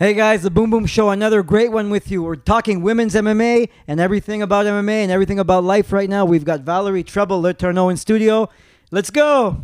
Hey 0.00 0.14
guys, 0.14 0.40
the 0.42 0.50
Boom 0.50 0.70
Boom 0.70 0.86
Show, 0.86 1.10
another 1.10 1.42
great 1.42 1.70
one 1.70 1.90
with 1.90 2.10
you. 2.10 2.22
We're 2.22 2.34
talking 2.34 2.80
women's 2.80 3.14
MMA 3.14 3.68
and 3.86 4.00
everything 4.00 4.40
about 4.40 4.64
MMA 4.64 5.02
and 5.02 5.12
everything 5.12 5.38
about 5.38 5.62
life 5.62 5.92
right 5.92 6.08
now. 6.08 6.24
We've 6.24 6.42
got 6.42 6.60
Valerie 6.60 7.02
Trouble 7.02 7.42
Letourneau 7.42 7.90
in 7.90 7.98
studio. 7.98 8.48
Let's 8.90 9.10
go. 9.10 9.62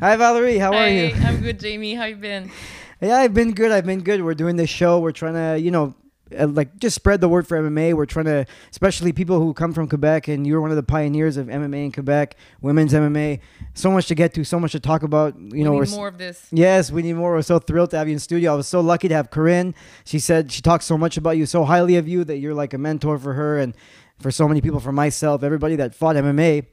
Hi 0.00 0.16
Valerie, 0.16 0.56
how 0.56 0.72
are 0.72 0.86
Hey, 0.86 1.10
you? 1.10 1.22
I'm 1.22 1.42
good, 1.42 1.60
Jamie. 1.60 1.94
How 1.94 2.06
you 2.06 2.16
been? 2.16 2.50
Yeah, 3.02 3.16
I've 3.16 3.34
been 3.34 3.52
good. 3.52 3.70
I've 3.70 3.84
been 3.84 4.00
good. 4.00 4.24
We're 4.24 4.32
doing 4.32 4.56
this 4.56 4.70
show. 4.70 4.98
We're 4.98 5.12
trying 5.12 5.34
to, 5.34 5.60
you 5.60 5.70
know, 5.70 5.94
Uh, 6.38 6.48
like 6.48 6.78
just 6.78 6.94
spread 6.94 7.20
the 7.20 7.28
word 7.28 7.46
for 7.46 7.60
MMA. 7.60 7.94
We're 7.94 8.06
trying 8.06 8.26
to, 8.26 8.46
especially 8.70 9.12
people 9.12 9.38
who 9.38 9.54
come 9.54 9.72
from 9.72 9.88
Quebec, 9.88 10.28
and 10.28 10.46
you're 10.46 10.60
one 10.60 10.70
of 10.70 10.76
the 10.76 10.82
pioneers 10.82 11.36
of 11.36 11.46
MMA 11.46 11.86
in 11.86 11.92
Quebec, 11.92 12.36
women's 12.60 12.92
MMA. 12.92 13.40
So 13.74 13.90
much 13.90 14.06
to 14.08 14.14
get 14.14 14.34
to, 14.34 14.44
so 14.44 14.58
much 14.60 14.72
to 14.72 14.80
talk 14.80 15.02
about. 15.02 15.38
You 15.38 15.64
know, 15.64 15.72
we 15.72 15.78
we're 15.78 15.84
need 15.84 15.96
more 15.96 16.08
of 16.08 16.18
this. 16.18 16.46
Yes, 16.50 16.90
we 16.90 17.02
need 17.02 17.14
more. 17.14 17.32
We're 17.32 17.42
so 17.42 17.58
thrilled 17.58 17.90
to 17.90 17.98
have 17.98 18.08
you 18.08 18.14
in 18.14 18.18
studio. 18.18 18.52
I 18.52 18.56
was 18.56 18.68
so 18.68 18.80
lucky 18.80 19.08
to 19.08 19.14
have 19.14 19.30
Corinne. 19.30 19.74
She 20.04 20.18
said 20.18 20.52
she 20.52 20.62
talks 20.62 20.84
so 20.84 20.98
much 20.98 21.16
about 21.16 21.36
you, 21.36 21.46
so 21.46 21.64
highly 21.64 21.96
of 21.96 22.08
you 22.08 22.24
that 22.24 22.38
you're 22.38 22.54
like 22.54 22.74
a 22.74 22.78
mentor 22.78 23.18
for 23.18 23.34
her 23.34 23.58
and 23.58 23.74
for 24.20 24.30
so 24.30 24.46
many 24.48 24.60
people, 24.60 24.80
for 24.80 24.92
myself, 24.92 25.42
everybody 25.42 25.76
that 25.76 25.94
fought 25.94 26.16
MMA. 26.16 26.66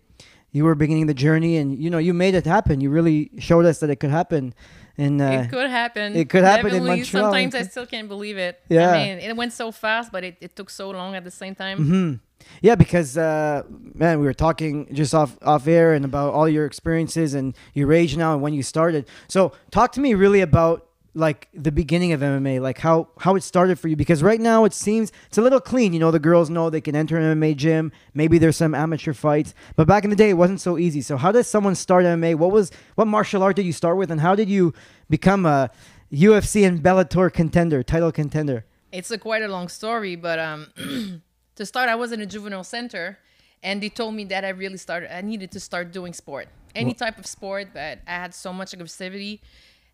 You 0.53 0.65
were 0.65 0.75
beginning 0.75 1.07
the 1.07 1.13
journey, 1.13 1.55
and 1.55 1.81
you 1.81 1.89
know 1.89 1.97
you 1.97 2.13
made 2.13 2.35
it 2.35 2.45
happen. 2.45 2.81
You 2.81 2.89
really 2.89 3.31
showed 3.39 3.65
us 3.65 3.79
that 3.79 3.89
it 3.89 3.97
could 3.97 4.09
happen. 4.09 4.53
And 4.97 5.21
uh, 5.21 5.25
it 5.25 5.49
could 5.49 5.69
happen. 5.69 6.15
it 6.15 6.29
could 6.29 6.43
happen 6.43 6.73
in 6.73 6.85
Montreal. 6.85 7.31
Sometimes 7.31 7.55
I 7.55 7.63
still 7.63 7.85
can't 7.85 8.07
believe 8.07 8.37
it. 8.37 8.59
Yeah. 8.69 8.89
I 8.89 8.93
mean, 8.93 9.19
it 9.19 9.35
went 9.35 9.53
so 9.53 9.71
fast, 9.71 10.11
but 10.11 10.23
it, 10.23 10.37
it 10.41 10.55
took 10.55 10.69
so 10.69 10.89
long 10.91 11.15
at 11.15 11.23
the 11.23 11.31
same 11.31 11.55
time. 11.55 11.77
hmm 11.77 12.13
Yeah, 12.61 12.75
because 12.75 13.17
uh, 13.17 13.63
man, 13.69 14.19
we 14.19 14.25
were 14.25 14.33
talking 14.33 14.93
just 14.93 15.13
off 15.13 15.37
off 15.41 15.67
air 15.67 15.93
and 15.93 16.03
about 16.05 16.33
all 16.33 16.49
your 16.49 16.65
experiences 16.65 17.33
and 17.33 17.55
your 17.73 17.93
age 17.93 18.17
now 18.17 18.33
and 18.33 18.41
when 18.41 18.53
you 18.53 18.63
started. 18.63 19.05
So 19.27 19.53
talk 19.71 19.91
to 19.93 20.01
me 20.01 20.13
really 20.13 20.41
about 20.41 20.87
like 21.13 21.49
the 21.53 21.71
beginning 21.71 22.13
of 22.13 22.21
MMA, 22.21 22.61
like 22.61 22.79
how 22.79 23.09
how 23.19 23.35
it 23.35 23.43
started 23.43 23.79
for 23.79 23.87
you. 23.87 23.95
Because 23.95 24.23
right 24.23 24.39
now 24.39 24.65
it 24.65 24.73
seems 24.73 25.11
it's 25.27 25.37
a 25.37 25.41
little 25.41 25.59
clean. 25.59 25.93
You 25.93 25.99
know, 25.99 26.11
the 26.11 26.19
girls 26.19 26.49
know 26.49 26.69
they 26.69 26.81
can 26.81 26.95
enter 26.95 27.17
an 27.17 27.39
MMA 27.39 27.55
gym. 27.57 27.91
Maybe 28.13 28.37
there's 28.37 28.57
some 28.57 28.73
amateur 28.73 29.13
fights, 29.13 29.53
but 29.75 29.87
back 29.87 30.03
in 30.03 30.09
the 30.09 30.15
day 30.15 30.29
it 30.29 30.37
wasn't 30.37 30.61
so 30.61 30.77
easy. 30.77 31.01
So 31.01 31.17
how 31.17 31.31
does 31.31 31.47
someone 31.47 31.75
start 31.75 32.05
MMA? 32.05 32.35
What 32.35 32.51
was 32.51 32.71
what 32.95 33.07
martial 33.07 33.43
art 33.43 33.55
did 33.55 33.65
you 33.65 33.73
start 33.73 33.97
with, 33.97 34.11
and 34.11 34.21
how 34.21 34.35
did 34.35 34.49
you 34.49 34.73
become 35.09 35.45
a 35.45 35.69
UFC 36.11 36.65
and 36.67 36.81
Bellator 36.81 37.31
contender, 37.31 37.83
title 37.83 38.11
contender? 38.11 38.65
It's 38.91 39.09
a 39.11 39.17
quite 39.17 39.41
a 39.41 39.47
long 39.47 39.69
story, 39.69 40.15
but 40.15 40.39
um, 40.39 40.67
to 41.55 41.65
start, 41.65 41.89
I 41.89 41.95
was 41.95 42.11
in 42.11 42.19
a 42.19 42.25
juvenile 42.25 42.65
center, 42.65 43.17
and 43.63 43.81
they 43.81 43.89
told 43.89 44.15
me 44.15 44.25
that 44.25 44.43
I 44.43 44.49
really 44.49 44.77
started. 44.77 45.15
I 45.15 45.21
needed 45.21 45.51
to 45.51 45.59
start 45.59 45.93
doing 45.93 46.13
sport, 46.13 46.49
any 46.75 46.93
type 46.93 47.17
of 47.17 47.25
sport, 47.25 47.69
but 47.73 47.99
I 48.05 48.11
had 48.11 48.33
so 48.33 48.51
much 48.51 48.73
aggressivity. 48.73 49.39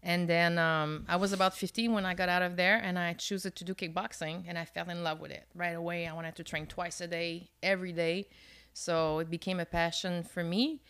And 0.08 0.25
then 0.25 0.58
um, 0.58 1.03
I 1.09 1.17
was 1.17 1.33
about 1.33 1.53
15 1.53 1.91
when 1.91 2.05
I 2.05 2.13
got 2.13 2.30
out 2.30 2.41
of 2.41 2.55
there, 2.55 2.77
and 2.77 2.97
I 2.97 3.11
chose 3.11 3.44
to 3.44 3.63
do 3.66 3.73
kickboxing, 3.75 4.45
and 4.47 4.58
I 4.58 4.63
fell 4.63 4.89
in 4.89 5.03
love 5.03 5.19
with 5.19 5.31
it 5.31 5.44
right 5.53 5.75
away. 5.75 6.08
I 6.08 6.13
wanted 6.13 6.33
to 6.38 6.45
train 6.45 6.66
twice 6.66 7.02
a 7.02 7.08
day, 7.08 7.50
every 7.61 7.91
day, 7.91 8.30
so 8.72 9.19
it 9.19 9.30
became 9.30 9.59
a 9.59 9.66
passion 9.66 10.23
for 10.23 10.45
me. 10.45 10.81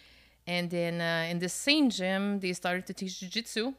And 0.46 0.70
then 0.70 1.02
uh, 1.02 1.26
in 1.32 1.40
the 1.40 1.50
same 1.50 1.90
gym, 1.90 2.42
they 2.42 2.54
started 2.54 2.86
to 2.86 2.94
teach 2.94 3.14
jujitsu. 3.14 3.74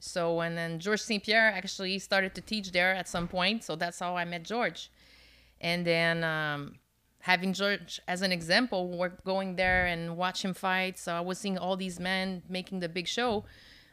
So 0.00 0.40
and 0.40 0.58
then 0.58 0.80
George 0.80 1.02
St. 1.02 1.22
Pierre 1.22 1.52
actually 1.52 2.00
started 2.00 2.34
to 2.34 2.40
teach 2.40 2.72
there 2.72 2.92
at 2.92 3.06
some 3.08 3.28
point. 3.28 3.62
So 3.62 3.76
that's 3.76 4.00
how 4.00 4.16
I 4.16 4.24
met 4.24 4.42
George. 4.42 4.90
And 5.60 5.86
then 5.86 6.24
um, 6.24 6.80
having 7.20 7.52
George 7.52 8.00
as 8.08 8.22
an 8.22 8.32
example, 8.32 8.88
we're 8.88 9.12
going 9.24 9.54
there 9.54 9.86
and 9.86 10.16
watch 10.16 10.44
him 10.44 10.52
fight. 10.52 10.98
So 10.98 11.14
I 11.14 11.20
was 11.20 11.38
seeing 11.38 11.58
all 11.58 11.76
these 11.76 12.00
men 12.00 12.42
making 12.48 12.80
the 12.80 12.88
big 12.88 13.06
show 13.06 13.44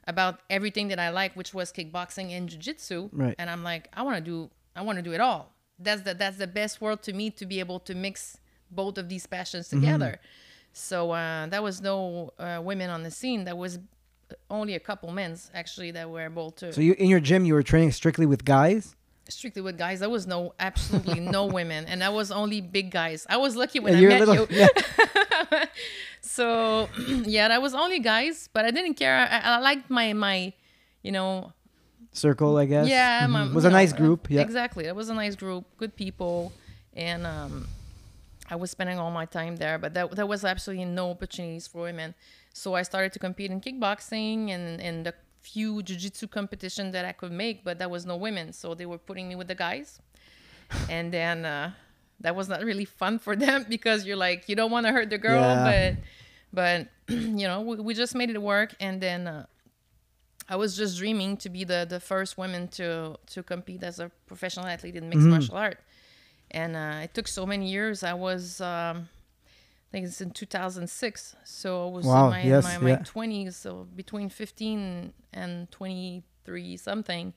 about 0.08 0.40
everything 0.50 0.88
that 0.88 1.00
I 1.00 1.10
like, 1.10 1.36
which 1.36 1.54
was 1.54 1.72
kickboxing 1.72 2.32
and 2.32 2.50
jujitsu. 2.50 3.10
Right. 3.12 3.36
And 3.38 3.50
I'm 3.50 3.64
like, 3.64 3.90
I 3.94 4.02
want 4.04 4.16
to 4.18 4.22
do, 4.24 4.50
I 4.76 4.82
want 4.82 4.98
to 4.98 5.02
do 5.04 5.14
it 5.14 5.20
all. 5.22 5.54
That's 5.80 6.02
the 6.02 6.14
that's 6.16 6.38
the 6.38 6.48
best 6.48 6.82
world 6.82 7.04
to 7.04 7.14
me 7.14 7.30
to 7.32 7.46
be 7.46 7.60
able 7.60 7.80
to 7.82 7.94
mix 7.94 8.38
both 8.72 8.98
of 8.98 9.10
these 9.10 9.28
passions 9.28 9.70
together. 9.70 10.20
So 10.74 11.12
uh, 11.12 11.46
there 11.48 11.62
was 11.62 11.82
no 11.82 12.32
uh, 12.40 12.60
women 12.64 12.90
on 12.90 13.04
the 13.04 13.12
scene. 13.12 13.44
There 13.44 13.56
was 13.56 13.78
only 14.50 14.74
a 14.76 14.80
couple 14.80 15.12
men's 15.12 15.52
actually 15.54 15.92
that 15.92 16.10
were 16.10 16.22
able 16.26 16.52
to 16.52 16.74
So 16.74 16.82
you 16.82 16.94
in 16.98 17.10
your 17.10 17.20
gym 17.20 17.46
you 17.46 17.54
were 17.54 17.64
training 17.64 17.92
strictly 17.92 18.26
with 18.26 18.44
guys. 18.44 18.96
strictly 19.30 19.62
with 19.62 19.78
guys. 19.78 20.00
There 20.00 20.10
was 20.10 20.26
no 20.26 20.54
absolutely 20.60 21.20
no 21.20 21.46
women, 21.60 21.86
and 21.86 22.02
that 22.02 22.14
was 22.14 22.32
only 22.32 22.60
big 22.62 22.90
guys. 22.92 23.26
I 23.30 23.38
was 23.38 23.56
lucky 23.56 23.80
when 23.80 23.98
Yeah, 23.98 24.10
I 24.16 24.20
met 24.20 24.28
little- 24.28 24.48
you. 24.50 24.58
yeah. 25.52 25.66
So 26.28 26.90
yeah, 27.26 27.48
that 27.48 27.62
was 27.62 27.74
only 27.74 28.00
guys, 28.00 28.50
but 28.54 28.66
I 28.66 28.72
didn't 28.72 28.96
care. 28.96 29.18
I, 29.30 29.56
I 29.56 29.60
liked 29.60 29.90
my 29.90 30.14
my, 30.14 30.54
you 31.04 31.12
know, 31.12 31.54
circle, 32.12 32.58
I 32.58 32.66
guess. 32.66 32.88
yeah, 32.88 33.26
Mhm. 33.28 33.32
my, 33.32 33.54
was 33.54 33.66
a 33.66 33.70
know, 33.70 33.78
nice 33.82 33.94
group. 33.94 34.30
Yeah, 34.30 34.42
exactly. 34.42 34.86
It 34.86 34.96
was 34.96 35.10
a 35.10 35.14
nice 35.14 35.36
group, 35.36 35.66
good 35.78 35.96
people, 35.96 36.52
and 36.96 37.26
um, 37.26 37.68
I 38.50 38.56
was 38.56 38.72
spending 38.72 38.98
all 39.00 39.12
my 39.12 39.26
time 39.26 39.56
there. 39.58 39.78
But 39.78 39.94
there, 39.94 40.08
there 40.08 40.26
was 40.26 40.44
absolutely 40.44 40.86
no 40.86 41.12
opportunities 41.12 41.68
for 41.68 41.82
women. 41.84 42.14
So 42.54 42.74
I 42.76 42.84
started 42.84 43.14
to 43.14 43.20
compete 43.20 43.52
in 43.52 43.62
kickboxing 43.62 44.50
and 44.50 44.82
in 44.82 45.04
the 45.04 45.14
few 45.42 45.82
jiu-jitsu 45.84 46.28
competition 46.28 46.92
that 46.92 47.06
I 47.06 47.14
could 47.14 47.32
make, 47.32 47.64
but 47.64 47.78
there 47.80 47.88
was 47.90 48.06
no 48.06 48.18
women, 48.18 48.52
so 48.52 48.74
they 48.74 48.86
were 48.86 48.98
putting 48.98 49.30
me 49.30 49.36
with 49.36 49.48
the 49.48 49.56
guys. 49.56 50.00
and 50.90 51.14
then 51.14 51.46
uh, 51.46 51.72
that 52.22 52.36
was 52.36 52.48
not 52.50 52.64
really 52.64 52.86
fun 52.86 53.20
for 53.20 53.36
them 53.36 53.66
because 53.70 54.06
you're 54.06 54.18
like 54.18 54.48
you 54.50 54.56
don't 54.56 54.72
want 54.72 54.86
to 54.88 54.92
hurt 54.92 55.10
the 55.10 55.18
girl, 55.18 55.42
Yeah. 55.42 55.96
but 56.54 56.88
but 57.08 57.14
you 57.42 57.48
know 57.48 57.62
we, 57.62 57.76
we 57.78 57.94
just 57.94 58.16
made 58.16 58.30
it 58.30 58.42
work. 58.42 58.74
And 58.80 59.00
then 59.02 59.28
uh, 59.28 59.46
I 60.50 60.56
was 60.56 60.78
just 60.78 60.98
dreaming 60.98 61.38
to 61.38 61.50
be 61.50 61.64
the 61.64 61.86
the 61.88 62.00
first 62.00 62.38
woman 62.38 62.68
to 62.70 63.18
to 63.34 63.44
compete 63.44 63.84
as 63.84 64.00
a 64.00 64.10
professional 64.28 64.66
athlete 64.66 64.96
in 64.96 65.10
mixed 65.10 65.22
Mm-hmm. 65.24 65.32
martial 65.32 65.58
art. 65.58 65.80
And 66.52 66.76
uh, 66.78 67.02
it 67.04 67.14
took 67.14 67.28
so 67.28 67.46
many 67.46 67.70
years. 67.70 68.04
I 68.04 68.14
was, 68.14 68.62
um, 68.62 69.10
I 69.50 69.88
think 69.92 70.06
it's 70.08 70.22
in 70.22 70.32
2006. 70.32 71.36
So 71.44 71.88
I 71.88 71.92
was 71.92 72.06
Wow, 72.06 72.26
in 72.26 72.30
my, 72.32 72.44
yes, 72.44 72.64
my, 72.64 72.78
my 72.78 72.90
yeah. 72.92 72.98
20s, 73.00 73.54
so 73.56 73.86
between 73.96 74.30
15 74.30 75.12
and 75.34 75.70
23 75.72 76.78
something. 76.78 77.34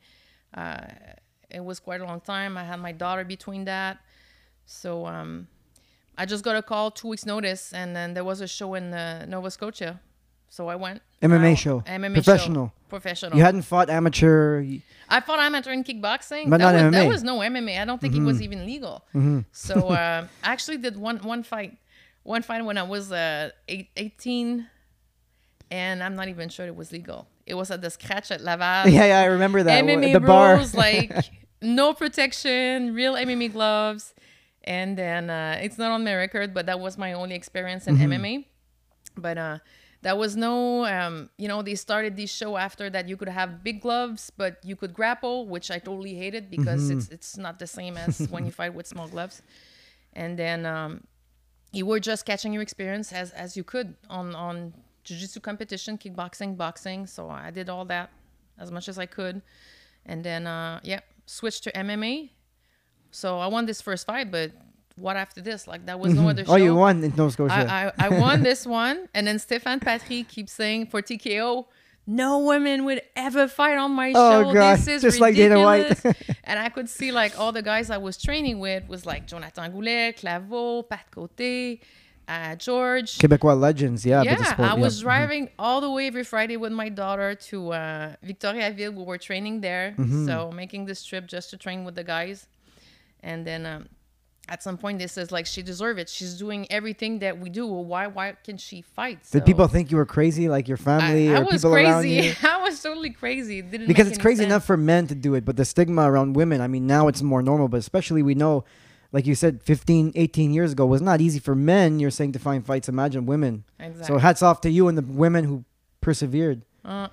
Uh, 0.55 0.79
it 1.51 1.65
was 1.65 1.81
quite 1.81 2.01
a 2.01 2.05
long 2.05 2.21
time. 2.21 2.57
I 2.57 2.63
had 2.63 2.79
my 2.79 2.93
daughter 2.93 3.25
between 3.25 3.65
that. 3.65 3.99
So 4.71 5.05
um, 5.05 5.49
I 6.17 6.27
just 6.27 6.45
got 6.45 6.55
a 6.55 6.63
call 6.63 6.93
two 6.93 7.09
weeks 7.09 7.27
notice, 7.27 7.73
and 7.73 7.95
then 7.95 8.15
there 8.15 8.23
was 8.23 8.41
a 8.41 8.47
show 8.47 8.75
in 8.75 8.95
uh, 8.95 9.27
Nova 9.27 9.51
Scotia. 9.51 10.01
So 10.49 10.69
I 10.69 10.77
went. 10.77 11.03
MMA 11.21 11.51
I- 11.51 11.55
show. 11.55 11.81
MMA 11.81 12.15
Professional. 12.15 12.67
Show. 12.67 12.73
Professional. 12.89 13.37
you 13.37 13.43
hadn't 13.43 13.63
fought 13.63 13.91
amateur. 13.91 14.65
I 15.09 15.21
thought 15.21 15.41
amateur 15.41 15.73
in 15.73 15.83
kickboxing, 15.85 16.49
But 16.51 16.59
that 16.59 16.73
not 16.73 16.85
was, 16.85 16.93
There 16.93 17.09
was 17.09 17.23
no 17.25 17.39
MMA. 17.39 17.81
I 17.81 17.85
don't 17.85 18.01
think 18.01 18.15
it 18.15 18.23
was 18.23 18.41
even 18.41 18.65
legal. 18.65 19.05
So 19.53 19.89
uh, 19.89 20.27
I 20.45 20.53
actually 20.53 20.79
did 20.79 20.97
one 20.97 21.19
one 21.19 21.43
fight, 21.43 21.77
one 22.23 22.43
fight 22.43 22.65
when 22.65 22.79
I 22.79 22.85
was 22.85 23.11
uh, 23.13 23.51
eight, 23.69 23.89
18, 23.97 24.67
and 25.73 26.03
I'm 26.03 26.15
not 26.15 26.29
even 26.29 26.49
sure 26.49 26.67
it 26.67 26.77
was 26.77 26.93
legal. 26.93 27.27
It 27.45 27.55
was 27.55 27.71
at 27.73 27.81
the 27.83 27.91
scratch 27.91 28.31
at 28.31 28.41
Laval. 28.41 28.89
Yeah, 28.93 29.07
yeah, 29.07 29.21
I 29.21 29.25
remember 29.27 29.63
that. 29.65 29.85
MMA 29.85 30.13
the 30.13 30.21
bar. 30.21 30.65
like 30.75 31.13
no 31.61 31.93
protection, 31.93 32.95
real 32.95 33.15
MMA 33.15 33.53
gloves, 33.53 34.15
and 34.79 34.91
then 35.03 35.23
uh, 35.31 35.65
it's 35.65 35.79
not 35.83 35.91
on 35.97 36.03
my 36.09 36.15
record, 36.25 36.49
but 36.57 36.65
that 36.71 36.79
was 36.87 36.95
my 37.07 37.11
only 37.21 37.35
experience 37.43 37.85
in 37.89 37.95
Mm-hmm. 37.97 38.13
MMA. 38.13 38.35
But 39.27 39.37
uh, 39.49 39.59
there 40.05 40.17
was 40.23 40.33
no, 40.47 40.55
um, 40.97 41.15
you 41.43 41.49
know, 41.51 41.61
they 41.69 41.75
started 41.87 42.13
this 42.17 42.31
show 42.41 42.57
after 42.67 42.87
that 42.95 43.05
you 43.11 43.17
could 43.21 43.33
have 43.41 43.51
big 43.69 43.79
gloves, 43.87 44.23
but 44.43 44.53
you 44.69 44.77
could 44.81 44.93
grapple, 45.01 45.37
which 45.55 45.69
I 45.77 45.79
totally 45.89 46.15
hated 46.23 46.45
because 46.57 46.83
Mm-hmm. 46.83 46.99
it's 46.99 47.07
it's 47.17 47.33
not 47.47 47.55
the 47.59 47.67
same 47.79 47.95
as 48.05 48.13
when 48.33 48.43
you 48.47 48.53
fight 48.61 48.73
with 48.79 48.87
small 48.95 49.09
gloves. 49.15 49.37
And 50.23 50.33
then 50.43 50.61
um, 50.77 50.93
you 51.79 51.85
were 51.91 52.01
just 52.11 52.23
catching 52.31 52.53
your 52.55 52.63
experience 52.69 53.09
as 53.23 53.29
as 53.45 53.57
you 53.59 53.65
could 53.73 53.89
on 54.19 54.27
on 54.47 54.55
jiu-jitsu 55.07 55.41
competition 55.51 55.93
kickboxing 56.03 56.51
boxing 56.63 57.01
so 57.15 57.23
i 57.47 57.51
did 57.59 57.69
all 57.75 57.87
that 57.95 58.09
as 58.63 58.69
much 58.77 58.87
as 58.93 58.97
i 59.05 59.07
could 59.17 59.37
and 60.11 60.19
then 60.29 60.43
uh 60.57 60.77
yeah 60.91 61.01
switched 61.37 61.63
to 61.65 61.71
mma 61.87 62.29
so 63.11 63.39
i 63.39 63.47
won 63.47 63.67
this 63.67 63.81
first 63.81 64.07
fight 64.07 64.31
but 64.31 64.53
what 64.97 65.17
after 65.17 65.41
this 65.41 65.67
like 65.67 65.87
that 65.87 65.99
was 65.99 66.13
no 66.15 66.29
other 66.29 66.45
show 66.45 66.53
oh, 66.53 66.57
you 66.57 66.75
won 66.75 67.03
in 67.03 67.13
Nova 67.17 67.31
Scotia. 67.31 67.55
I, 67.55 67.87
I, 67.87 68.07
I 68.07 68.09
won 68.21 68.43
this 68.51 68.67
one 68.67 69.09
and 69.15 69.27
then 69.27 69.37
Stéphane 69.39 69.81
Patry 69.81 70.29
keeps 70.29 70.53
saying 70.53 70.87
for 70.87 71.01
TKO 71.01 71.65
no 72.07 72.41
women 72.41 72.85
would 72.87 73.03
ever 73.15 73.47
fight 73.47 73.79
on 73.79 73.93
my 73.93 74.13
Oh, 74.15 74.43
show. 74.43 74.53
God. 74.53 74.79
This 74.79 74.89
is 74.89 75.03
Just 75.03 75.21
like 75.21 75.37
Dana 75.37 75.61
White. 75.61 76.05
and 76.45 76.59
I 76.59 76.69
could 76.69 76.89
see 76.89 77.13
like 77.13 77.39
all 77.39 77.53
the 77.53 77.63
guys 77.63 77.89
I 77.89 77.99
was 77.99 78.17
training 78.17 78.59
with 78.59 78.89
was 78.89 79.07
like 79.07 79.27
Jonathan 79.29 79.71
Goulet, 79.71 80.17
Claveau, 80.17 80.89
Pat 80.89 81.07
Côté, 81.15 81.79
uh, 82.27 82.57
George. 82.57 83.17
Quebecois 83.19 83.59
legends, 83.59 84.05
yeah. 84.05 84.23
yeah, 84.23 84.43
sport, 84.43 84.69
I 84.71 84.75
yeah. 84.75 84.81
was 84.81 85.01
driving 85.01 85.51
all 85.59 85.81
the 85.81 85.91
way 85.91 86.07
every 86.09 86.25
Friday 86.25 86.57
with 86.57 86.73
my 86.73 86.89
daughter 86.89 87.35
to 87.35 87.73
uh, 87.73 88.15
Victoriaville. 88.25 88.95
We 88.95 89.05
were 89.05 89.19
training 89.19 89.61
there, 89.61 89.95
Mm-hmm. 89.99 90.27
so 90.27 90.51
making 90.51 90.87
this 90.87 91.05
trip 91.05 91.27
just 91.29 91.51
to 91.51 91.57
train 91.57 91.85
with 91.85 91.95
the 91.95 92.05
guys. 92.05 92.47
And 93.23 93.47
then 93.47 93.67
um, 93.67 93.89
at 94.49 94.63
some 94.63 94.77
point, 94.79 94.99
this 94.99 95.17
is 95.17 95.31
like 95.31 95.47
she 95.47 95.63
deserves 95.63 96.01
it. 96.01 96.09
She's 96.09 96.35
doing 96.35 96.67
everything 96.71 97.21
that 97.21 97.39
we 97.39 97.51
do. 97.51 97.67
Well, 97.67 97.85
why 97.85 98.07
why 98.09 98.37
can 98.45 98.57
she 98.57 98.83
fight? 98.83 99.19
Did 99.31 99.45
people 99.45 99.69
think 99.69 99.91
you 99.91 99.97
were 99.97 100.07
crazy, 100.07 100.49
like 100.49 100.67
your 100.69 100.77
family 100.77 101.29
I, 101.31 101.35
I 101.37 101.41
or 101.41 101.45
was 101.45 101.63
people 101.63 101.75
around 101.77 102.09
you? 102.09 102.21
crazy. 102.23 102.37
I 102.47 102.57
was 102.63 102.83
totally 102.83 103.11
crazy. 103.11 103.59
It 103.61 103.71
didn't 103.71 103.87
because 103.87 104.09
it's 104.09 104.19
crazy 104.19 104.39
sense. 104.39 104.47
enough 104.47 104.65
for 104.65 104.77
men 104.77 105.07
to 105.09 105.15
do 105.15 105.35
it 105.35 105.45
but 105.45 105.57
the 105.57 105.65
stigma 105.65 106.11
around 106.11 106.35
women 106.35 106.61
i 106.61 106.67
mean 106.67 106.87
now 106.87 107.07
it's 107.09 107.23
more 107.23 107.43
normal 107.43 107.69
but 107.69 107.77
especially 107.79 108.23
we 108.23 108.35
know 108.35 108.65
like 109.13 109.27
you 109.27 109.35
said 109.35 109.63
15 109.63 110.13
18 110.15 110.53
years 110.53 110.73
ago 110.73 110.87
was 110.87 111.03
not 111.03 111.21
easy 111.21 111.39
for 111.39 111.55
men 111.55 111.99
you're 112.01 112.11
saying 112.11 112.33
to 112.33 112.39
find 112.39 112.65
fights 112.65 112.89
imagine 112.89 113.27
women 113.27 113.65
Exactly. 113.79 114.07
so 114.07 114.19
hats 114.19 114.43
off 114.43 114.61
to 114.63 114.71
you 114.71 114.89
and 114.89 114.97
the 114.99 115.03
women 115.03 115.45
who 115.45 115.65
persevered 116.01 116.63
Uh, 116.85 117.09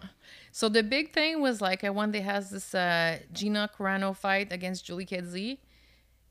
so 0.52 0.70
the 0.70 0.82
big 0.84 1.14
thing 1.14 1.42
was 1.42 1.62
like 1.62 1.84
uh, 1.84 1.92
when 1.92 2.12
they 2.12 2.22
has 2.22 2.50
this 2.52 2.74
uh, 2.74 3.20
Gina 3.34 3.70
Carano 3.78 4.16
fight 4.16 4.52
against 4.52 4.86
Julie 4.86 5.06
Kedzie, 5.06 5.60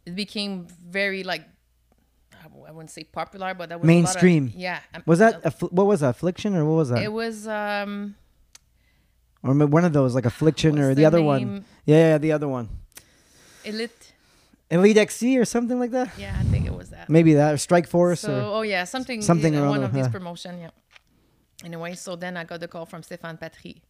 it 0.07 0.15
became 0.15 0.67
very 0.89 1.23
like 1.25 1.45
I 2.67 2.71
wouldn't 2.73 2.91
say 2.91 3.05
popular, 3.05 3.55
but 3.55 3.69
that 3.69 3.81
was 3.81 3.87
lot 3.87 3.93
of- 3.93 4.03
Mainstream. 4.05 4.53
yeah. 4.57 4.81
um, 4.95 5.03
was 5.07 5.19
that 5.19 5.45
uh, 5.45 5.51
what 5.71 5.87
was 5.87 6.01
that 6.01 6.11
affliction 6.11 6.55
or 6.57 6.65
what 6.65 6.75
was 6.77 6.89
that 6.89 7.03
it 7.03 7.13
was 7.13 7.47
um 7.47 8.17
or 9.43 9.55
one 9.67 9.85
of 9.85 9.93
those 9.93 10.15
like 10.15 10.25
affliction 10.27 10.79
or 10.79 10.89
what's 10.89 10.97
the, 10.97 11.05
other 11.05 11.23
one 11.23 11.65
yeah, 11.85 11.97
yeah 12.13 12.19
the 12.19 12.33
other 12.33 12.49
one 12.49 12.69
Elite. 13.65 14.13
EliteXC 14.71 15.39
or 15.41 15.45
something 15.45 15.79
like 15.79 15.93
that 15.93 16.11
Yeah, 16.19 16.35
I 16.39 16.43
think 16.45 16.67
it 16.67 16.75
was 16.75 16.91
that. 16.91 17.09
maybe 17.09 17.35
that 17.35 17.53
or 17.55 17.57
Strikeforce 17.57 18.19
So, 18.19 18.33
or 18.35 18.57
oh 18.59 18.63
yeah, 18.63 18.85
something, 18.85 19.23
something 19.23 19.55
uh, 19.57 19.69
one 19.69 19.83
of 19.85 19.93
these 19.93 20.07
yeah. 20.07 20.11
promotion, 20.11 20.59
yeah. 20.61 20.71
Anyway, 21.65 21.95
so 21.95 22.17
then 22.17 22.37
I 22.37 22.45
got 22.45 22.61
the 22.61 22.69
call 22.69 22.85
from 22.87 23.03
Stéphane 23.03 23.39
Patry. 23.41 23.83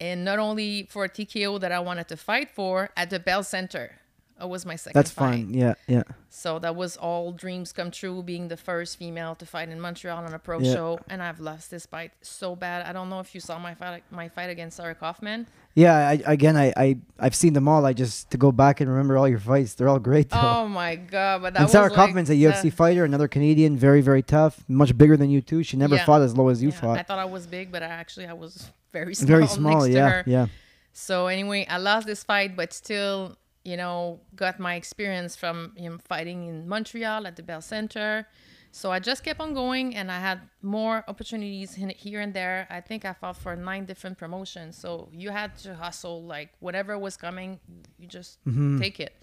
And 0.00 0.24
not 0.24 0.38
only 0.38 0.86
for 0.90 1.04
a 1.04 1.08
TKO 1.08 1.58
that 1.60 1.72
I 1.72 1.80
wanted 1.80 2.06
to 2.08 2.16
fight 2.16 2.50
for 2.50 2.90
at 2.96 3.10
the 3.10 3.18
Bell 3.18 3.42
Center. 3.42 3.96
It 4.40 4.48
was 4.48 4.64
my 4.64 4.76
second 4.76 4.94
that's 4.98 5.10
fight. 5.10 5.30
fine 5.46 5.54
yeah 5.54 5.74
yeah 5.88 6.02
So 6.30 6.58
that 6.60 6.76
was 6.76 6.96
all 6.96 7.32
dreams 7.32 7.72
come 7.72 7.90
true, 7.90 8.22
being 8.22 8.48
the 8.48 8.56
first 8.56 8.96
female 8.98 9.34
to 9.36 9.46
fight 9.46 9.68
in 9.68 9.80
Montreal 9.80 10.24
on 10.24 10.32
a 10.34 10.38
pro 10.38 10.60
Yeah. 10.60 10.74
show, 10.74 11.00
and 11.08 11.20
I've 11.22 11.40
lost 11.40 11.70
this 11.70 11.86
fight 11.86 12.12
so 12.22 12.54
bad. 12.54 12.86
I 12.86 12.92
don't 12.92 13.08
know 13.10 13.18
if 13.20 13.34
you 13.34 13.40
saw 13.40 13.58
my 13.58 13.74
fight, 13.74 14.04
my 14.10 14.28
fight 14.28 14.50
against 14.50 14.76
Sarah 14.76 14.94
Kaufman. 14.94 15.46
yeah 15.74 15.96
I, 16.12 16.14
again 16.36 16.56
I, 16.56 16.66
I 16.84 16.88
i've 17.24 17.36
seen 17.42 17.52
them 17.52 17.66
all 17.68 17.82
i 17.86 17.92
just 17.92 18.30
to 18.32 18.36
go 18.46 18.50
back 18.62 18.80
and 18.80 18.86
remember 18.90 19.14
all 19.18 19.28
your 19.28 19.38
fights 19.52 19.70
they're 19.74 19.88
all 19.92 19.98
great 20.10 20.28
though. 20.30 20.50
Oh 20.60 20.66
my 20.82 20.92
god! 20.96 21.42
But 21.42 21.50
that 21.54 21.60
and 21.60 21.64
was 21.66 21.72
Sarah 21.72 21.88
like 21.88 21.98
Kaufman's 22.00 22.30
a 22.30 22.38
UFC 22.44 22.62
the- 22.62 22.70
fighter, 22.82 23.02
another 23.04 23.28
Canadian, 23.36 23.72
very, 23.88 24.02
very 24.10 24.22
tough, 24.36 24.54
much 24.68 24.92
bigger 25.00 25.16
than 25.22 25.30
you 25.34 25.40
too. 25.50 25.60
She 25.68 25.76
never 25.76 25.96
Yeah. 25.96 26.04
fought 26.08 26.22
as 26.22 26.32
low 26.36 26.48
as 26.54 26.62
you 26.62 26.70
yeah, 26.70 26.92
I 27.02 27.02
thought 27.02 27.18
I 27.18 27.30
was 27.36 27.46
big, 27.46 27.66
but 27.74 27.82
I 27.82 27.90
actually 28.02 28.26
I 28.26 28.36
was 28.44 28.52
very 28.92 29.14
small. 29.14 29.28
Very 29.34 29.46
small, 29.58 29.82
yeah, 29.86 30.22
yeah. 30.26 30.46
So 30.92 31.14
anyway, 31.26 31.60
I 31.68 31.76
lost 31.78 32.06
this 32.06 32.22
fight, 32.24 32.50
but 32.56 32.72
still, 32.72 33.36
you 33.64 33.76
know, 33.76 34.20
got 34.34 34.58
my 34.58 34.74
experience 34.76 35.36
from 35.36 35.74
him 35.76 35.98
fighting 35.98 36.46
in 36.48 36.68
Montreal 36.68 37.26
at 37.26 37.36
the 37.36 37.42
Bell 37.42 37.60
Center. 37.60 38.26
So 38.70 38.92
I 38.92 38.98
just 38.98 39.24
kept 39.24 39.40
on 39.40 39.54
going, 39.54 39.96
and 39.96 40.12
I 40.12 40.20
had 40.20 40.40
more 40.62 41.02
opportunities 41.08 41.74
here 41.74 42.20
and 42.20 42.34
there. 42.34 42.66
I 42.70 42.80
think 42.82 43.04
I 43.04 43.14
fought 43.14 43.36
for 43.36 43.56
nine 43.56 43.86
different 43.86 44.18
promotions. 44.18 44.76
So 44.76 45.08
you 45.10 45.30
had 45.30 45.56
to 45.58 45.74
hustle, 45.74 46.22
like 46.22 46.50
whatever 46.60 46.98
was 46.98 47.16
coming, 47.16 47.60
you 47.98 48.06
just 48.06 48.38
Mm-hmm. 48.44 48.78
take 48.78 49.00
it. 49.00 49.14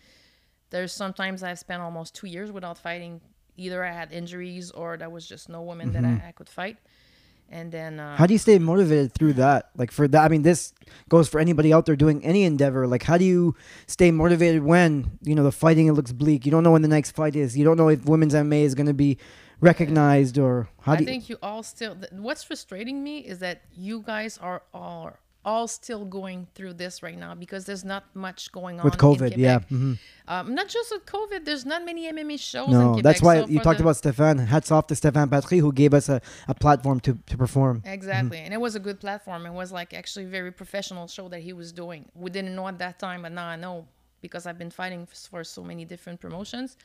There's 0.71 0.91
sometimes 0.91 1.43
I've 1.43 1.59
spent 1.59 1.81
almost 1.81 2.15
two 2.15 2.27
years 2.27 2.51
without 2.51 2.77
fighting. 2.77 3.21
Either 3.55 3.85
I 3.85 3.91
had 3.91 4.11
injuries 4.11 4.71
or 4.71 4.97
there 4.97 5.09
was 5.11 5.25
just 5.27 5.47
no 5.47 5.61
woman 5.61 5.93
that 5.93 6.03
I, 6.03 6.29
I 6.29 6.31
could 6.31 6.49
fight. 6.49 6.77
And 7.49 7.71
then 7.71 7.99
uh. 7.99 8.15
How 8.17 8.25
do 8.25 8.33
you 8.33 8.39
stay 8.39 8.57
motivated 8.59 9.13
through 9.13 9.33
that? 9.33 9.69
Like 9.77 9.91
for 9.91 10.07
that, 10.07 10.23
I 10.23 10.27
mean, 10.29 10.41
this 10.41 10.73
goes 11.09 11.29
for 11.29 11.39
anybody 11.39 11.71
out 11.71 11.85
there 11.85 11.95
doing 11.95 12.23
any 12.25 12.43
endeavor. 12.43 12.87
Like, 12.87 13.03
how 13.03 13.17
do 13.17 13.25
you 13.25 13.55
stay 13.87 14.11
motivated 14.11 14.63
when 14.63 15.17
you 15.23 15.35
know 15.35 15.43
the 15.43 15.51
fighting 15.51 15.87
it 15.87 15.93
looks 15.93 16.11
bleak? 16.11 16.45
You 16.45 16.51
don't 16.51 16.63
know 16.63 16.71
when 16.71 16.81
the 16.81 16.87
next 16.87 17.11
fight 17.11 17.35
is. 17.35 17.57
You 17.57 17.63
don't 17.63 17.77
know 17.77 17.89
if 17.89 18.03
women's 18.05 18.33
MMA 18.33 18.61
is 18.63 18.73
going 18.75 18.87
to 18.87 18.93
be 18.93 19.17
recognized 19.61 20.37
or 20.37 20.69
how 20.81 20.93
I 20.93 20.95
do 20.97 21.03
you? 21.03 21.07
think 21.07 21.29
you 21.29 21.37
all 21.41 21.63
still. 21.63 21.95
th- 21.95 22.11
What's 22.11 22.43
frustrating 22.43 23.03
me 23.03 23.19
is 23.19 23.39
that 23.39 23.61
you 23.73 24.01
guys 24.05 24.37
are 24.37 24.63
all 24.73 25.17
all 25.45 25.67
still 25.67 26.03
going 26.05 26.47
through 26.55 26.73
this 26.73 27.03
right 27.03 27.17
now 27.17 27.35
because 27.35 27.65
there's 27.65 27.85
not 27.85 28.03
much 28.15 28.51
going 28.51 28.79
on 28.79 28.83
with 28.85 28.97
COVID, 28.97 29.37
yeah. 29.37 29.59
Mhm. 29.71 29.97
Um, 30.27 30.55
not 30.55 30.67
just 30.67 30.91
with 30.91 31.05
COVID. 31.05 31.45
There's 31.45 31.65
not 31.65 31.85
many 31.85 32.07
MMA 32.11 32.37
shows. 32.37 32.67
in 32.67 32.73
No, 32.73 32.99
that's 33.01 33.21
why 33.21 33.41
so 33.41 33.47
you 33.47 33.59
talked 33.59 33.77
the- 33.77 33.83
about 33.83 33.95
Stéphane. 33.95 34.47
Hats 34.47 34.71
off 34.71 34.87
to 34.87 34.95
Stéphane 34.95 35.29
Patry 35.29 35.59
who 35.59 35.71
gave 35.71 35.93
us 35.93 36.09
a, 36.09 36.19
a 36.47 36.55
platform 36.55 36.99
to, 37.01 37.17
to 37.27 37.37
perform. 37.37 37.83
Exactly, 37.85 38.39
and 38.39 38.53
it 38.53 38.59
was 38.59 38.75
a 38.75 38.79
good 38.79 38.99
platform. 38.99 39.45
It 39.45 39.53
was 39.53 39.71
like 39.71 39.93
actually 39.93 40.25
very 40.25 40.51
professional 40.51 41.07
show 41.07 41.29
that 41.29 41.41
he 41.41 41.53
was 41.53 41.71
doing. 41.71 42.09
We 42.15 42.31
didn't 42.31 42.55
know 42.55 42.67
at 42.67 42.79
that 42.79 42.97
time, 42.99 43.21
but 43.21 43.31
now 43.31 43.47
I 43.47 43.55
know 43.55 43.87
because 44.21 44.47
I've 44.47 44.57
been 44.57 44.71
fighting 44.71 45.07
for 45.29 45.43
so 45.43 45.63
many 45.63 45.85
different 45.85 46.19
promotions. 46.19 46.77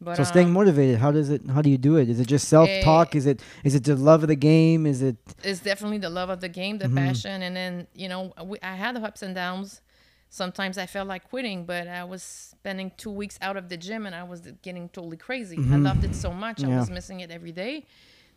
But 0.00 0.16
So 0.16 0.24
staying 0.24 0.48
um, 0.48 0.52
motivated, 0.52 0.98
how 0.98 1.10
does 1.10 1.30
it? 1.30 1.42
How 1.50 1.62
do 1.62 1.70
you 1.70 1.78
do 1.78 1.96
it? 1.96 2.08
Is 2.08 2.20
it 2.20 2.26
just 2.26 2.48
self 2.48 2.68
talk? 2.80 3.14
Eh, 3.14 3.18
Is 3.18 3.26
it 3.26 3.40
is 3.64 3.74
it 3.74 3.84
the 3.84 3.96
love 3.96 4.22
of 4.22 4.28
the 4.28 4.36
game? 4.36 4.86
Is 4.86 5.02
it 5.02 5.16
it's 5.42 5.60
definitely 5.60 5.98
the 5.98 6.10
love 6.10 6.30
of 6.30 6.40
the 6.40 6.48
game, 6.48 6.78
the 6.78 6.86
Mm-hmm. 6.86 6.96
passion, 6.96 7.42
and 7.42 7.56
then 7.56 7.86
you 7.94 8.08
know 8.08 8.32
we, 8.44 8.58
I 8.62 8.74
had 8.76 8.96
the 8.96 9.00
ups 9.02 9.22
and 9.22 9.34
downs. 9.34 9.80
Sometimes 10.28 10.76
I 10.76 10.86
felt 10.86 11.08
like 11.08 11.28
quitting, 11.30 11.64
but 11.66 11.86
I 11.88 12.04
was 12.04 12.22
spending 12.22 12.90
two 12.96 13.10
weeks 13.10 13.38
out 13.40 13.56
of 13.56 13.68
the 13.68 13.76
gym 13.76 14.06
and 14.06 14.14
I 14.14 14.24
was 14.24 14.40
getting 14.62 14.88
totally 14.90 15.16
crazy. 15.16 15.64
I 15.70 15.76
loved 15.76 16.04
it 16.04 16.14
so 16.14 16.32
much, 16.32 16.64
I 16.64 16.68
Mm-hmm. 16.68 16.76
Was 16.78 16.90
missing 16.90 17.20
it 17.20 17.30
every 17.30 17.52
day. 17.52 17.86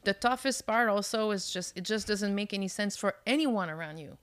The 0.04 0.14
toughest 0.14 0.66
part 0.68 0.88
also 0.88 1.32
is 1.32 1.52
just 1.52 1.76
it 1.78 1.84
just 1.84 2.08
doesn't 2.08 2.34
make 2.34 2.54
any 2.54 2.68
sense 2.70 2.96
for 2.96 3.16
anyone 3.26 3.70
around 3.70 3.98
you. 3.98 4.18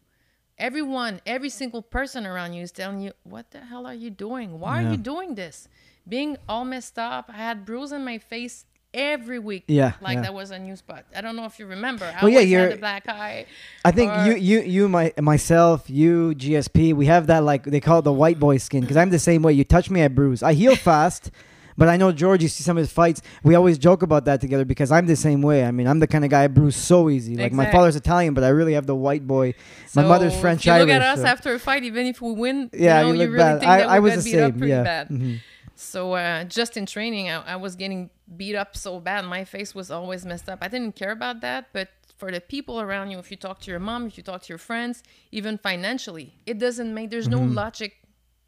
Everyone, 0.59 1.21
every 1.27 1.50
single 1.50 1.82
person 1.82 2.25
around 2.25 2.55
you 2.55 2.62
is 2.62 2.73
telling 2.73 3.00
you, 3.00 3.12
"What 3.25 3.50
the 3.50 3.61
hell 3.61 3.85
are 3.87 3.94
you 3.94 4.09
doing? 4.11 4.59
Why 4.59 4.82
are 4.82 4.91
you 4.93 4.97
doing 4.97 5.35
this?" 5.35 5.69
Being 6.08 6.37
all 6.49 6.64
messed 6.64 6.99
up, 6.99 7.31
I 7.32 7.37
had 7.38 7.64
bruise 7.64 7.93
on 7.93 8.05
my 8.05 8.19
face 8.19 8.64
every 8.94 9.38
week. 9.38 9.64
Yeah, 9.67 9.93
like 10.00 10.14
yeah. 10.17 10.23
that 10.23 10.35
was 10.35 10.50
a 10.53 10.58
new 10.58 10.76
spot. 10.76 11.05
I 11.14 11.20
don't 11.20 11.37
know 11.37 11.44
if 11.44 11.58
you 11.58 11.67
remember. 11.67 12.05
I 12.05 12.23
Well, 12.23 12.32
yeah, 12.32 12.41
you're- 12.41 12.62
had 12.62 12.73
the 12.73 12.76
black 12.79 13.08
eye. 13.08 13.47
I 13.85 13.91
think 13.91 14.12
you, 14.26 14.35
you, 14.37 14.61
you, 14.61 14.88
my, 14.88 15.12
myself, 15.20 15.91
you, 15.91 16.32
GSP, 16.37 16.94
we 16.94 17.06
have 17.06 17.26
that 17.26 17.43
like 17.44 17.64
they 17.64 17.81
call 17.81 17.99
it 17.99 18.03
the 18.03 18.12
white 18.12 18.38
boy 18.38 18.58
skin 18.58 18.81
because 18.82 18.97
I'm 18.97 19.11
the 19.11 19.19
same 19.19 19.43
way. 19.43 19.53
You 19.53 19.64
touch 19.64 19.91
me, 19.91 20.03
I 20.03 20.08
bruise. 20.08 20.43
I 20.43 20.53
heal 20.55 20.76
fast, 20.76 21.31
but 21.76 21.88
I 21.88 21.97
know 21.99 22.11
George. 22.12 22.41
You 22.43 22.49
see 22.49 22.62
some 22.62 22.79
of 22.79 22.82
his 22.82 22.93
fights. 22.93 23.20
We 23.43 23.55
always 23.56 23.76
joke 23.76 24.03
about 24.03 24.25
that 24.26 24.41
together 24.41 24.64
because 24.64 24.91
I'm 24.93 25.06
the 25.06 25.17
same 25.17 25.43
way. 25.43 25.64
I 25.64 25.73
mean, 25.73 25.88
I'm 25.88 25.99
the 25.99 26.06
kind 26.06 26.25
of 26.25 26.31
guy 26.31 26.44
I 26.44 26.47
bruise 26.47 26.76
so 26.76 27.11
easy. 27.11 27.37
Like 27.37 27.53
my 27.53 27.70
father's 27.70 27.97
Italian, 27.97 28.32
but 28.32 28.44
I 28.44 28.49
really 28.49 28.75
have 28.75 28.87
the 28.87 28.94
white 28.97 29.26
boy. 29.26 29.55
my 29.94 30.05
mother's 30.05 30.38
French 30.41 30.61
If 30.61 30.67
you 30.67 30.73
look 30.73 30.88
Irish. 30.88 30.94
at 30.94 31.03
us 31.03 31.20
so- 31.20 31.26
after 31.26 31.53
a 31.53 31.58
fight, 31.58 31.82
even 31.82 32.06
if 32.06 32.23
we 32.23 32.32
win, 32.32 32.70
yeah, 32.73 33.00
you, 33.00 33.06
know, 33.08 33.12
you 33.12 33.20
you, 33.23 33.26
really 33.32 33.38
bad. 33.38 33.58
think 33.58 33.70
I, 33.70 33.79
that 33.79 33.88
I 33.88 33.99
was 33.99 34.14
the 34.14 34.23
same. 34.23 34.53
pretty 34.53 34.69
Yeah. 34.69 34.82
bad. 34.85 35.08
Mm-hmm. 35.11 35.35
So 35.76 36.14
uh, 36.14 36.44
just 36.44 36.76
in 36.76 36.87
training, 36.87 37.28
I, 37.31 37.52
I 37.52 37.56
was 37.56 37.76
getting 37.76 38.11
beat 38.37 38.56
up 38.56 38.76
so 38.76 38.99
bad. 38.99 39.25
My 39.26 39.44
face 39.44 39.75
was 39.75 39.90
always 39.90 40.25
messed 40.26 40.49
up. 40.49 40.58
I 40.62 40.69
didn't 40.69 40.96
care 40.96 41.12
about 41.12 41.43
that, 41.43 41.69
but 41.73 41.90
for 42.17 42.32
the 42.32 42.40
people 42.40 42.81
around 42.81 43.11
you, 43.11 43.19
if 43.19 43.31
you 43.31 43.37
talk 43.37 43.61
to 43.61 43.70
your 43.70 43.78
mom, 43.78 44.06
if 44.06 44.17
you 44.17 44.23
talk 44.23 44.40
to 44.43 44.49
your 44.49 44.58
friends, 44.58 45.02
even 45.32 45.58
financially, 45.58 46.34
it 46.46 46.58
doesn't 46.58 46.93
make. 46.94 47.10
There's 47.10 47.29
no 47.29 47.41
logic 47.41 47.93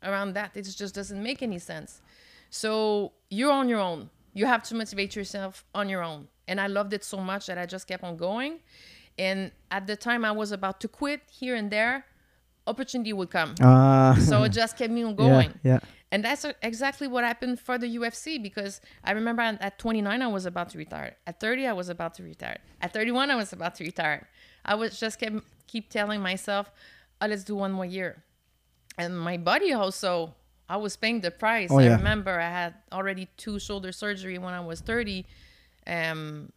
around 0.03 0.33
that. 0.35 0.57
It 0.57 0.62
just 0.62 0.95
doesn't 0.95 1.23
make 1.23 1.43
any 1.43 1.59
sense. 1.59 2.00
So 2.49 3.12
you're 3.29 3.53
on 3.53 3.69
your 3.69 3.81
own. 3.81 4.09
You 4.33 4.47
have 4.47 4.62
to 4.64 4.75
motivate 4.75 5.14
yourself 5.14 5.64
on 5.75 5.88
your 5.91 6.03
own. 6.03 6.29
And 6.47 6.59
I 6.59 6.67
loved 6.67 6.95
it 6.95 7.05
so 7.05 7.19
much 7.19 7.47
that 7.47 7.59
I 7.59 7.67
just 7.67 7.87
kept 7.87 8.05
on 8.05 8.17
going. 8.17 8.61
And 9.19 9.50
at 9.71 9.87
the 9.87 9.97
time 9.97 10.25
I 10.25 10.33
was 10.33 10.50
about 10.50 10.81
to 10.81 10.88
quit 10.88 11.21
here 11.31 11.55
and 11.57 11.71
there, 11.71 12.07
opportunity 12.67 13.12
would 13.12 13.31
come. 13.31 13.55
Uh, 13.61 14.14
So 14.17 14.45
it 14.45 14.53
just 14.53 14.79
kept 14.79 14.93
me 14.93 15.03
on 15.03 15.11
yeah, 15.11 15.17
going. 15.17 15.55
yeah. 15.62 15.81
And 16.11 16.25
that's 16.25 16.47
exactly 16.62 17.07
what 17.07 17.25
happened 17.25 17.61
for 17.61 17.77
the 17.77 17.97
UFC 17.97 18.43
because 18.43 18.81
I 19.05 19.12
remember 19.12 19.43
at 19.43 19.61
at 19.61 19.79
29 19.79 20.23
I 20.23 20.27
was 20.27 20.47
about 20.47 20.71
to 20.71 20.79
retire. 20.79 21.17
At 21.27 21.38
30 21.38 21.67
I 21.67 21.73
was 21.73 21.88
about 21.91 22.15
to 22.15 22.23
retire. 22.23 22.59
At 22.81 22.93
31 22.95 23.31
I 23.31 23.37
was 23.37 23.53
about 23.53 23.75
to 23.77 23.85
retire. 23.85 24.27
I 24.65 24.75
was 24.75 24.99
just 24.99 25.19
kept 25.19 25.37
keep 25.67 25.91
telling 25.91 26.21
myself, 26.21 26.73
oh, 27.21 27.27
let's 27.27 27.45
do 27.45 27.55
one 27.55 27.73
more 27.73 27.85
year. 27.85 28.25
And 28.97 29.19
my 29.19 29.37
body 29.37 29.73
also, 29.73 30.35
I 30.69 30.79
was 30.79 30.97
paying 30.97 31.21
the 31.21 31.31
price. 31.31 31.71
Oh, 31.71 31.79
I 31.79 31.88
remember 31.88 32.41
I 32.41 32.50
had 32.50 32.75
already 32.91 33.29
two 33.37 33.59
shoulder 33.59 33.93
surgery 33.93 34.38
when 34.38 34.55
I 34.55 34.61
was 34.61 34.81
30. 34.81 35.27
Um, 35.87 36.53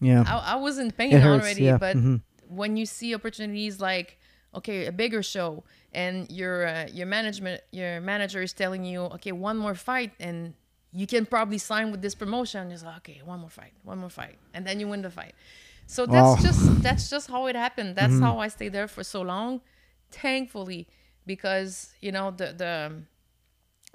Yeah. 0.00 0.24
I, 0.26 0.54
I 0.54 0.56
was 0.56 0.78
in 0.78 0.90
pain 0.90 1.12
hurts, 1.12 1.44
already, 1.44 1.64
yeah, 1.64 1.78
but 1.78 1.96
mhm. 1.96 2.20
when 2.46 2.76
you 2.76 2.86
see 2.86 3.14
opportunities 3.14 3.80
like 3.80 4.18
okay, 4.54 4.86
a 4.86 4.92
bigger 4.92 5.22
show, 5.22 5.64
and 5.92 6.30
your 6.30 6.66
uh, 6.66 6.86
your 6.92 7.06
management 7.06 7.60
your 7.70 8.00
manager 8.00 8.42
is 8.42 8.52
telling 8.52 8.84
you 8.84 9.02
okay, 9.16 9.32
one 9.32 9.56
more 9.58 9.74
fight, 9.74 10.12
and 10.20 10.54
you 10.92 11.06
can 11.06 11.26
probably 11.26 11.58
sign 11.58 11.90
with 11.90 12.02
this 12.02 12.14
promotion. 12.14 12.70
It's 12.72 12.82
like 12.82 12.96
okay, 12.98 13.20
one 13.24 13.40
more 13.40 13.50
fight, 13.50 13.72
one 13.82 13.98
more 13.98 14.10
fight, 14.10 14.38
and 14.54 14.66
then 14.66 14.80
you 14.80 14.88
win 14.88 15.02
the 15.02 15.10
fight. 15.10 15.34
So 15.86 16.06
that's 16.06 16.14
Wow. 16.14 16.34
Mm-hmm. 16.36 16.44
just 16.44 16.82
that's 16.82 17.10
just 17.10 17.30
how 17.30 17.46
it 17.46 17.56
happened. 17.56 17.96
That's 17.96 18.18
how 18.18 18.38
I 18.38 18.48
stayed 18.48 18.72
there 18.72 18.88
for 18.88 19.04
so 19.04 19.22
long, 19.22 19.60
thankfully, 20.10 20.88
because 21.26 21.92
you 22.00 22.12
know 22.12 22.30
the 22.30 22.52
the 22.52 23.02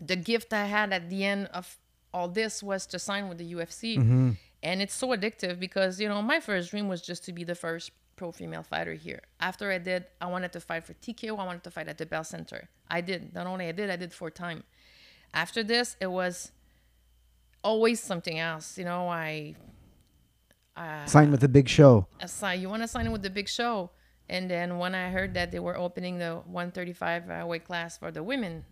the 0.06 0.16
gift 0.16 0.54
I 0.54 0.66
had 0.66 0.94
at 0.94 1.10
the 1.10 1.24
end 1.26 1.48
of 1.54 1.78
all 2.14 2.28
this 2.28 2.62
was 2.64 2.86
to 2.88 3.00
sign 3.00 3.30
with 3.30 3.38
the 3.38 3.54
UFC. 3.54 3.98
Mm-hmm. 3.98 4.32
And 4.64 4.82
it's 4.82 4.94
so 4.94 5.10
addictive 5.10 5.60
because, 5.60 6.00
you 6.00 6.08
know, 6.10 6.22
my 6.22 6.40
first 6.40 6.72
dream 6.72 6.88
was 6.88 7.02
just 7.02 7.24
to 7.26 7.34
be 7.34 7.44
the 7.44 7.56
first 7.56 7.92
pro 8.18 8.32
female 8.34 8.64
fighter 8.64 8.94
here. 8.96 9.22
After 9.40 9.72
I 9.72 9.78
did, 9.78 10.06
I 10.20 10.26
wanted 10.28 10.52
to 10.54 10.60
fight 10.60 10.84
for 10.84 10.94
TKO. 10.96 11.40
I 11.40 11.46
wanted 11.46 11.64
to 11.64 11.72
fight 11.72 11.88
at 11.88 11.98
the 11.98 12.06
Bell 12.06 12.26
Center. 12.26 12.68
I 12.90 13.00
did. 13.02 13.34
Not 13.34 13.48
only 13.48 13.68
I 13.68 13.72
did, 13.72 13.90
I 13.90 13.96
did 13.96 14.12
four 14.14 14.30
time. 14.30 14.64
after 15.34 15.64
this, 15.64 15.96
it 16.02 16.08
was 16.08 16.52
always 17.64 18.00
something 18.02 18.38
else. 18.40 18.78
You 18.78 18.86
know, 18.86 19.08
I 19.08 19.56
Sign 21.06 21.32
with 21.32 21.40
the 21.42 21.48
big 21.50 21.68
show. 21.68 22.08
assign 22.22 22.62
you 22.62 22.70
want 22.70 22.84
to 22.84 22.88
sign 22.88 23.12
with 23.12 23.24
the 23.24 23.32
big 23.32 23.50
show 23.50 23.90
and 24.30 24.44
then 24.52 24.78
when 24.78 24.94
i 24.94 25.10
heard 25.10 25.34
that 25.34 25.52
they 25.52 25.60
were 25.60 25.76
opening 25.76 26.20
the 26.20 26.36
135 26.46 27.30
uh, 27.30 27.46
weight 27.48 27.66
class 27.66 27.98
for 27.98 28.12
the 28.12 28.22
women 28.22 28.64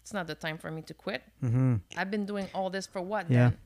it's 0.00 0.12
not 0.12 0.26
the 0.26 0.34
time 0.34 0.58
for 0.58 0.70
me 0.70 0.82
to 0.82 0.92
quit 0.92 1.22
mm-hmm. 1.42 1.76
i've 1.96 2.10
been 2.10 2.26
doing 2.26 2.46
all 2.54 2.68
this 2.68 2.86
for 2.86 3.00
what 3.00 3.30
Yeah. 3.30 3.50
then 3.50 3.58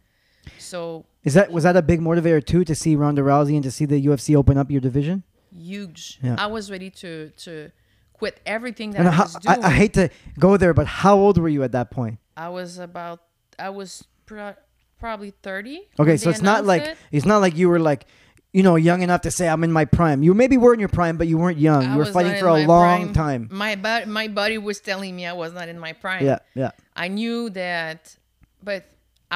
so 0.59 1.05
Is 1.25 1.35
that 1.35 1.51
was 1.53 1.65
that 1.65 1.77
a 1.77 1.83
big 1.83 2.01
motivator 2.01 2.45
too 2.45 2.65
to 2.65 2.75
see 2.75 2.97
Ronda 2.97 3.23
Rousey 3.23 3.55
and 3.55 3.63
to 3.65 3.71
see 3.71 3.85
the 3.85 4.05
UFC 4.07 4.35
open 4.37 4.57
up 4.59 4.71
your 4.71 4.81
division? 4.81 5.23
huge 5.55 6.19
Yeah. 6.23 6.35
i 6.39 6.47
was 6.47 6.71
ready 6.71 6.89
to 6.89 7.29
to 7.45 7.71
quit 8.15 8.41
everything 8.47 8.93
that 8.93 9.01
And 9.01 9.09
i 9.09 9.13
how, 9.13 9.25
was 9.25 9.35
doing 9.35 9.63
I, 9.63 9.67
I 9.69 9.71
hate 9.71 9.93
to 10.01 10.09
go 10.39 10.57
there, 10.57 10.73
but 10.73 10.87
how 10.87 11.15
old 11.19 11.37
were 11.37 11.49
you 11.51 11.63
at 11.63 11.73
that 11.73 11.91
point? 11.91 12.19
I 12.37 12.49
was 12.49 12.79
about 12.79 13.21
i 13.59 13.69
was 13.69 14.03
pro- 14.25 14.55
probably 14.99 15.33
30 15.43 15.89
Okay, 16.01 16.17
so 16.17 16.31
it's 16.31 16.41
not 16.41 16.65
like 16.65 16.83
it. 16.83 16.97
it's 17.11 17.27
not 17.27 17.43
like 17.43 17.55
you 17.57 17.69
were 17.69 17.79
like, 17.81 18.07
you 18.55 18.63
know, 18.63 18.77
young 18.77 19.03
enough 19.03 19.21
to 19.23 19.31
say 19.31 19.49
I'm 19.49 19.65
in 19.65 19.73
my 19.73 19.85
prime. 19.85 20.23
You 20.23 20.33
maybe 20.33 20.57
were 20.57 20.73
in 20.73 20.81
your 20.81 20.89
prime, 21.01 21.17
but 21.19 21.27
you 21.27 21.37
weren't 21.39 21.59
young. 21.59 21.85
I 21.85 21.93
you 21.93 21.99
were 21.99 22.05
fighting 22.07 22.39
for 22.39 22.47
a 22.49 22.65
long 22.67 23.13
prime. 23.13 23.13
time. 23.13 23.49
my 23.51 23.75
body 23.77 24.07
my 24.07 24.29
body 24.29 24.57
was 24.59 24.81
telling 24.81 25.15
me 25.17 25.27
i 25.27 25.33
was 25.35 25.53
not 25.53 25.69
in 25.69 25.79
my 25.79 25.93
prime 25.93 26.25
Yeah, 26.25 26.39
yeah. 26.55 26.71
I 26.97 27.09
knew 27.09 27.51
that, 27.51 28.17
but 28.63 28.85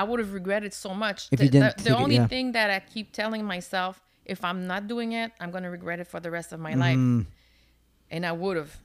I 0.00 0.02
would 0.08 0.20
have 0.20 0.32
regretted 0.40 0.72
so 0.74 0.90
much. 1.04 1.18
If 1.32 1.38
the, 1.38 1.44
you 1.46 1.50
didn't 1.50 1.78
the, 1.78 1.84
the 1.84 1.90
it, 1.90 2.02
only 2.02 2.16
yeah. 2.16 2.28
thing 2.32 2.52
that 2.52 2.68
I 2.70 2.78
keep 2.94 3.12
telling 3.12 3.42
myself, 3.54 3.94
if 4.24 4.44
I'm 4.48 4.60
not 4.72 4.86
doing 4.92 5.10
it, 5.12 5.32
I'm 5.40 5.50
gonna 5.50 5.70
regret 5.78 5.98
it 6.02 6.06
for 6.12 6.20
the 6.20 6.30
rest 6.30 6.52
of 6.52 6.60
my 6.60 6.74
life. 6.74 7.00
And 8.14 8.26
I 8.30 8.32
would 8.32 8.56
have. 8.56 8.68
Mm-hmm. 8.68 8.82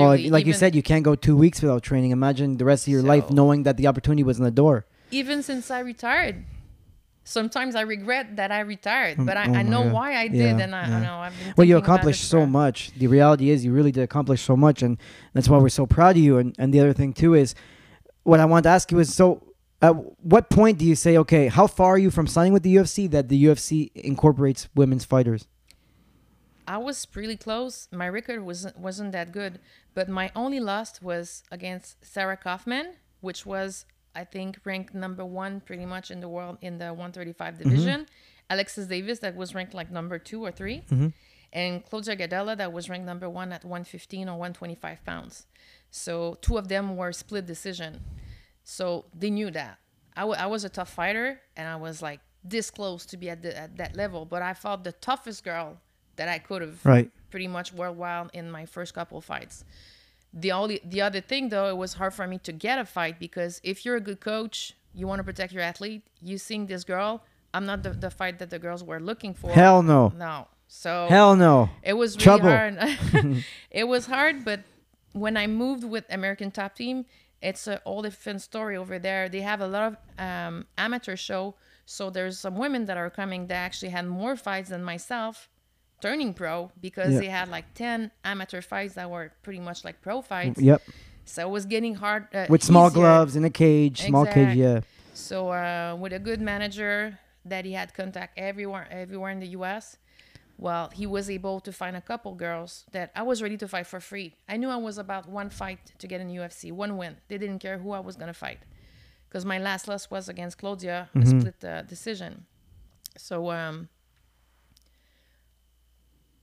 Well, 0.00 0.16
Sincerely, 0.16 0.30
like 0.30 0.46
you 0.46 0.52
said, 0.52 0.74
you 0.78 0.84
can't 0.90 1.04
go 1.04 1.14
two 1.16 1.36
weeks 1.36 1.60
without 1.60 1.82
training. 1.82 2.10
Imagine 2.12 2.58
the 2.58 2.64
rest 2.64 2.86
of 2.86 2.92
your 2.92 3.02
life 3.02 3.26
knowing 3.30 3.64
that 3.64 3.76
the 3.76 3.86
opportunity 3.88 4.22
was 4.22 4.38
in 4.38 4.44
the 4.44 4.56
door. 4.62 4.86
even 5.10 5.42
since 5.42 5.70
I 5.70 5.80
retired, 5.80 6.44
sometimes 7.24 7.74
I 7.74 7.82
regret 7.82 8.36
that 8.36 8.50
I 8.52 8.60
retired, 8.60 9.16
but 9.18 9.36
I, 9.36 9.48
oh 9.48 9.54
I 9.54 9.62
know 9.62 9.82
God. 9.84 9.92
why 9.92 10.16
I 10.16 10.28
did, 10.28 10.58
Yeah, 10.58 10.64
and 10.64 10.74
I, 10.74 10.88
yeah. 10.88 10.96
I 10.96 11.00
know 11.02 11.16
I've 11.16 11.38
been. 11.38 11.54
Well, 11.56 11.66
you 11.66 11.76
accomplished 11.76 12.24
so 12.28 12.46
much. 12.46 12.92
The 12.96 13.06
reality 13.06 13.50
is, 13.50 13.64
you 13.64 13.72
really 13.72 13.92
did 13.92 14.02
accomplish 14.02 14.42
so 14.42 14.56
much, 14.56 14.82
and 14.82 14.98
that's 15.32 15.48
why 15.48 15.58
we're 15.58 15.68
so 15.70 15.86
proud 15.86 16.16
of 16.16 16.22
you. 16.22 16.38
And 16.38 16.54
and 16.58 16.72
the 16.72 16.80
other 16.80 16.92
thing 16.92 17.12
too 17.12 17.34
is, 17.34 17.54
what 18.22 18.40
I 18.40 18.44
want 18.44 18.64
to 18.64 18.70
ask 18.70 18.90
you 18.92 18.98
is, 18.98 19.14
so 19.14 19.42
at 19.84 19.90
what 20.24 20.48
point 20.48 20.78
do 20.78 20.86
you 20.86 20.94
say, 20.94 21.18
okay, 21.18 21.48
how 21.48 21.66
far 21.66 21.94
are 21.94 21.98
you 21.98 22.10
from 22.10 22.26
signing 22.26 22.54
with 22.54 22.62
the 22.62 22.74
UFC 22.74 23.10
that 23.10 23.28
the 23.28 23.44
UFC 23.44 23.90
incorporates 23.94 24.68
women's 24.74 25.04
fighters? 25.04 25.46
I 26.66 26.78
was 26.78 27.06
really 27.14 27.36
close. 27.36 27.88
My 27.92 28.08
record 28.08 28.40
wasn't 28.42 28.78
wasn't 28.78 29.12
that 29.12 29.32
good, 29.32 29.60
but 29.92 30.08
my 30.08 30.30
only 30.34 30.60
loss 30.60 31.02
was 31.02 31.42
against 31.50 32.02
Sarah 32.02 32.38
Kaufman, 32.38 32.94
which 33.20 33.44
was 33.44 33.84
I 34.14 34.24
think 34.24 34.58
ranked 34.64 34.94
number 34.94 35.24
one 35.24 35.60
pretty 35.60 35.84
much 35.84 36.10
in 36.10 36.20
the 36.20 36.28
world 36.28 36.56
in 36.62 36.78
the 36.78 36.86
135 36.86 37.54
mm-hmm. 37.54 37.62
division. 37.62 38.06
Alexis 38.48 38.86
Davis 38.86 39.18
that 39.18 39.36
was 39.36 39.54
ranked 39.54 39.74
like 39.74 39.90
number 39.90 40.18
two 40.18 40.44
or 40.44 40.52
3 40.52 40.84
mm-hmm. 40.90 41.08
and 41.52 41.84
Claudia 41.84 42.16
Gadelha 42.16 42.56
that 42.56 42.72
was 42.72 42.88
ranked 42.88 43.06
number 43.06 43.28
one 43.28 43.52
at 43.52 43.64
115 43.64 44.28
or 44.28 44.36
125 44.38 45.04
pounds. 45.04 45.46
So 45.90 46.38
two 46.40 46.56
of 46.56 46.68
them 46.68 46.96
were 46.96 47.12
split 47.12 47.46
decision. 47.46 48.00
So 48.64 49.04
they 49.16 49.30
knew 49.30 49.50
that. 49.50 49.78
I, 50.16 50.20
w- 50.22 50.38
I 50.38 50.46
was 50.46 50.64
a 50.64 50.68
tough 50.68 50.90
fighter 50.92 51.40
and 51.56 51.68
I 51.68 51.76
was 51.76 52.00
like 52.02 52.20
this 52.42 52.70
close 52.70 53.04
to 53.06 53.16
be 53.16 53.30
at, 53.30 53.42
the, 53.42 53.56
at 53.56 53.76
that 53.76 53.96
level, 53.96 54.24
but 54.24 54.42
I 54.42 54.54
fought 54.54 54.84
the 54.84 54.92
toughest 54.92 55.44
girl 55.44 55.78
that 56.16 56.28
I 56.28 56.38
could 56.38 56.62
have 56.62 56.84
Right. 56.84 57.10
pretty 57.30 57.48
much 57.48 57.72
worldwide 57.72 58.30
in 58.32 58.50
my 58.50 58.64
first 58.66 58.94
couple 58.94 59.18
of 59.18 59.24
fights. 59.24 59.64
The 60.32 60.52
only 60.52 60.80
the 60.84 61.00
other 61.00 61.20
thing 61.20 61.48
though, 61.48 61.68
it 61.68 61.76
was 61.76 61.94
hard 61.94 62.12
for 62.14 62.26
me 62.26 62.38
to 62.38 62.52
get 62.52 62.78
a 62.78 62.84
fight 62.84 63.18
because 63.20 63.60
if 63.62 63.84
you're 63.84 63.96
a 63.96 64.00
good 64.00 64.20
coach, 64.20 64.74
you 64.92 65.06
want 65.06 65.20
to 65.20 65.24
protect 65.24 65.52
your 65.52 65.62
athlete. 65.62 66.02
You 66.22 66.38
seeing 66.38 66.66
this 66.66 66.84
girl, 66.84 67.22
I'm 67.52 67.66
not 67.66 67.82
the, 67.82 67.90
the 67.90 68.10
fight 68.10 68.38
that 68.40 68.50
the 68.50 68.58
girls 68.58 68.82
were 68.82 69.00
looking 69.00 69.34
for. 69.34 69.50
Hell 69.50 69.82
no. 69.82 70.12
no. 70.16 70.48
So 70.68 71.06
Hell 71.08 71.36
no. 71.36 71.70
it 71.82 71.92
was 71.94 72.16
really 72.16 72.24
Trouble. 72.24 72.48
hard. 72.50 73.44
it 73.70 73.84
was 73.88 74.06
hard, 74.06 74.44
but 74.44 74.60
when 75.12 75.36
I 75.36 75.46
moved 75.46 75.84
with 75.84 76.04
American 76.10 76.50
Top 76.50 76.74
Team, 76.74 77.06
it's 77.50 77.66
a 77.68 77.76
whole 77.84 78.02
different 78.02 78.40
story 78.50 78.76
over 78.76 78.98
there. 78.98 79.28
They 79.28 79.42
have 79.42 79.60
a 79.60 79.66
lot 79.76 79.84
of 79.90 79.96
um, 80.28 80.66
amateur 80.86 81.16
show, 81.28 81.42
so 81.86 82.02
there's 82.10 82.36
some 82.38 82.56
women 82.64 82.82
that 82.86 82.96
are 82.96 83.10
coming 83.10 83.46
that 83.48 83.60
actually 83.68 83.90
had 83.98 84.06
more 84.06 84.34
fights 84.36 84.68
than 84.70 84.82
myself, 84.82 85.48
turning 86.00 86.32
pro 86.34 86.70
because 86.80 87.12
Yeah. 87.12 87.20
they 87.20 87.30
had 87.38 87.48
like 87.56 87.66
ten 87.74 88.10
amateur 88.24 88.62
fights 88.62 88.94
that 88.94 89.08
were 89.10 89.26
pretty 89.42 89.60
much 89.68 89.84
like 89.84 89.96
pro 90.06 90.22
fights. 90.22 90.60
Yep. 90.60 90.80
So 91.26 91.38
it 91.46 91.50
was 91.50 91.64
getting 91.74 91.94
hard 92.04 92.22
uh, 92.34 92.46
With 92.48 92.62
small 92.62 92.88
easier. 92.88 93.00
gloves 93.00 93.36
in 93.36 93.44
a 93.44 93.50
cage, 93.64 94.02
small 94.02 94.26
cage. 94.26 94.56
Yeah. 94.56 94.80
So 95.14 95.36
uh, 95.50 95.96
with 96.02 96.12
a 96.12 96.18
good 96.18 96.40
manager 96.40 97.18
that 97.46 97.64
he 97.64 97.72
had 97.72 97.94
contact 97.94 98.38
everywhere, 98.38 98.86
everywhere 98.90 99.30
in 99.30 99.40
the 99.40 99.48
U.S. 99.58 99.96
Well, 100.64 100.88
he 100.94 101.06
was 101.06 101.28
able 101.28 101.60
to 101.60 101.72
find 101.72 101.94
a 101.94 102.00
couple 102.00 102.34
girls 102.34 102.86
that 102.92 103.10
I 103.14 103.22
was 103.22 103.42
ready 103.42 103.58
to 103.58 103.68
fight 103.68 103.86
for 103.86 104.00
free. 104.00 104.28
I 104.48 104.56
knew 104.56 104.70
I 104.70 104.76
was 104.88 104.96
about 104.96 105.28
one 105.28 105.50
fight 105.50 105.92
to 105.98 106.06
get 106.06 106.22
in 106.22 106.28
UFC, 106.28 106.72
one 106.72 106.96
win. 106.96 107.18
They 107.28 107.36
didn't 107.36 107.58
care 107.58 107.76
who 107.76 107.92
I 107.92 108.00
was 108.00 108.16
gonna 108.16 108.32
fight, 108.32 108.60
because 109.28 109.44
my 109.44 109.58
last 109.58 109.88
loss 109.88 110.08
was 110.10 110.26
against 110.30 110.56
Claudia, 110.56 111.10
a 111.14 111.26
split 111.26 111.62
uh, 111.62 111.82
decision. 111.82 112.46
So 113.18 113.50
um, 113.50 113.90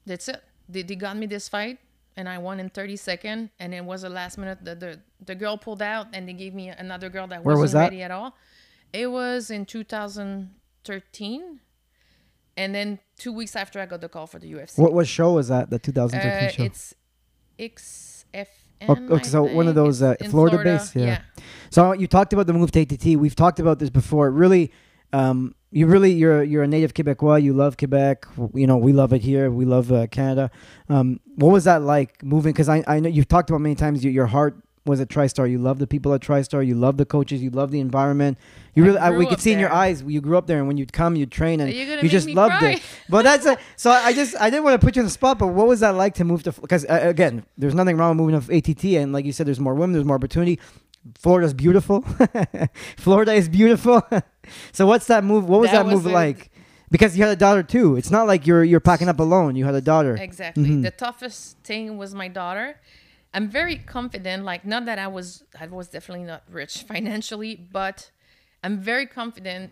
that's 0.06 0.28
it. 0.30 0.44
They, 0.70 0.84
they 0.84 0.96
got 0.96 1.18
me 1.18 1.25
this 1.25 1.50
fight, 1.50 1.80
and 2.16 2.30
I 2.30 2.38
won 2.38 2.60
in 2.60 2.70
30 2.70 2.98
seconds. 2.98 3.50
And 3.60 3.74
it 3.74 3.84
was 3.84 4.04
the 4.04 4.10
last 4.10 4.38
minute. 4.38 4.60
The, 4.63 4.75
the 4.75 5.00
the 5.25 5.34
girl 5.34 5.58
pulled 5.58 5.82
out, 5.82 6.06
and 6.13 6.30
they 6.30 6.34
gave 6.34 6.54
me 6.54 6.70
another 6.70 7.10
girl 7.10 7.25
that 7.25 7.44
Where 7.44 7.56
wasn't 7.56 7.62
was 7.63 7.72
that? 7.72 7.84
ready 7.86 8.04
at 8.04 8.12
all. 8.12 8.36
It 8.94 9.08
was 9.08 9.50
in 9.50 9.66
2013, 9.66 11.60
and 12.58 12.75
then 12.75 13.00
two 13.22 13.32
weeks 13.32 13.56
after 13.56 13.80
I 13.80 13.86
got 13.86 14.01
the 14.01 14.10
call 14.10 14.28
for 14.28 14.40
the 14.40 14.51
UFC. 14.54 14.78
What 14.80 14.94
what 14.94 15.08
show 15.08 15.34
was 15.34 15.48
that? 15.50 15.70
The 15.70 15.80
2013 15.80 16.32
Uh, 16.32 16.51
show. 16.51 16.63
it's 16.63 16.96
XFN. 17.60 18.46
Okay, 18.90 19.13
okay, 19.13 19.24
so 19.24 19.44
one 19.44 19.68
of 19.68 19.75
those, 19.75 20.01
uh, 20.01 20.16
in 20.20 20.32
Florida 20.32 20.58
based? 20.63 20.96
Yeah. 20.96 21.22
So 21.70 21.94
you 21.94 22.08
talked 22.08 22.34
about 22.34 22.48
the 22.48 22.54
move 22.54 22.72
to 22.72 22.80
ATT. 22.82 23.06
We've 23.20 23.36
talked 23.36 23.60
about 23.60 23.78
this 23.78 23.92
before. 23.92 24.32
Really, 24.32 24.72
um, 25.13 25.54
you 25.72 25.86
really 25.86 26.12
you're 26.12 26.42
you're 26.44 26.63
a 26.63 26.68
native 26.68 26.94
Quebecois. 26.96 27.44
You 27.44 27.54
love 27.54 27.78
Quebec. 27.78 28.25
You 28.56 28.66
know 28.66 28.78
we 28.78 28.92
love 28.92 29.13
it 29.13 29.22
here. 29.22 29.51
We 29.51 29.66
love 29.66 29.92
uh, 29.92 30.08
Canada. 30.08 30.50
Um, 30.90 31.20
what 31.36 31.51
was 31.51 31.66
that 31.66 31.84
like 31.84 32.24
moving? 32.24 32.54
Because 32.54 32.70
I 32.70 32.84
I 32.88 33.00
know 33.00 33.10
you've 33.10 33.28
talked 33.28 33.50
about 33.51 33.62
many 33.62 33.75
times. 33.75 34.04
You, 34.04 34.10
your 34.10 34.28
heart 34.28 34.58
was 34.86 35.00
at 35.00 35.10
TriStar. 35.10 35.50
You 35.50 35.60
love 35.60 35.78
the 35.78 35.86
people 35.86 36.12
at 36.13 36.22
TriStar. 36.22 36.66
You 36.66 36.74
love 36.75 36.98
the 36.98 37.06
coaches. 37.06 37.42
You 37.44 37.51
love 37.51 37.70
the 37.72 37.80
environment. 37.80 38.38
You 38.74 38.84
really 38.84 38.98
I, 38.98 39.12
we 39.12 39.28
could 39.28 39.40
see 39.40 39.54
in 39.54 39.60
your 39.60 39.72
eyes. 39.72 40.01
You 40.01 40.22
grew 40.22 40.38
up 40.38 40.48
there, 40.48 40.58
and 40.58 40.68
when 40.68 40.78
you'd 40.78 40.92
come, 40.92 41.16
you'd 41.16 41.32
train, 41.32 41.60
and 41.60 41.72
you 41.72 42.10
just 42.10 42.28
loved 42.30 42.56
cry. 42.56 42.72
it. 42.72 42.82
But 43.12 43.24
that's 43.24 43.46
a, 43.46 43.58
so. 43.75 43.91
I 43.91 44.13
just 44.13 44.36
I 44.39 44.50
didn't 44.50 44.63
want 44.63 44.80
to 44.80 44.86
put 44.86 44.96
you 44.96 45.01
on 45.01 45.06
the 45.06 45.12
spot. 45.12 45.38
But 45.38 45.48
what 45.48 45.68
was 45.68 45.82
that 45.82 45.96
like 45.96 46.15
to 46.15 46.24
move 46.24 46.44
to? 46.44 46.51
Because 46.53 46.86
uh, 46.86 47.00
again, 47.03 47.46
there's 47.58 47.75
nothing 47.75 47.98
wrong 47.98 48.18
with 48.18 48.34
moving 48.34 48.41
to 48.41 48.72
ATT, 48.72 48.84
and 49.01 49.12
like 49.13 49.25
you 49.25 49.34
said, 49.34 49.46
there's 49.46 49.60
more 49.60 49.75
women, 49.75 49.94
there's 49.94 50.06
more 50.06 50.15
opportunity. 50.15 50.60
Florida's 51.18 51.53
beautiful. 51.53 52.06
Florida 52.98 53.34
is 53.34 53.50
beautiful. 53.50 54.01
so 54.72 54.86
what's 54.86 55.08
that 55.08 55.24
move? 55.24 55.50
What 55.50 55.62
was 55.62 55.72
that, 55.72 55.84
That 55.84 55.86
was 55.86 56.03
move 56.03 56.06
a- 56.08 56.15
like? 56.15 56.51
Because 56.89 57.18
you 57.18 57.24
had 57.24 57.32
a 57.32 57.39
daughter 57.39 57.63
too. 57.63 57.96
It's 57.96 58.12
not 58.12 58.27
like 58.27 58.48
you're 58.48 58.63
you're 58.63 58.80
packing 58.82 59.10
up 59.10 59.20
alone. 59.20 59.56
You 59.56 59.65
had 59.65 59.75
a 59.75 59.82
daughter. 59.82 60.15
Exactly. 60.15 60.63
Mm-hmm. 60.63 60.82
The 60.82 60.91
toughest 60.91 61.58
thing 61.63 61.98
was 61.98 62.13
my 62.15 62.27
daughter. 62.27 62.80
I'm 63.34 63.50
very 63.50 63.77
confident. 63.77 64.44
Like, 64.44 64.65
not 64.65 64.86
that 64.86 65.00
I 65.00 65.08
was, 65.08 65.44
I 65.60 65.68
was 65.68 65.88
definitely 65.88 66.25
not 66.25 66.44
rich 66.50 66.84
financially, 66.88 67.56
but 67.56 68.12
I'm 68.63 68.80
very 68.80 69.06
confident. 69.06 69.72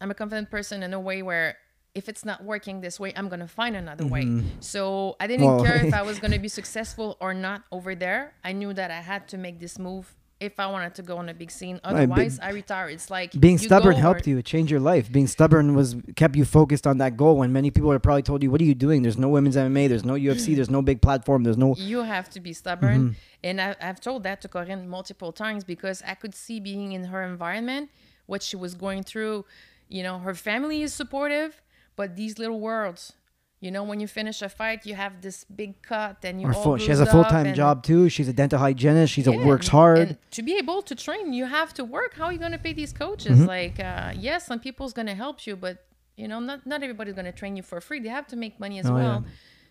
I'm 0.00 0.10
a 0.10 0.14
confident 0.14 0.50
person 0.50 0.82
in 0.82 0.94
a 0.94 1.00
way 1.00 1.22
where 1.22 1.56
if 1.94 2.08
it's 2.08 2.24
not 2.24 2.44
working 2.44 2.80
this 2.80 3.00
way, 3.00 3.12
I'm 3.16 3.28
gonna 3.28 3.48
find 3.48 3.74
another 3.76 4.06
way. 4.06 4.42
So 4.60 5.16
I 5.18 5.26
didn't 5.26 5.46
Well, 5.46 5.64
care 5.64 5.84
if 5.84 5.92
I 5.92 6.02
was 6.10 6.18
gonna 6.18 6.38
be 6.38 6.48
successful 6.48 7.16
or 7.20 7.34
not 7.34 7.62
over 7.72 7.94
there. 7.94 8.34
I 8.44 8.52
knew 8.52 8.72
that 8.74 8.90
I 8.90 9.00
had 9.00 9.26
to 9.28 9.38
make 9.38 9.58
this 9.60 9.78
move 9.78 10.14
if 10.38 10.58
I 10.58 10.66
wanted 10.68 10.94
to 10.94 11.02
go 11.02 11.18
on 11.18 11.28
a 11.28 11.34
big 11.34 11.50
scene. 11.50 11.80
Otherwise, 11.84 12.38
I 12.40 12.50
retire. 12.52 12.88
It's 12.88 13.10
like 13.10 13.38
Being 13.38 13.58
stubborn 13.58 13.94
helped 13.96 14.26
or- 14.26 14.30
you. 14.30 14.38
It 14.38 14.46
changed 14.46 14.70
your 14.70 14.80
life. 14.80 15.12
Being 15.12 15.26
stubborn 15.26 15.74
was 15.74 15.96
kept 16.16 16.34
you 16.34 16.46
focused 16.46 16.86
on 16.86 16.96
that 16.98 17.16
goal. 17.18 17.36
When 17.36 17.52
many 17.52 17.70
people 17.70 17.90
have 17.92 18.00
probably 18.02 18.22
told 18.22 18.42
you, 18.42 18.50
"What 18.50 18.60
are 18.62 18.64
you 18.64 18.74
doing? 18.74 19.02
There's 19.02 19.18
no 19.18 19.28
women's 19.28 19.56
MMA. 19.56 19.88
There's 19.88 20.04
no 20.04 20.14
UFC. 20.14 20.54
There's 20.58 20.70
no 20.70 20.80
big 20.80 21.02
platform. 21.02 21.42
There's 21.42 21.58
no." 21.58 21.74
you 21.76 21.98
have 22.04 22.30
to 22.30 22.40
be 22.40 22.52
stubborn. 22.54 23.00
Mm-hmm. 23.00 23.12
And 23.44 23.60
I, 23.60 23.76
I've 23.82 24.00
told 24.00 24.22
that 24.22 24.40
to 24.42 24.48
Corinne 24.48 24.88
multiple 24.88 25.32
times 25.32 25.64
because 25.64 26.02
I 26.06 26.14
could 26.14 26.34
see 26.34 26.58
being 26.60 26.92
in 26.92 27.04
her 27.04 27.22
environment, 27.22 27.90
what 28.26 28.42
she 28.42 28.56
was 28.56 28.74
going 28.74 29.02
through. 29.02 29.44
You 29.88 30.02
know, 30.04 30.20
her 30.20 30.34
family 30.34 30.82
is 30.82 30.94
supportive, 30.94 31.60
but 32.00 32.08
these 32.22 32.34
little 32.42 32.60
worlds, 32.68 33.02
you 33.64 33.70
know, 33.74 33.82
when 33.90 33.98
you 34.02 34.08
finish 34.20 34.38
a 34.48 34.50
fight, 34.60 34.80
you 34.90 34.94
have 35.04 35.14
this 35.26 35.38
big 35.60 35.72
cut 35.90 36.16
and 36.28 36.34
you 36.40 36.46
full, 36.64 36.76
she 36.84 36.90
has 36.94 37.02
a 37.06 37.10
full 37.14 37.26
time 37.36 37.48
job 37.62 37.74
too. 37.90 38.02
She's 38.14 38.28
a 38.34 38.36
dental 38.40 38.58
hygienist. 38.66 39.08
She's 39.16 39.26
a 39.34 39.36
works 39.50 39.68
hard. 39.78 39.98
And 39.98 40.16
to 40.38 40.42
be 40.50 40.54
able 40.62 40.80
to 40.90 40.94
train, 41.06 41.24
you 41.40 41.44
have 41.58 41.70
to 41.78 41.84
work. 41.98 42.10
How 42.18 42.24
are 42.28 42.34
you 42.36 42.42
going 42.46 42.56
to 42.60 42.64
pay 42.66 42.74
these 42.82 42.92
coaches? 43.04 43.36
Mm-hmm. 43.36 43.54
Like, 43.56 43.76
uh, 43.92 44.12
yes, 44.28 44.38
some 44.50 44.60
people's 44.66 44.94
going 44.98 45.10
to 45.14 45.18
help 45.24 45.36
you, 45.46 45.54
but 45.66 45.76
you 46.20 46.26
know, 46.30 46.40
not 46.48 46.58
not 46.72 46.78
everybody's 46.86 47.16
going 47.20 47.30
to 47.34 47.38
train 47.42 47.54
you 47.58 47.64
for 47.70 47.78
free. 47.88 48.00
They 48.04 48.12
have 48.20 48.28
to 48.32 48.36
make 48.44 48.54
money 48.64 48.76
as 48.82 48.86
Oh, 48.86 48.96
yeah. 48.96 49.02
well. 49.04 49.20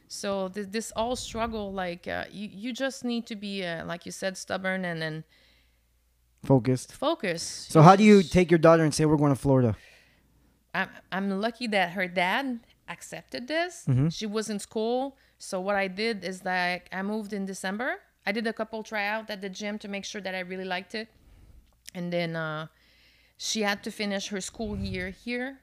So 0.07 0.29
th- 0.55 0.69
this 0.75 0.88
all 1.00 1.15
struggle, 1.27 1.65
like 1.86 2.03
uh, 2.17 2.25
you, 2.39 2.48
you 2.63 2.69
just 2.86 3.00
need 3.12 3.24
to 3.31 3.36
be, 3.45 3.53
uh, 3.71 3.86
like 3.91 4.01
you 4.07 4.13
said, 4.21 4.33
stubborn 4.45 4.81
and 4.89 4.98
then 5.03 5.15
focused. 6.43 6.89
focus. 7.07 7.41
So 7.74 7.81
how 7.88 7.95
do 8.00 8.03
you 8.03 8.17
take 8.38 8.48
your 8.53 8.62
daughter 8.67 8.83
and 8.88 8.93
say 8.93 9.03
we're 9.09 9.21
going 9.25 9.36
to 9.38 9.41
Florida? 9.48 9.71
I'm 10.79 10.89
I'm 11.12 11.41
lucky 11.41 11.67
that 11.67 11.91
her 11.91 12.07
dad 12.07 12.59
accepted 12.88 13.48
this. 13.48 13.86
Mm-hmm. 13.88 14.09
She 14.09 14.25
was 14.25 14.50
in 14.50 14.59
school, 14.59 15.17
so 15.38 15.59
what 15.59 15.75
I 15.75 15.88
did 15.88 16.24
is 16.24 16.41
that 16.41 16.88
I 16.91 17.01
moved 17.01 17.33
in 17.33 17.45
December. 17.45 17.95
I 18.25 18.31
did 18.31 18.45
a 18.48 18.53
couple 18.53 18.83
tryout 18.83 19.29
at 19.29 19.41
the 19.41 19.50
gym 19.50 19.79
to 19.79 19.88
make 19.88 20.05
sure 20.05 20.21
that 20.21 20.36
I 20.36 20.39
really 20.39 20.65
liked 20.65 20.93
it, 20.95 21.07
and 21.93 22.12
then 22.12 22.36
uh, 22.36 22.67
she 23.38 23.62
had 23.62 23.83
to 23.83 23.91
finish 23.91 24.27
her 24.29 24.41
school 24.41 24.77
year 24.77 25.09
here, 25.09 25.59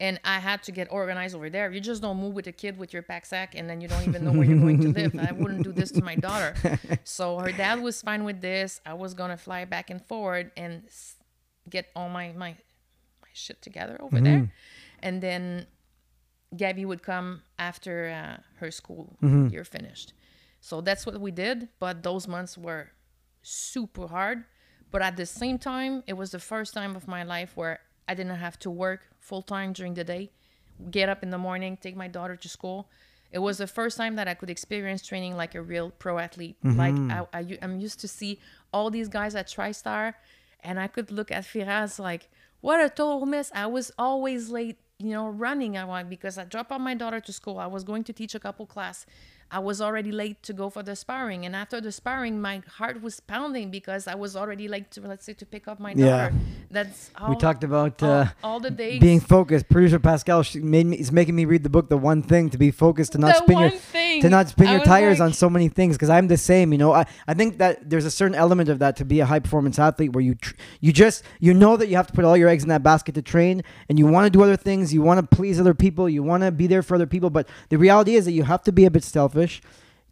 and 0.00 0.18
I 0.24 0.38
had 0.38 0.62
to 0.64 0.72
get 0.72 0.88
organized 0.90 1.34
over 1.36 1.50
there. 1.50 1.70
You 1.70 1.80
just 1.80 2.00
don't 2.00 2.16
move 2.16 2.34
with 2.34 2.46
a 2.46 2.52
kid 2.52 2.78
with 2.78 2.92
your 2.92 3.02
pack 3.02 3.26
sack 3.26 3.54
and 3.54 3.68
then 3.68 3.80
you 3.82 3.86
don't 3.86 4.06
even 4.08 4.24
know 4.24 4.32
where 4.32 4.44
you're 4.44 4.58
going 4.58 4.80
to 4.80 4.88
live. 4.88 5.14
I 5.18 5.32
wouldn't 5.32 5.62
do 5.62 5.72
this 5.72 5.90
to 5.92 6.02
my 6.02 6.16
daughter. 6.16 6.54
So 7.04 7.38
her 7.38 7.52
dad 7.52 7.82
was 7.82 8.00
fine 8.02 8.24
with 8.24 8.40
this. 8.40 8.80
I 8.86 8.94
was 8.94 9.14
gonna 9.14 9.36
fly 9.36 9.64
back 9.64 9.90
and 9.90 10.04
forward 10.04 10.52
and 10.56 10.82
get 11.68 11.86
all 11.94 12.08
my 12.08 12.32
my 12.32 12.56
shit 13.40 13.62
together 13.62 13.96
over 14.00 14.20
there, 14.20 14.38
mm-hmm. 14.38 15.06
and 15.06 15.22
then 15.22 15.66
Gabby 16.56 16.84
would 16.84 17.02
come 17.02 17.42
after 17.58 18.08
uh, 18.10 18.42
her 18.58 18.70
school 18.70 19.16
mm-hmm. 19.22 19.48
year 19.48 19.64
finished. 19.64 20.12
So 20.60 20.80
that's 20.80 21.06
what 21.06 21.20
we 21.20 21.30
did. 21.30 21.68
But 21.78 22.02
those 22.02 22.28
months 22.28 22.58
were 22.58 22.90
super 23.42 24.06
hard. 24.06 24.44
But 24.90 25.02
at 25.02 25.16
the 25.16 25.26
same 25.26 25.58
time, 25.58 26.02
it 26.06 26.14
was 26.14 26.32
the 26.32 26.40
first 26.40 26.74
time 26.74 26.96
of 26.96 27.06
my 27.06 27.22
life 27.22 27.56
where 27.56 27.78
I 28.08 28.14
didn't 28.14 28.36
have 28.36 28.58
to 28.60 28.70
work 28.70 29.02
full 29.20 29.42
time 29.42 29.72
during 29.72 29.94
the 29.94 30.02
day, 30.04 30.32
get 30.90 31.08
up 31.08 31.22
in 31.22 31.30
the 31.30 31.38
morning, 31.38 31.76
take 31.76 31.96
my 31.96 32.08
daughter 32.08 32.36
to 32.36 32.48
school. 32.48 32.88
It 33.30 33.38
was 33.38 33.58
the 33.58 33.68
first 33.68 33.96
time 33.96 34.16
that 34.16 34.26
I 34.26 34.34
could 34.34 34.50
experience 34.50 35.06
training 35.06 35.36
like 35.36 35.54
a 35.54 35.62
real 35.62 35.90
pro 35.90 36.18
athlete. 36.18 36.56
Mm-hmm. 36.64 36.78
Like 36.78 37.28
I, 37.32 37.38
I, 37.38 37.58
I'm 37.62 37.78
used 37.78 38.00
to 38.00 38.08
see 38.08 38.40
all 38.72 38.90
these 38.90 39.08
guys 39.08 39.36
at 39.36 39.46
TriStar, 39.46 40.14
and 40.64 40.80
I 40.80 40.88
could 40.88 41.12
look 41.12 41.30
at 41.30 41.44
Firas 41.44 42.00
like, 42.00 42.28
what 42.60 42.80
a 42.80 42.88
total 42.88 43.26
miss. 43.26 43.50
I 43.54 43.66
was 43.66 43.92
always 43.98 44.50
late, 44.50 44.78
you 44.98 45.10
know, 45.10 45.28
running. 45.28 45.76
I 45.76 45.84
want 45.84 46.10
because 46.10 46.38
I 46.38 46.44
dropped 46.44 46.72
off 46.72 46.80
my 46.80 46.94
daughter 46.94 47.20
to 47.20 47.32
school. 47.32 47.58
I 47.58 47.66
was 47.66 47.84
going 47.84 48.04
to 48.04 48.12
teach 48.12 48.34
a 48.34 48.40
couple 48.40 48.66
class. 48.66 49.06
I 49.52 49.58
was 49.58 49.80
already 49.80 50.12
late 50.12 50.42
to 50.44 50.52
go 50.52 50.70
for 50.70 50.82
the 50.82 50.94
sparring, 50.94 51.44
and 51.44 51.56
after 51.56 51.80
the 51.80 51.90
sparring, 51.92 52.40
my 52.40 52.62
heart 52.78 53.02
was 53.02 53.18
pounding 53.20 53.70
because 53.70 54.06
I 54.06 54.14
was 54.14 54.36
already 54.36 54.68
late 54.68 54.90
to 54.92 55.00
let's 55.00 55.24
say 55.24 55.32
to 55.34 55.46
pick 55.46 55.66
up 55.66 55.80
my 55.80 55.92
daughter. 55.94 56.06
Yeah. 56.06 56.30
That's 56.70 57.10
how 57.14 57.30
We 57.30 57.36
talked 57.36 57.64
about 57.64 58.00
all, 58.02 58.10
uh, 58.10 58.28
all 58.44 58.60
the 58.60 58.70
days 58.70 59.00
being 59.00 59.18
focused. 59.18 59.68
Producer 59.68 59.98
Pascal 59.98 60.42
she 60.44 60.60
made 60.60 60.86
me 60.86 60.96
is 60.98 61.10
making 61.10 61.34
me 61.34 61.44
read 61.44 61.64
the 61.64 61.68
book, 61.68 61.88
The 61.88 61.96
One 61.98 62.22
Thing, 62.22 62.48
to 62.50 62.58
be 62.58 62.70
focused, 62.70 63.12
to 63.12 63.18
not 63.18 63.34
The 63.34 63.42
spin 63.42 63.58
your 63.58 63.70
thing. 63.70 64.22
to 64.22 64.28
not 64.28 64.48
spin 64.48 64.68
I 64.68 64.76
your 64.76 64.84
tires 64.84 65.18
like- 65.18 65.26
on 65.26 65.32
so 65.32 65.50
many 65.50 65.68
things. 65.68 65.96
Because 65.96 66.10
I'm 66.10 66.28
the 66.28 66.36
same. 66.36 66.70
You 66.72 66.78
know, 66.78 66.92
I, 66.92 67.06
I 67.26 67.34
think 67.34 67.58
that 67.58 67.90
there's 67.90 68.04
a 68.04 68.10
certain 68.10 68.36
element 68.36 68.68
of 68.68 68.78
that 68.78 68.94
to 68.96 69.04
be 69.04 69.18
a 69.18 69.26
high 69.26 69.40
performance 69.40 69.78
athlete 69.80 70.12
where 70.12 70.22
you 70.22 70.36
tr- 70.36 70.54
you 70.80 70.92
just 70.92 71.24
you 71.40 71.54
know 71.54 71.76
that 71.76 71.88
you 71.88 71.96
have 71.96 72.06
to 72.06 72.12
put 72.12 72.24
all 72.24 72.36
your 72.36 72.48
eggs 72.48 72.62
in 72.62 72.68
that 72.68 72.84
basket 72.84 73.16
to 73.16 73.22
train, 73.22 73.62
and 73.88 73.98
you 73.98 74.06
want 74.06 74.26
to 74.26 74.30
do 74.30 74.42
other 74.44 74.56
things. 74.56 74.94
You 74.94 75.02
want 75.02 75.18
to 75.28 75.36
please 75.36 75.58
other 75.58 75.74
people. 75.74 76.08
You 76.08 76.22
want 76.22 76.44
to 76.44 76.52
be 76.52 76.68
there 76.68 76.82
for 76.82 76.94
other 76.94 77.06
people. 77.06 77.30
But 77.30 77.48
the 77.68 77.78
reality 77.78 78.14
is 78.14 78.24
that 78.26 78.32
you 78.32 78.44
have 78.44 78.62
to 78.64 78.72
be 78.72 78.84
a 78.84 78.90
bit 78.92 79.02
selfish. 79.02 79.39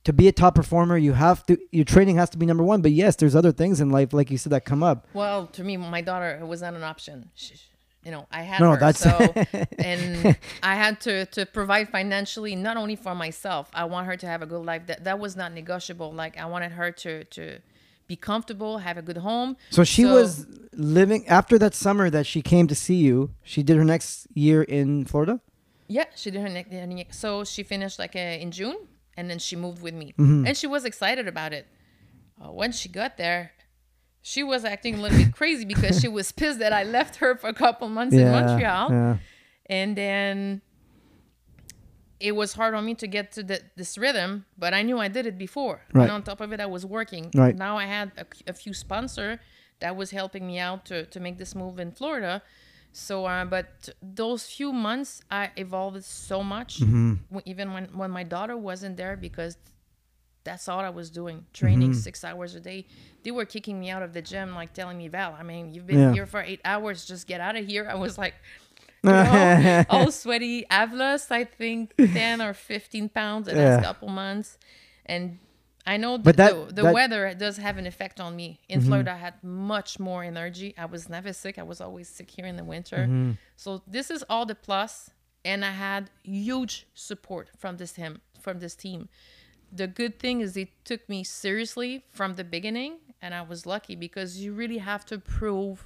To 0.05 0.13
be 0.13 0.27
a 0.29 0.33
top 0.33 0.55
performer, 0.55 0.97
you 0.97 1.13
have 1.13 1.45
to 1.47 1.59
your 1.71 1.85
training 1.85 2.17
has 2.17 2.31
to 2.31 2.39
be 2.39 2.47
number 2.47 2.65
one. 2.65 2.81
But 2.83 2.93
yes, 2.93 3.17
there's 3.17 3.35
other 3.37 3.53
things 3.53 3.81
in 3.81 3.91
life, 3.91 4.13
like 4.15 4.31
you 4.31 4.39
said, 4.39 4.53
that 4.53 4.65
come 4.65 4.83
up. 4.83 5.07
Well, 5.13 5.47
to 5.49 5.63
me, 5.65 5.77
my 5.77 6.01
daughter 6.01 6.39
it 6.41 6.47
was 6.47 6.63
not 6.63 6.75
an 6.75 6.83
option. 6.83 7.31
She, 7.35 7.55
you 8.05 8.13
know, 8.13 8.27
I 8.31 8.43
had 8.43 8.61
No, 8.61 8.71
her, 8.71 8.77
that's- 8.79 9.01
so 9.01 9.11
and 9.79 10.37
I 10.63 10.75
had 10.77 11.01
to 11.03 11.27
to 11.27 11.45
provide 11.45 11.91
financially 11.91 12.55
not 12.57 12.77
only 12.79 12.97
for 12.97 13.15
myself. 13.15 13.69
I 13.75 13.85
want 13.85 14.07
her 14.07 14.17
to 14.17 14.27
have 14.27 14.41
a 14.41 14.47
good 14.47 14.65
life. 14.65 14.87
That 14.87 15.05
that 15.05 15.19
was 15.19 15.37
not 15.37 15.53
negotiable. 15.53 16.11
Like 16.13 16.39
I 16.39 16.47
wanted 16.47 16.73
her 16.73 16.91
to 17.05 17.25
to 17.25 17.59
be 18.07 18.17
comfortable, 18.17 18.79
have 18.79 18.97
a 18.97 19.03
good 19.03 19.19
home. 19.19 19.57
So 19.71 19.85
she 19.85 20.03
So- 20.05 20.15
was 20.15 20.47
living 20.73 21.27
after 21.29 21.59
that 21.59 21.75
summer 21.75 22.09
that 22.09 22.25
she 22.25 22.41
came 22.41 22.67
to 22.69 22.75
see 22.75 22.95
you. 23.09 23.31
She 23.43 23.63
did 23.63 23.77
her 23.77 23.85
next 23.85 24.27
year 24.33 24.63
in 24.63 25.05
Florida. 25.05 25.41
Yeah, 25.89 26.05
she 26.17 26.31
did 26.31 26.41
her 26.41 26.49
neck- 26.49 27.13
So 27.13 27.45
she 27.45 27.63
finished 27.63 27.99
like 27.99 28.15
uh, 28.17 28.43
in 28.45 28.51
June, 28.53 28.77
and 29.19 29.25
then 29.31 29.39
she 29.47 29.55
moved 29.57 29.81
with 29.87 29.95
me, 30.03 30.09
Mm-hmm. 30.19 30.47
and 30.47 30.55
she 30.61 30.67
was 30.75 30.83
excited 30.91 31.27
about 31.35 31.53
it. 31.59 31.67
Uh, 32.40 32.53
when 32.61 32.71
she 32.73 32.88
got 33.01 33.12
there, 33.25 33.42
she 34.23 34.42
was 34.53 34.64
acting 34.64 34.95
a 34.99 35.01
little 35.03 35.19
bit 35.25 35.33
crazy 35.40 35.64
because 35.75 35.95
she 36.03 36.09
was 36.19 36.27
pissed 36.40 36.59
that 36.64 36.73
I 36.73 36.83
left 36.85 37.14
her 37.23 37.31
for 37.40 37.49
a 37.49 37.55
couple 37.64 37.88
months 37.99 38.14
in 38.14 38.31
Montreal. 38.37 38.87
yeah. 38.99 39.16
and 39.79 39.90
then 40.03 40.62
it 42.21 42.35
was 42.40 42.51
hard 42.55 42.75
on 42.75 42.85
me 42.85 42.95
to 42.97 43.07
get 43.07 43.31
to 43.37 43.42
the, 43.51 43.61
this 43.77 43.97
rhythm 44.05 44.31
but 44.62 44.71
i 44.79 44.83
knew 44.83 44.99
i 45.07 45.09
did 45.16 45.25
it 45.33 45.37
before 45.47 45.77
Right. 45.92 46.03
and 46.05 46.11
on 46.16 46.23
top 46.31 46.40
of 46.40 46.53
it 46.55 46.61
i 46.61 46.66
was 46.77 46.85
working 46.99 47.25
Right. 47.45 47.55
now 47.66 47.75
i 47.79 47.87
had 47.97 48.11
a, 48.25 48.27
a 48.53 48.55
few 48.62 48.75
sponsor 48.75 49.40
that 49.83 49.95
was 50.01 50.11
helping 50.11 50.45
me 50.51 50.59
out 50.59 50.81
to, 50.90 50.97
to 51.14 51.19
make 51.21 51.37
this 51.38 51.55
move 51.55 51.79
in 51.79 51.92
florida 51.92 52.42
so 52.92 53.27
uh, 53.27 53.44
but 53.44 53.88
those 54.03 54.46
few 54.46 54.72
months 54.72 55.22
i 55.31 55.51
evolved 55.57 56.05
so 56.05 56.42
much 56.42 56.81
Mm-hmm. 56.81 57.38
even 57.44 57.72
when, 57.72 57.85
when 57.96 58.11
my 58.11 58.22
daughter 58.24 58.57
wasn't 58.57 58.96
there 58.96 59.16
because 59.16 59.57
that's 60.44 60.66
all 60.68 60.81
I 60.81 60.88
was 60.88 61.11
doing, 61.11 61.44
training 61.53 61.90
Mm-hmm. 61.90 61.98
six 62.01 62.24
hours 62.24 62.55
a 62.55 62.61
day. 62.61 62.87
They 63.22 63.31
were 63.31 63.44
kicking 63.44 63.79
me 63.79 63.90
out 63.90 64.03
of 64.03 64.14
the 64.14 64.22
gym, 64.22 64.55
like 64.55 64.72
telling 64.72 64.96
me, 64.96 65.09
Val, 65.09 65.37
I 65.38 65.42
mean, 65.42 65.72
you've 65.72 65.87
been 65.87 65.98
Yeah. 65.98 66.12
here 66.14 66.24
for 66.27 66.40
eight 66.40 66.61
hours, 66.64 67.05
just 67.05 67.27
get 67.27 67.40
out 67.40 67.55
of 67.57 67.66
here. 67.66 67.87
I 67.90 67.96
was 67.96 68.16
like, 68.16 68.35
you 69.03 69.20
know, 69.20 69.53
all 69.90 70.11
sweaty. 70.11 70.64
I've 70.70 70.92
lost, 70.94 71.31
I 71.31 71.44
think, 71.44 71.94
10 72.14 72.40
or 72.40 72.55
15 72.55 73.11
pounds 73.11 73.46
in 73.48 73.59
the 73.59 73.62
Yeah. 73.62 73.68
last 73.77 73.83
couple 73.83 74.09
months. 74.09 74.57
And 75.05 75.38
I 75.92 75.96
know 75.96 76.18
But 76.18 76.37
that, 76.37 76.53
the, 76.53 76.59
the 76.66 76.72
that- 76.72 76.85
Mm-hmm. 76.85 76.94
weather 77.01 77.22
does 77.44 77.57
have 77.66 77.77
an 77.83 77.87
effect 77.92 78.16
on 78.20 78.31
me. 78.37 78.48
In 78.68 78.81
Florida, 78.87 79.12
I 79.12 79.20
had 79.29 79.35
much 79.74 79.90
more 80.09 80.22
energy. 80.33 80.68
I 80.77 80.87
was 80.94 81.09
never 81.16 81.33
sick. 81.33 81.55
I 81.59 81.66
was 81.72 81.81
always 81.81 82.09
sick 82.16 82.29
here 82.37 82.46
in 82.53 82.57
the 82.61 82.64
winter. 82.74 82.98
Mm-hmm. 82.98 83.33
So 83.57 83.68
this 83.96 84.11
is 84.16 84.20
all 84.33 84.44
the 84.53 84.55
plus, 84.68 84.92
and 85.51 85.64
I 85.64 85.70
had 85.88 86.03
huge 86.22 86.74
support 86.94 87.46
from 87.57 87.72
this 87.81 87.92
him 88.03 88.20
from 88.46 88.57
this 88.64 88.74
team. 88.85 89.09
The 89.81 89.87
good 90.01 90.14
thing 90.24 90.37
is 90.42 90.48
they 90.55 90.68
took 90.90 91.03
me 91.09 91.20
seriously 91.24 91.92
from 92.18 92.31
the 92.40 92.44
beginning, 92.57 92.92
and 93.22 93.31
I 93.35 93.42
was 93.42 93.61
lucky 93.74 93.96
because 93.96 94.31
you 94.42 94.51
really 94.62 94.79
have 94.79 95.03
to 95.07 95.16
prove, 95.38 95.77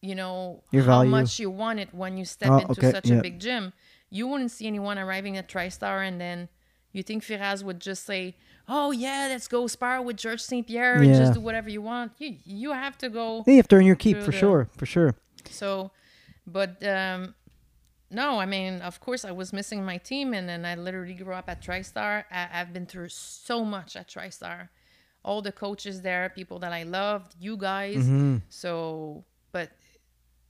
you 0.00 0.14
know, 0.14 0.62
Your 0.70 0.82
how 0.84 0.98
value. 0.98 1.10
much 1.10 1.38
you 1.40 1.50
want 1.50 1.78
it 1.80 1.90
when 1.94 2.16
you 2.18 2.24
step 2.24 2.50
Oh, 2.50 2.58
into 2.58 2.72
okay, 2.72 2.90
such 2.92 3.06
yeah. 3.08 3.16
a 3.18 3.22
big 3.22 3.40
gym. 3.40 3.72
You 4.10 4.26
wouldn't 4.28 4.50
see 4.50 4.66
anyone 4.66 4.98
arriving 4.98 5.36
at 5.36 5.48
TriStar 5.48 6.06
and 6.06 6.20
then 6.20 6.48
you 6.92 7.02
think 7.02 7.24
Firas 7.24 7.64
would 7.64 7.80
just 7.80 8.04
say, 8.04 8.36
"Oh 8.68 8.90
yeah, 8.92 9.26
let's 9.30 9.48
go 9.48 9.66
spar 9.66 10.00
with 10.02 10.16
George 10.16 10.40
St. 10.40 10.66
Pierre 10.66 10.96
and 10.96 11.06
Yeah. 11.06 11.18
just 11.18 11.34
do 11.34 11.40
whatever 11.40 11.68
you 11.70 11.82
want." 11.82 12.12
You 12.18 12.36
you 12.44 12.72
have 12.72 12.96
to 12.98 13.08
go. 13.08 13.44
You 13.46 13.56
have 13.56 13.68
to 13.68 13.76
earn 13.76 13.86
your 13.86 13.96
keep 13.96 14.18
for 14.18 14.30
the- 14.30 14.38
sure, 14.38 14.68
for 14.76 14.86
sure. 14.86 15.14
So, 15.50 15.90
but 16.46 16.82
um, 16.86 17.34
no, 18.10 18.38
I 18.40 18.46
mean, 18.46 18.80
of 18.80 19.00
course, 19.00 19.24
I 19.24 19.32
was 19.32 19.52
missing 19.52 19.84
my 19.84 19.98
team, 19.98 20.32
and 20.34 20.48
then 20.48 20.64
I 20.64 20.74
literally 20.76 21.14
grew 21.14 21.34
up 21.34 21.48
at 21.48 21.60
TriStar. 21.62 22.24
I, 22.30 22.48
I've 22.52 22.72
been 22.72 22.86
through 22.86 23.08
so 23.10 23.64
much 23.64 23.96
at 23.96 24.08
TriStar. 24.08 24.68
All 25.24 25.40
the 25.42 25.52
coaches 25.52 26.02
there, 26.02 26.28
people 26.28 26.58
that 26.60 26.72
I 26.72 26.82
loved, 26.84 27.34
you 27.40 27.56
guys. 27.56 27.96
Mm-hmm. 27.96 28.36
So, 28.50 29.24
but 29.52 29.70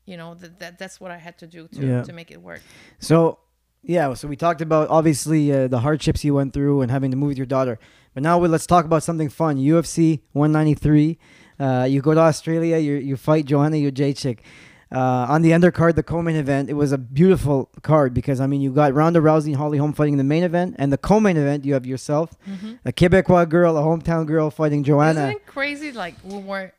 you 0.05 0.16
know 0.16 0.35
that, 0.35 0.59
that 0.59 0.79
that's 0.79 1.00
what 1.00 1.11
I 1.11 1.16
had 1.16 1.38
to 1.38 1.46
do 1.46 1.68
to 1.68 1.87
Yeah. 1.87 2.03
to 2.03 2.12
make 2.12 2.31
it 2.31 2.40
work. 2.42 2.61
So, 2.98 3.38
yeah, 3.87 4.14
so 4.14 4.29
we 4.29 4.37
talked 4.37 4.61
about 4.61 4.88
obviously 4.88 5.53
uh, 5.53 5.68
the 5.68 5.81
hardships 5.81 6.25
you 6.25 6.35
went 6.35 6.53
through 6.53 6.83
and 6.83 6.90
having 6.90 7.11
to 7.11 7.16
move 7.16 7.29
with 7.29 7.37
your 7.38 7.47
daughter. 7.47 7.79
But 8.14 8.23
now 8.23 8.38
we, 8.38 8.49
let's 8.49 8.66
talk 8.66 8.85
about 8.85 9.03
something 9.03 9.29
fun. 9.29 9.57
UFC 9.57 10.20
193. 10.33 11.18
Uh, 11.59 11.87
you 11.88 12.01
go 12.01 12.14
to 12.14 12.20
Australia, 12.20 12.79
you 12.79 12.94
you 12.94 13.16
fight 13.16 13.44
Joanna 13.47 13.77
Jedrzejczyk. 13.77 14.38
Uh, 14.92 15.27
on 15.29 15.42
the 15.42 15.51
undercard, 15.51 15.97
the 15.97 16.03
co-main 16.05 16.37
event, 16.37 16.70
it 16.70 16.75
was 16.75 16.92
a 16.92 16.99
beautiful 16.99 17.68
card 17.83 18.14
because 18.14 18.40
I 18.40 18.47
mean 18.47 18.61
you 18.61 18.70
got 18.73 18.92
Ronda 18.94 19.18
Rousey 19.20 19.47
and 19.47 19.57
Holly 19.57 19.79
Holm 19.79 19.92
fighting 19.92 20.14
in 20.14 20.18
the 20.18 20.25
main 20.25 20.44
event, 20.44 20.77
and 20.79 20.92
the 20.92 20.99
co-main 20.99 21.37
event 21.37 21.64
you 21.64 21.75
have 21.75 21.85
yourself, 21.87 22.31
a 22.85 22.92
Quebecois 22.92 23.49
girl, 23.49 23.77
a 23.77 23.83
hometown 23.83 24.27
girl 24.27 24.51
fighting 24.51 24.85
Joanna 24.85 25.29
Isn't 25.29 25.37
it 25.37 25.47
crazy? 25.47 25.90
Like 25.92 26.14
we 26.23 26.38
were 26.38 26.73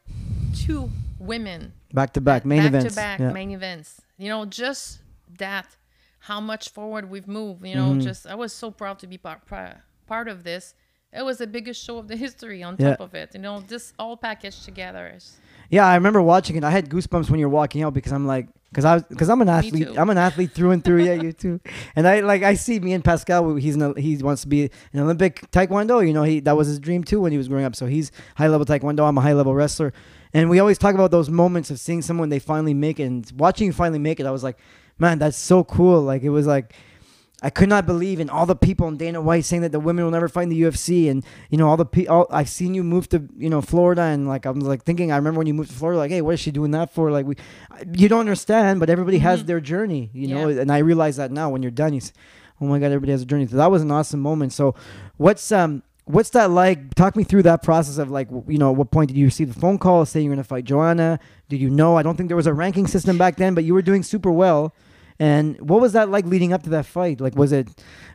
two 0.55 0.89
women 1.19 1.73
back 1.93 2.13
to 2.13 2.21
back 2.21 2.45
main 2.45 2.59
back 2.59 2.67
events. 2.67 2.95
Back 2.95 3.17
to 3.17 3.23
back 3.23 3.27
Yeah. 3.27 3.33
main 3.33 3.51
events. 3.51 4.01
You 4.17 4.29
know, 4.29 4.45
just 4.45 4.99
that, 5.37 5.75
how 6.29 6.39
much 6.41 6.69
forward 6.69 7.09
we've 7.09 7.27
moved. 7.27 7.65
You 7.65 7.75
know, 7.75 7.89
Mm-hmm. 7.91 7.99
just 8.09 8.25
I 8.27 8.35
was 8.35 8.51
so 8.53 8.71
proud 8.71 8.97
to 8.99 9.07
be 9.07 9.17
part 9.17 9.41
part, 10.07 10.27
of 10.27 10.43
this. 10.43 10.73
It 11.13 11.23
was 11.23 11.37
the 11.37 11.47
biggest 11.47 11.79
show 11.85 11.97
of 11.97 12.07
the 12.07 12.15
history. 12.25 12.61
On 12.63 12.75
Yeah. 12.77 12.89
top 12.91 12.99
of 13.07 13.13
it, 13.15 13.29
you 13.35 13.41
know, 13.41 13.55
this 13.73 13.93
all 13.99 14.17
packaged 14.17 14.63
together. 14.65 15.05
is- 15.15 15.37
Yeah, 15.69 15.85
I 15.87 15.95
remember 15.95 16.21
watching 16.21 16.55
it. 16.59 16.63
I 16.63 16.71
had 16.77 16.89
goosebumps 16.89 17.29
when 17.29 17.39
you're 17.39 17.55
walking 17.61 17.81
out 17.83 17.93
because 17.93 18.11
I'm 18.11 18.27
like, 18.27 18.47
because 18.69 18.85
I 18.85 18.93
was, 18.95 19.03
because 19.03 19.29
I'm 19.29 19.41
an 19.41 19.49
athlete. 19.49 19.87
I'm 19.97 20.09
an 20.09 20.17
athlete 20.17 20.51
through 20.51 20.71
and 20.71 20.83
through. 20.83 21.03
yeah, 21.05 21.13
you 21.25 21.31
too. 21.31 21.59
And 21.95 22.07
I 22.07 22.19
like, 22.19 22.43
I 22.43 22.55
see 22.55 22.79
me 22.79 22.91
and 22.93 23.03
Pascal. 23.03 23.55
He's 23.55 23.75
an, 23.75 23.95
he 23.95 24.17
wants 24.17 24.41
to 24.41 24.47
be 24.55 24.63
an 24.93 24.99
Olympic 24.99 25.33
taekwondo. 25.51 26.05
You 26.05 26.13
know, 26.17 26.23
he 26.23 26.39
that 26.41 26.57
was 26.57 26.67
his 26.67 26.79
dream 26.79 27.03
too 27.03 27.21
when 27.21 27.31
he 27.31 27.37
was 27.37 27.47
growing 27.47 27.65
up. 27.65 27.75
So 27.75 27.85
he's 27.85 28.11
high 28.35 28.47
level 28.53 28.65
taekwondo. 28.65 29.07
I'm 29.07 29.17
a 29.17 29.21
high 29.21 29.33
level 29.41 29.53
wrestler, 29.55 29.93
and 30.33 30.49
we 30.49 30.59
always 30.59 30.77
talk 30.77 30.93
about 30.95 31.11
those 31.11 31.29
moments 31.29 31.71
of 31.71 31.79
seeing 31.79 32.01
someone 32.01 32.27
they 32.29 32.39
finally 32.53 32.73
make 32.73 32.99
it 32.99 33.03
and 33.03 33.31
watching 33.37 33.67
you 33.67 33.73
finally 33.73 33.99
make 33.99 34.19
it. 34.19 34.25
I 34.25 34.31
was 34.31 34.43
like, 34.43 34.57
man, 34.97 35.19
that's 35.19 35.37
so 35.37 35.63
cool. 35.63 36.01
Like 36.01 36.23
it 36.23 36.29
was 36.29 36.47
like. 36.47 36.73
I 37.43 37.49
could 37.51 37.69
not 37.69 37.85
believe 37.85 38.19
in 38.19 38.29
all 38.29 38.47
the 38.47 38.55
people 38.55 38.87
and 38.87 38.97
Dana 38.97 39.21
White 39.21 39.43
saying 39.45 39.61
that 39.61 39.71
the 39.71 39.79
women 39.79 40.03
will 40.03 40.09
never 40.09 40.29
fight 40.29 40.43
in 40.43 40.49
the 40.49 40.61
UFC 40.61 41.11
and 41.11 41.23
you 41.49 41.59
know 41.59 41.67
all 41.67 41.77
the 41.77 41.85
people. 41.85 42.25
I've 42.31 42.49
seen 42.49 42.73
you 42.73 42.83
move 42.83 43.07
to 43.09 43.27
you 43.37 43.49
know 43.49 43.61
Florida 43.61 44.01
and 44.03 44.27
like 44.27 44.45
I'm 44.45 44.61
like 44.61 44.83
thinking 44.83 45.11
I 45.11 45.17
remember 45.17 45.39
when 45.39 45.45
you 45.45 45.53
moved 45.53 45.69
to 45.69 45.75
Florida 45.75 45.99
like 45.99 46.09
hey 46.09 46.21
what 46.21 46.35
is 46.35 46.39
she 46.39 46.49
doing 46.49 46.71
that 46.71 46.93
for 46.93 47.11
like 47.11 47.27
we 47.27 47.35
you 47.93 48.07
don't 48.07 48.21
understand 48.21 48.79
but 48.79 48.89
everybody 48.89 49.19
has 49.19 49.43
their 49.43 49.59
journey 49.59 50.09
you 50.13 50.29
know 50.29 50.47
and 50.47 50.71
I 50.71 50.79
realize 50.79 51.17
that 51.17 51.29
now 51.29 51.49
when 51.49 51.61
you're 51.61 51.71
done 51.71 51.93
you 51.93 51.99
say, 51.99 52.13
oh 52.61 52.65
my 52.65 52.79
god 52.79 52.87
everybody 52.87 53.11
has 53.11 53.21
a 53.21 53.25
journey 53.25 53.45
so 53.45 53.57
that 53.57 53.69
was 53.69 53.81
an 53.83 53.91
awesome 53.91 54.21
moment 54.21 54.53
so 54.53 54.73
what's 55.17 55.51
um 55.51 55.83
what's 56.05 56.29
that 56.31 56.49
like 56.51 56.93
talk 56.95 57.15
me 57.15 57.23
through 57.23 57.43
that 57.43 57.61
process 57.63 57.97
of 57.97 58.09
like 58.09 58.29
you 58.47 58.57
know 58.57 58.71
at 58.71 58.77
what 58.77 58.91
point 58.91 59.07
did 59.07 59.17
you 59.17 59.25
receive 59.25 59.53
the 59.53 59.59
phone 59.59 59.77
call 59.77 60.05
saying 60.05 60.25
you're 60.25 60.35
gonna 60.35 60.43
fight 60.43 60.63
Joanna 60.63 61.19
did 61.49 61.59
you 61.59 61.69
know 61.69 61.97
I 61.97 62.03
don't 62.03 62.15
think 62.15 62.29
there 62.29 62.37
was 62.37 62.47
a 62.47 62.53
ranking 62.53 62.87
system 62.87 63.17
back 63.17 63.37
then 63.37 63.55
but 63.55 63.63
you 63.63 63.73
were 63.73 63.81
doing 63.81 64.03
super 64.03 64.31
well 64.31 64.73
and 65.19 65.59
what 65.69 65.79
was 65.79 65.93
that 65.93 66.09
like 66.09 66.25
leading 66.25 66.51
up 66.51 66.63
to 66.63 66.69
that 66.71 66.85
fight? 66.85 67.21
Like, 67.21 67.35
was 67.35 67.51
it, 67.51 67.69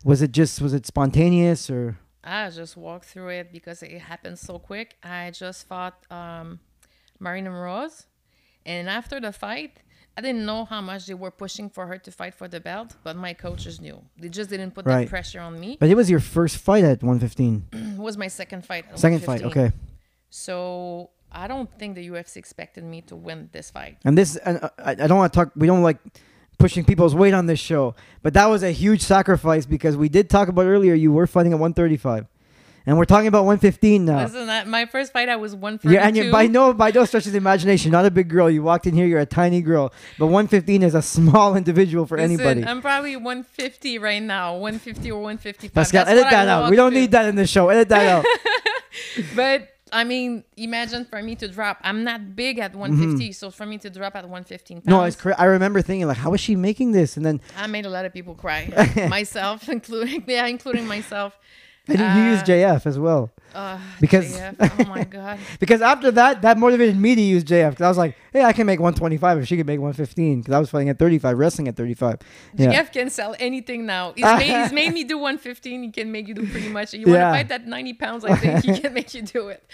was 0.05 0.23
it 0.23 0.33
just, 0.33 0.61
was 0.61 0.75
it 0.75 0.87
spontaneous 0.87 1.71
or? 1.71 1.99
I 2.23 2.51
just 2.51 2.77
walked 2.77 3.07
through 3.07 3.29
it 3.29 3.53
because 3.53 3.83
it 3.83 3.99
happened 3.99 4.39
so 4.39 4.59
quick. 4.59 4.97
I 5.03 5.31
just 5.31 5.67
fought 5.67 6.05
um, 6.11 6.61
Maryna 7.21 7.49
Moroz, 7.49 8.05
and 8.67 8.91
after 8.91 9.19
the 9.19 9.33
fight, 9.33 9.79
I 10.17 10.21
didn't 10.23 10.45
know 10.45 10.65
how 10.65 10.81
much 10.81 11.07
they 11.07 11.15
were 11.15 11.31
pushing 11.31 11.71
for 11.71 11.87
her 11.87 11.97
to 11.99 12.11
fight 12.11 12.35
for 12.35 12.47
the 12.49 12.61
belt, 12.61 12.97
but 13.05 13.17
my 13.17 13.33
coaches 13.33 13.81
knew. 13.81 14.03
They 14.19 14.29
just 14.29 14.51
didn't 14.51 14.73
put 14.73 14.85
Right. 14.85 15.05
that 15.05 15.09
pressure 15.11 15.41
on 15.41 15.59
me. 15.59 15.77
But 15.81 15.89
it 15.89 15.95
was 15.95 16.11
your 16.11 16.21
first 16.21 16.59
fight 16.59 16.85
at 16.85 17.03
115. 17.03 17.69
It 17.73 17.99
was 17.99 18.17
my 18.19 18.29
second 18.29 18.67
fight. 18.67 18.85
at 18.91 18.99
Second 18.99 19.23
fight, 19.25 19.43
okay. 19.45 19.73
So 20.29 21.11
I 21.33 21.47
don't 21.49 21.71
think 21.79 21.95
the 21.95 22.09
UFC 22.09 22.37
expected 22.37 22.85
me 22.85 23.03
to 23.03 23.17
win 23.17 23.49
this 23.53 23.71
fight. 23.71 23.99
And 24.05 24.17
this, 24.19 24.37
and 24.37 24.63
uh, 24.63 24.71
I, 24.79 24.91
I 24.93 24.95
don't 25.07 25.19
want 25.19 25.33
to 25.33 25.37
talk. 25.39 25.53
We 25.57 25.67
don't 25.67 25.83
like 25.83 25.99
pushing 26.59 26.85
people's 26.85 27.15
weight 27.15 27.33
on 27.35 27.47
this 27.47 27.59
show, 27.61 27.95
but 28.23 28.35
that 28.35 28.47
was 28.47 28.63
a 28.63 28.71
huge 28.71 29.01
sacrifice 29.01 29.65
because 29.65 29.97
we 29.97 30.09
did 30.09 30.29
talk 30.29 30.49
about 30.49 30.67
earlier. 30.67 30.93
You 30.95 31.13
were 31.13 31.27
fighting 31.27 31.53
at 31.53 31.59
135, 31.59 32.27
and 32.87 32.97
we're 32.99 33.05
talking 33.05 33.27
about 33.29 33.45
115 33.45 34.05
now. 34.05 34.17
Wasn't 34.23 34.47
that 34.47 34.67
my 34.69 34.87
first 34.87 35.13
fight? 35.13 35.29
I 35.29 35.37
was 35.37 35.55
142. 35.55 35.95
Yeah, 35.95 36.07
and 36.07 36.17
you're 36.17 36.33
by 36.33 36.47
no 36.47 36.73
by 36.73 36.91
no 36.91 37.05
stretch 37.05 37.27
of 37.27 37.33
the 37.33 37.39
imagination, 37.39 37.91
not 37.93 38.05
a 38.07 38.11
big 38.11 38.29
girl. 38.29 38.51
You 38.51 38.63
walked 38.63 38.87
in 38.87 38.95
here, 38.95 39.07
you're 39.07 39.21
a 39.21 39.27
tiny 39.27 39.61
girl, 39.63 39.93
but 40.19 40.27
115 40.27 40.83
is 40.83 40.95
a 40.95 41.03
small 41.03 41.57
individual 41.61 42.07
for 42.07 42.17
Listen, 42.17 42.41
anybody. 42.41 42.65
I'm 42.65 42.81
probably 42.81 43.17
150 43.17 43.99
right 43.99 44.23
now, 44.23 44.55
150 44.55 45.11
or 45.11 45.21
155. 45.23 45.75
Pascal, 45.75 46.05
That's 46.05 46.11
edit 46.19 46.31
that 46.31 46.49
out. 46.49 46.71
We 46.71 46.77
don't 46.77 46.93
to. 46.93 46.99
need 47.01 47.11
that 47.13 47.27
in 47.27 47.37
the 47.37 47.47
show. 47.47 47.69
Edit 47.69 47.89
that 47.91 48.07
out. 48.07 48.25
But 49.35 49.69
I 49.93 50.05
mean, 50.05 50.45
imagine 50.57 51.05
for 51.05 51.21
me 51.23 51.35
to 51.37 51.49
drop. 51.49 51.79
I'm 51.83 52.05
not 52.05 52.37
big 52.37 52.59
at 52.59 52.75
150, 52.75 53.33
so 53.33 53.51
for 53.51 53.67
me 53.67 53.79
to 53.79 53.91
drop 53.91 54.15
at 54.15 54.23
115 54.25 54.77
pounds, 54.79 54.85
Mm-hmm. 54.85 54.91
No, 54.91 55.05
it's 55.05 55.17
cra- 55.17 55.35
I 55.39 55.45
remember 55.47 55.83
thinking 55.83 56.07
like, 56.07 56.17
how 56.17 56.33
is 56.35 56.41
she 56.41 56.55
making 56.57 56.93
this? 56.93 57.17
And 57.17 57.25
then 57.27 57.41
I 57.57 57.67
made 57.67 57.87
a 57.87 57.91
lot 57.91 58.05
of 58.05 58.13
people 58.13 58.35
cry, 58.35 58.69
myself 59.11 59.69
including 59.69 60.25
yeah, 60.27 60.47
including 60.47 60.87
myself. 60.87 61.37
You- 61.99 62.23
you 62.23 62.31
used 62.31 62.43
Uh, 62.45 62.53
JF 62.55 62.87
as 62.87 62.99
well. 62.99 63.31
Uh, 63.53 63.79
Because- 64.01 64.37
JF, 64.37 64.55
oh 64.79 64.85
my 64.89 65.03
god, 65.19 65.39
Because 65.59 65.83
after 65.83 66.13
that, 66.13 66.41
that 66.43 66.57
motivated 66.57 66.97
me 66.97 67.17
to 67.17 67.21
use 67.21 67.43
JF. 67.43 67.71
Because 67.71 67.85
I 67.85 67.89
was 67.89 67.99
like, 67.99 68.15
hey, 68.33 68.45
I 68.45 68.53
can 68.53 68.65
make 68.65 68.79
125 68.79 69.39
if 69.39 69.49
she 69.49 69.57
can 69.57 69.67
make 69.67 69.81
115. 69.81 70.41
Because 70.41 70.55
I 70.55 70.59
was 70.61 70.71
fighting 70.71 70.89
at 70.89 70.99
35, 71.01 71.37
wrestling 71.37 71.67
at 71.67 71.77
35. 71.77 72.19
Yeah. 72.55 72.73
JF 72.73 72.93
can 72.93 73.11
sell 73.11 73.35
anything 73.41 73.87
now. 73.87 74.13
He's 74.15 74.25
made, 74.25 74.63
he's 74.63 74.73
made 74.81 74.93
me 74.95 75.03
do 75.03 75.19
115. 75.19 75.83
He 75.83 75.91
can 75.91 76.13
make 76.13 76.29
you 76.29 76.35
do 76.35 76.47
pretty 76.47 76.69
much. 76.69 76.95
You 76.95 77.07
want 77.07 77.19
to 77.19 77.31
fight 77.33 77.49
that 77.49 77.67
90 77.67 77.93
pounds? 77.95 78.25
I 78.25 78.37
think 78.37 78.65
he 78.65 78.81
can 78.81 78.95
make 79.01 79.13
you 79.15 79.23
do 79.23 79.49
it. 79.49 79.65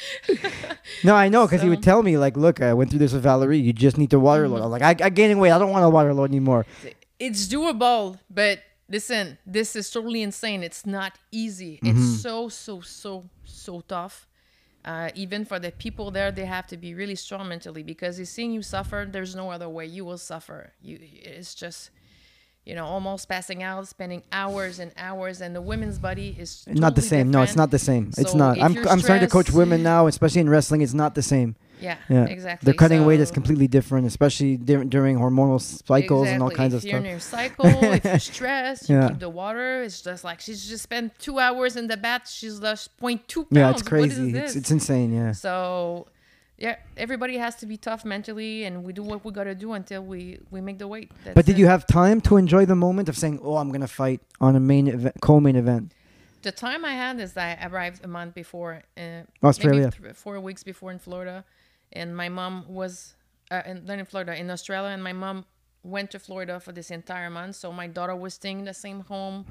No, 1.05 1.15
I 1.15 1.29
know. 1.29 1.47
Because 1.47 1.61
he 1.63 1.69
would 1.69 1.83
tell 1.83 2.03
me, 2.03 2.17
like, 2.17 2.37
look, 2.37 2.63
I 2.63 2.73
went 2.73 2.89
through 2.91 3.01
this 3.01 3.13
with 3.13 3.23
Valerie. 3.23 3.59
You 3.59 3.73
just 3.75 3.99
need 3.99 4.11
to 4.11 4.19
water 4.19 4.49
load. 4.49 4.61
I 4.63 4.67
was 4.67 4.81
like, 4.81 5.01
I, 5.03 5.05
I'm 5.07 5.13
gaining 5.15 5.39
weight. 5.39 5.51
I 5.53 5.59
don't 5.59 5.71
want 5.71 5.83
to 5.85 5.91
water 5.91 6.15
load 6.15 6.31
anymore. 6.31 6.65
it's 7.19 7.47
doable, 7.47 8.19
but 8.31 8.61
listen, 8.89 9.39
this 9.47 9.77
is 9.77 9.91
totally 9.91 10.23
insane. 10.23 10.63
It's 10.63 10.87
not 10.87 11.19
easy. 11.31 11.81
Mm-hmm. 11.83 11.97
It's 11.97 12.23
so 12.23 12.49
so 12.49 12.81
so 12.81 13.29
so 13.45 13.81
tough. 13.81 14.27
Uh, 14.85 15.11
even 15.17 15.45
for 15.45 15.59
the 15.59 15.73
people 15.73 16.13
there, 16.13 16.31
they 16.31 16.45
have 16.45 16.67
to 16.69 16.77
be 16.77 16.95
really 16.95 17.17
strong 17.17 17.49
mentally 17.49 17.83
because 17.83 18.19
they're 18.19 18.25
seeing 18.25 18.53
you 18.53 18.63
suffer. 18.63 19.05
There's 19.11 19.35
no 19.35 19.51
other 19.51 19.69
way. 19.69 19.85
You 19.87 20.05
will 20.05 20.19
suffer. 20.19 20.73
You, 20.81 21.01
it's 21.03 21.57
just, 21.57 21.91
you 22.67 22.75
know, 22.75 22.85
almost 22.85 23.29
passing 23.29 23.63
out, 23.63 23.87
spending 23.89 24.23
hours 24.33 24.79
and 24.81 24.93
hours, 24.99 25.41
and 25.41 25.55
the 25.55 25.63
women's 25.63 25.99
body 25.99 26.37
is 26.39 26.65
not 26.67 26.95
the 26.97 27.01
totally 27.01 27.09
same. 27.09 27.31
No, 27.31 27.43
it's 27.43 27.57
not 27.57 27.71
the 27.71 27.79
same. 27.79 28.11
it's 28.19 28.35
not. 28.35 28.61
I'm, 28.61 28.73
you're 28.75 28.89
I'm 28.89 29.01
starting 29.01 29.27
to 29.27 29.33
coach 29.33 29.51
women 29.51 29.83
now, 29.83 30.07
especially 30.09 30.41
in 30.41 30.49
wrestling. 30.51 30.83
It's 30.83 30.93
not 30.95 31.15
the 31.15 31.23
same. 31.23 31.55
Yeah, 31.79 31.99
Yeah, 32.09 32.25
exactly. 32.25 32.65
Their 32.65 32.73
cutting 32.75 33.05
weight 33.05 33.21
is 33.21 33.31
completely 33.31 33.69
different, 33.69 34.07
especially 34.07 34.57
dur- 34.57 34.85
during 34.85 35.19
hormonal 35.19 35.61
cycles 35.61 36.27
and 36.27 36.43
all 36.43 36.51
kinds 36.51 36.73
if 36.73 36.79
of 36.81 36.85
you're 36.85 36.93
stuff. 36.95 37.05
in 37.05 37.11
your 37.11 37.21
cycle, 37.21 37.67
if 37.67 38.03
you're 38.05 38.19
stressed, 38.35 38.89
you 38.89 38.97
Yeah. 38.97 39.09
keep 39.09 39.19
the 39.19 39.29
water. 39.29 39.83
It's 39.83 40.01
just 40.01 40.25
like 40.25 40.41
she's 40.41 40.67
just 40.67 40.83
spent 40.83 41.19
two 41.19 41.39
hours 41.39 41.77
in 41.77 41.87
the 41.87 41.99
bath. 41.99 42.31
She's 42.31 42.61
lost 42.61 42.97
0.2 42.99 43.35
pounds. 43.35 43.47
Yeah, 43.51 43.71
it's 43.71 43.83
crazy. 43.83 44.31
It's, 44.37 44.57
it's 44.57 44.71
insane. 44.71 45.13
Yeah. 45.15 45.33
so, 45.33 46.07
yeah, 46.59 46.77
everybody 46.97 47.37
has 47.39 47.55
to 47.57 47.67
be 47.67 47.77
tough 47.77 48.05
mentally, 48.05 48.65
and 48.65 48.83
we 48.85 48.93
do 48.93 49.03
what 49.03 49.25
we 49.25 49.31
gotta 49.33 49.55
do 49.55 49.73
until 49.73 50.03
we 50.03 50.39
we 50.51 50.61
make 50.61 50.79
the 50.79 50.89
weight. 50.89 51.11
That's 51.25 51.35
But 51.35 51.47
did 51.47 51.57
it. 51.57 51.61
you 51.61 51.67
have 51.67 51.87
time 51.87 52.21
to 52.23 52.37
enjoy 52.37 52.65
the 52.67 52.75
moment 52.77 53.09
of 53.09 53.17
saying, 53.17 53.41
"Oh, 53.43 53.57
I'm 53.57 53.71
gonna 53.71 53.87
fight 53.89 54.21
on 54.41 54.57
a 54.57 54.61
main 54.61 54.87
event, 54.89 55.17
co-main 55.21 55.57
event"? 55.57 55.93
The 56.43 56.53
time 56.53 56.85
I 56.85 56.93
had 56.93 57.19
is 57.21 57.37
I 57.37 57.59
arrived 57.69 58.05
a 58.05 58.09
month 58.09 58.35
before, 58.35 58.83
uh, 58.97 59.23
Australia. 59.43 59.91
maybe 59.93 60.05
th- 60.05 60.17
four 60.17 60.39
weeks 60.41 60.63
before 60.63 60.91
in 60.93 60.99
Florida, 60.99 61.45
and 61.93 62.17
my 62.17 62.29
mom 62.29 62.65
was, 62.69 63.15
uh, 63.51 63.63
in, 63.67 63.89
in 63.91 64.05
Florida, 64.07 64.33
in 64.39 64.49
Australia, 64.51 64.91
and 64.91 65.03
my 65.03 65.13
mom 65.13 65.45
went 65.83 66.11
to 66.13 66.19
Florida 66.19 66.61
for 66.61 66.73
this 66.73 66.91
entire 66.91 67.31
month. 67.31 67.57
So 67.57 67.73
my 67.73 67.87
daughter 67.87 68.15
was 68.15 68.35
staying 68.35 68.61
in 68.61 68.65
the 68.65 68.75
same 68.75 69.01
home, 69.01 69.45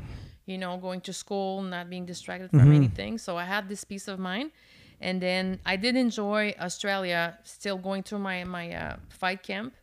you 0.46 0.58
know, 0.58 0.78
going 0.78 1.02
to 1.02 1.14
school, 1.14 1.62
not 1.62 1.90
being 1.90 2.06
distracted 2.06 2.50
from 2.52 2.72
anything. 2.74 3.18
So 3.18 3.38
I 3.38 3.46
had 3.46 3.68
this 3.70 3.84
peace 3.84 4.08
of 4.08 4.18
mind, 4.20 4.52
and 5.00 5.22
then 5.22 5.60
I 5.66 5.76
did 5.78 5.96
enjoy 5.96 6.54
Australia, 6.60 7.38
still 7.44 7.78
going 7.78 8.04
through 8.04 8.20
my 8.20 8.44
my 8.44 8.74
uh, 8.74 8.96
fight 9.10 9.44
camp, 9.44 9.74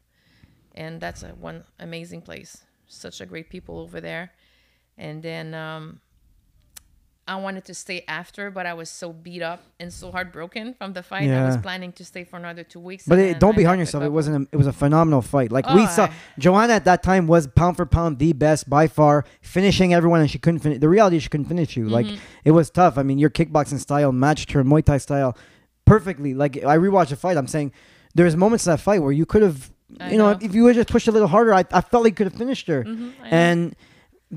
and 0.75 1.01
that's 1.01 1.23
a 1.23 1.29
one 1.29 1.65
amazing 1.81 2.23
place. 2.23 2.65
Such 2.87 3.21
a 3.21 3.27
great 3.27 3.49
people 3.49 3.79
over 3.79 4.01
there, 4.01 4.33
and 4.99 5.23
then. 5.23 5.55
Um, 5.55 6.02
I 7.29 7.37
wanted 7.37 7.65
to 7.67 7.75
stay 7.75 8.05
after, 8.09 8.51
but 8.51 8.67
I 8.67 8.75
was 8.75 8.91
so 8.91 9.13
beat 9.13 9.43
up 9.43 9.63
and 9.79 9.93
so 9.93 10.11
heartbroken 10.11 10.75
from 10.75 10.93
the 10.93 11.05
fight. 11.05 11.31
I 11.31 11.47
was 11.47 11.57
planning 11.57 11.93
to 11.93 12.05
stay 12.05 12.25
for 12.25 12.37
another 12.37 12.65
two 12.65 12.81
weeks. 12.81 13.05
But 13.07 13.21
it, 13.21 13.39
don't 13.39 13.55
I 13.55 13.59
be 13.59 13.63
hard 13.63 13.77
on 13.77 13.79
yourself. 13.79 14.03
It 14.03 14.09
wasn't. 14.11 14.49
A, 14.49 14.49
it 14.51 14.57
was 14.57 14.67
a 14.67 14.73
phenomenal 14.73 15.23
fight. 15.23 15.53
Like 15.53 15.67
we 15.73 15.83
Oh, 15.83 15.87
saw, 15.87 16.05
I- 16.07 16.13
Joanna 16.39 16.73
at 16.75 16.85
that 16.87 17.05
time 17.05 17.29
was 17.29 17.47
pound 17.47 17.77
for 17.77 17.87
pound 17.87 18.19
the 18.19 18.33
best 18.33 18.69
by 18.69 18.89
far, 18.89 19.25
finishing 19.41 19.95
everyone, 19.95 20.21
and 20.21 20.29
she 20.29 20.39
couldn't 20.41 20.61
finish. 20.61 20.81
The 20.81 20.89
reality, 20.89 21.17
is 21.19 21.23
she 21.23 21.29
couldn't 21.29 21.47
finish 21.47 21.77
you. 21.77 21.89
Like 21.89 22.07
Mm-hmm. 22.07 22.17
it 22.45 22.51
was 22.51 22.71
tough. 22.71 22.99
I 22.99 23.05
mean, 23.05 23.19
your 23.19 23.31
kickboxing 23.31 23.79
style 23.79 24.11
matched 24.11 24.51
her 24.53 24.65
Muay 24.65 24.85
Thai 24.85 24.99
style 24.99 25.37
perfectly. 25.85 26.35
Like 26.35 26.57
I 26.65 26.77
rewatched 26.77 27.11
the 27.11 27.17
fight. 27.17 27.37
I'm 27.37 27.47
saying 27.47 27.73
there's 28.17 28.37
moments 28.37 28.67
in 28.67 28.73
that 28.73 28.79
fight 28.81 29.01
where 29.01 29.13
you 29.13 29.27
could 29.27 29.43
have, 29.43 29.71
you 30.11 30.19
know, 30.19 30.33
know. 30.33 30.39
if 30.43 30.55
you 30.57 30.65
would 30.65 30.75
just 30.75 30.89
pushed 30.89 31.07
a 31.07 31.13
little 31.13 31.29
harder, 31.29 31.55
I, 31.55 31.65
I 31.71 31.81
felt 31.83 32.03
like 32.03 32.13
you 32.13 32.17
could 32.17 32.27
have 32.33 32.35
finished 32.39 32.67
her. 32.67 32.83
Mhm, 32.85 33.13
I 33.23 33.31
know. 33.31 33.71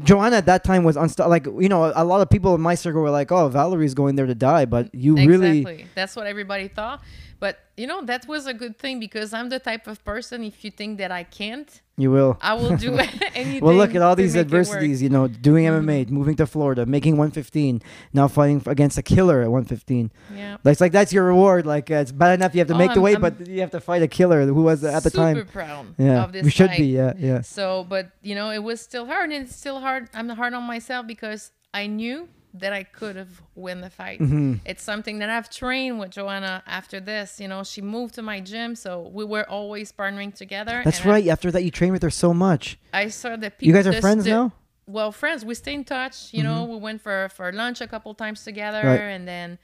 Joanna 0.04 0.38
at 0.38 0.46
that 0.48 0.64
time 0.64 0.84
was 0.84 0.98
unstuck. 0.98 1.28
Like 1.30 1.46
you 1.46 1.70
know, 1.70 1.92
a 1.96 2.04
lot 2.04 2.22
of 2.22 2.30
people 2.30 2.54
in 2.56 2.62
my 2.62 2.76
circle 2.76 3.02
were 3.02 3.10
like, 3.10 3.32
"Oh, 3.32 3.48
Valerie's 3.48 3.94
going 3.94 4.16
there 4.16 4.26
to 4.26 4.36
die," 4.36 4.66
but 4.66 4.94
you 4.94 5.16
really—that's 5.16 6.16
what 6.16 6.28
everybody 6.28 6.68
thought. 6.68 7.02
But 7.40 7.60
you 7.78 7.86
know, 7.88 8.02
that 8.06 8.28
was 8.28 8.48
a 8.48 8.54
good 8.54 8.78
thing 8.80 9.00
because 9.00 9.34
I'm 9.34 9.50
the 9.50 9.60
type 9.60 9.88
of 9.88 10.04
person. 10.06 10.44
If 10.44 10.64
you 10.64 10.72
think 10.72 10.98
that 11.00 11.12
I 11.12 11.24
can't, 11.24 11.70
you 11.98 12.10
will. 12.10 12.38
I 12.42 12.54
will 12.54 12.78
do 12.78 12.98
anything. 13.36 13.60
Well, 13.64 13.76
look 13.76 13.94
at 13.94 14.02
all 14.02 14.16
these 14.16 14.36
make 14.36 14.46
it 14.48 14.52
work. 14.52 14.62
adversities. 14.62 15.02
You 15.04 15.10
know, 15.10 15.28
doing 15.28 15.66
Mm-hmm. 15.66 15.90
MMA, 15.90 16.10
moving 16.10 16.36
to 16.38 16.48
Florida, 16.48 16.86
making 16.86 17.14
115, 17.18 17.82
now 18.14 18.28
fighting 18.30 18.64
against 18.68 18.98
a 18.98 19.02
killer 19.04 19.42
at 19.42 19.52
115. 19.52 20.12
Yeah. 20.34 20.58
It's 20.64 20.80
like 20.80 20.94
that's 20.94 21.12
your 21.12 21.26
reward. 21.26 21.66
Like 21.66 21.92
uh, 21.92 21.96
it's 21.96 22.12
bad 22.14 22.40
enough 22.40 22.56
you 22.56 22.60
have 22.60 22.68
to 22.70 22.74
Oh, 22.74 22.78
make 22.78 22.92
the 22.92 22.96
I'm- 22.96 23.04
weight, 23.04 23.16
I'm 23.16 23.22
but 23.22 23.46
you 23.48 23.60
have 23.60 23.72
to 23.72 23.82
fight 23.82 24.02
a 24.02 24.08
killer 24.08 24.46
who 24.46 24.64
was 24.64 24.84
at 24.86 25.04
the 25.04 25.10
Super 25.10 25.18
time. 25.42 25.48
proud 25.48 25.86
Yeah, 25.98 26.24
of 26.24 26.32
this 26.32 26.44
we 26.46 26.52
should 26.52 26.72
be. 26.72 26.86
Yeah, 26.86 27.14
yeah. 27.18 27.42
So, 27.42 27.84
but 27.88 28.12
you 28.22 28.36
know, 28.36 28.50
it 28.52 28.64
was 28.64 28.80
still 28.80 29.06
hard, 29.08 29.32
and 29.32 29.44
it's 29.44 29.56
still 29.56 29.82
hard. 29.82 30.08
I'm 30.14 30.30
hard 30.30 30.54
on 30.54 30.64
myself 30.64 31.06
because 31.08 31.52
I 31.74 31.88
knew 31.88 32.30
that 32.60 32.74
I 32.74 32.84
could 32.84 33.16
have 33.16 33.42
win 33.56 33.82
the 33.82 33.90
fight. 33.90 34.20
Mm-hmm. 34.20 34.56
It's 34.66 34.82
something 34.84 35.20
that 35.20 35.30
I've 35.30 35.50
trained 35.50 36.00
with 36.00 36.12
Joanna 36.12 36.64
after 36.66 37.00
this. 37.00 37.40
You 37.40 37.48
know, 37.48 37.64
she 37.64 37.82
moved 37.82 38.16
to 38.16 38.22
my 38.22 38.40
gym, 38.40 38.76
so 38.76 39.12
we 39.14 39.26
were 39.26 39.48
always 39.50 39.92
partnering 39.92 40.34
together. 40.34 40.82
That's 40.84 41.02
and 41.02 41.10
I- 41.10 41.14
right. 41.14 41.28
After 41.28 41.52
that, 41.52 41.64
you 41.64 41.72
train 41.72 41.92
with 41.92 42.04
her 42.04 42.10
so 42.10 42.34
much. 42.34 42.78
I, 42.94 43.10
saw 43.10 43.36
the 43.36 43.52
people. 43.52 43.68
You 43.68 43.74
guys 43.74 43.88
are 43.88 44.00
friends 44.02 44.26
now. 44.26 44.54
Well, 44.88 45.12
friends. 45.12 45.44
We 45.44 45.56
stay 45.56 45.74
in 45.74 45.84
touch. 45.84 46.34
You 46.34 46.44
know, 46.44 46.66
we 46.66 46.78
went 46.78 47.02
for 47.02 47.30
for 47.30 47.52
lunch 47.52 47.82
a 47.82 47.88
couple 47.88 48.14
times 48.14 48.44
together, 48.44 48.84
Right. 48.84 49.00
and 49.00 49.28
then 49.28 49.58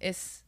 it's 0.00 0.42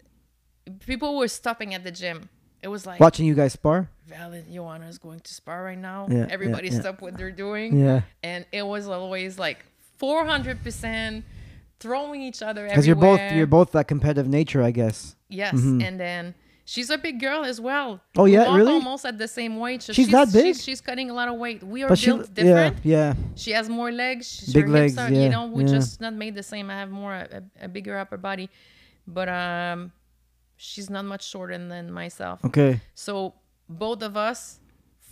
people 0.86 1.18
were 1.18 1.28
stopping 1.28 1.74
at 1.74 1.82
the 1.84 1.90
gym. 1.90 2.28
It 2.62 2.68
was 2.68 2.86
like 2.86 3.00
Watching 3.00 3.26
you 3.26 3.34
guys 3.34 3.52
spar. 3.54 3.88
Valid 4.06 4.44
Joanna 4.52 4.86
is 4.86 4.98
going 4.98 5.18
to 5.20 5.34
spar 5.34 5.64
right 5.64 5.78
now. 5.78 6.06
Yeah, 6.08 6.18
yeah, 6.18 6.26
Everybody 6.30 6.68
yeah. 6.68 6.80
stop 6.80 7.02
what 7.02 7.16
they're 7.16 7.32
doing. 7.32 7.76
Yeah, 7.78 8.02
And 8.22 8.46
it 8.52 8.64
was 8.64 8.86
always 8.86 9.36
like 9.38 9.58
400% 10.00 11.22
throwing 11.82 12.22
each 12.22 12.40
other 12.48 12.62
because 12.68 12.86
you're 12.86 12.96
both 13.08 13.20
you're 13.36 13.46
both 13.58 13.72
that 13.72 13.86
competitive 13.88 14.28
nature, 14.38 14.62
I 14.62 14.70
guess. 14.80 15.16
Yes. 15.28 15.54
Mhm. 15.54 15.82
And 15.86 15.98
then 15.98 16.24
She's 16.64 16.90
a 16.90 16.96
big 16.96 17.18
girl 17.18 17.44
as 17.44 17.60
well. 17.60 18.00
Oh, 18.16 18.22
We 18.22 18.34
yeah? 18.34 18.54
Really? 18.56 18.72
Almost 18.72 19.04
at 19.04 19.18
the 19.18 19.26
same 19.26 19.54
weight. 19.58 19.82
So 19.82 19.92
She's 19.92 20.08
that 20.12 20.32
big? 20.32 20.54
She's, 20.54 20.62
she's 20.64 20.80
cutting 20.80 21.10
a 21.10 21.12
lot 21.20 21.28
of 21.28 21.34
weight. 21.44 21.60
We 21.74 21.82
are 21.82 21.88
But 21.88 21.98
she, 21.98 22.06
built 22.06 22.32
different. 22.32 22.76
yeah, 22.84 22.98
yeah. 23.08 23.14
She 23.34 23.50
has 23.50 23.68
more 23.68 23.90
legs. 23.90 24.24
She's, 24.30 24.52
Big 24.54 24.66
her 24.66 24.70
legs, 24.78 24.92
Hips 24.92 25.02
are, 25.02 25.12
yeah, 25.12 25.24
You 25.24 25.28
know, 25.28 25.46
we're 25.48 25.62
yeah. 25.66 25.78
just 25.78 26.00
not 26.00 26.14
made 26.14 26.34
the 26.36 26.42
same. 26.52 26.70
I 26.70 26.78
have 26.78 26.88
more 26.88 27.14
a, 27.14 27.42
a 27.66 27.68
bigger 27.68 27.98
upper 27.98 28.16
body, 28.16 28.48
but 29.08 29.28
um, 29.28 29.90
she's 30.56 30.88
not 30.88 31.04
much 31.04 31.24
shorter 31.28 31.58
than 31.58 31.90
myself. 31.92 32.38
Okay, 32.44 32.80
So 32.94 33.34
both 33.68 34.00
of 34.02 34.16
us, 34.16 34.60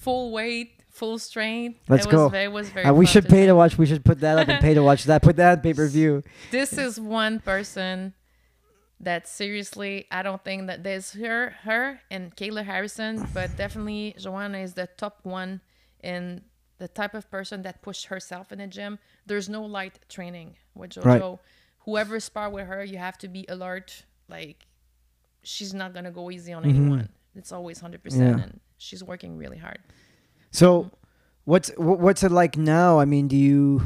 full 0.00 0.32
weight, 0.32 0.82
full 0.90 1.18
strength. 1.18 1.78
let's 1.88 2.06
it 2.06 2.10
go. 2.10 2.24
Was 2.24 2.32
very, 2.32 2.44
it 2.44 2.52
was 2.52 2.68
very. 2.70 2.86
Uh, 2.86 2.92
we 2.92 3.06
should 3.06 3.24
to 3.24 3.30
pay 3.30 3.46
to 3.46 3.54
watch. 3.54 3.78
We 3.78 3.86
should 3.86 4.04
put 4.04 4.20
that 4.20 4.38
up 4.38 4.48
and 4.48 4.60
pay 4.60 4.74
to 4.74 4.82
watch 4.82 5.04
that. 5.04 5.22
Put 5.22 5.36
that 5.36 5.58
on 5.58 5.60
pay 5.62 5.74
per 5.74 5.86
view. 5.86 6.22
This 6.50 6.72
is 6.72 6.98
one 7.00 7.40
person 7.40 8.14
that 9.02 9.26
seriously, 9.26 10.06
I 10.10 10.22
don't 10.22 10.44
think 10.44 10.66
that 10.66 10.82
there's 10.82 11.12
her, 11.12 11.54
her 11.62 12.00
and 12.10 12.36
Kayla 12.36 12.64
Harrison, 12.64 13.26
but 13.32 13.56
definitely 13.56 14.14
Joanna 14.18 14.58
is 14.58 14.74
the 14.74 14.88
top 14.98 15.20
one 15.22 15.62
in 16.02 16.42
the 16.78 16.88
type 16.88 17.14
of 17.14 17.30
person 17.30 17.62
that 17.62 17.80
pushed 17.82 18.06
herself 18.06 18.52
in 18.52 18.58
the 18.58 18.66
gym. 18.66 18.98
There's 19.26 19.48
no 19.48 19.62
light 19.64 19.98
training 20.10 20.56
with 20.74 20.90
JoJo. 20.90 21.04
Right. 21.04 21.38
Whoever 21.86 22.20
spar 22.20 22.50
with 22.50 22.66
her, 22.66 22.84
you 22.84 22.98
have 22.98 23.16
to 23.18 23.28
be 23.28 23.46
alert. 23.48 24.04
Like 24.28 24.66
she's 25.42 25.72
not 25.72 25.94
gonna 25.94 26.10
go 26.10 26.30
easy 26.30 26.52
on 26.52 26.64
Mhm. 26.64 26.68
anyone. 26.68 27.08
It's 27.34 27.52
always 27.52 27.80
hundred 27.80 28.02
percent, 28.02 28.36
Yeah. 28.36 28.44
and 28.44 28.60
she's 28.80 29.04
working 29.04 29.36
really 29.36 29.58
hard. 29.58 29.78
So, 30.50 30.82
mm-hmm. 30.82 30.94
what's 31.44 31.70
what's 31.76 32.22
it 32.22 32.32
like 32.32 32.56
now? 32.56 32.98
I 32.98 33.04
mean, 33.04 33.28
do 33.28 33.36
you 33.36 33.82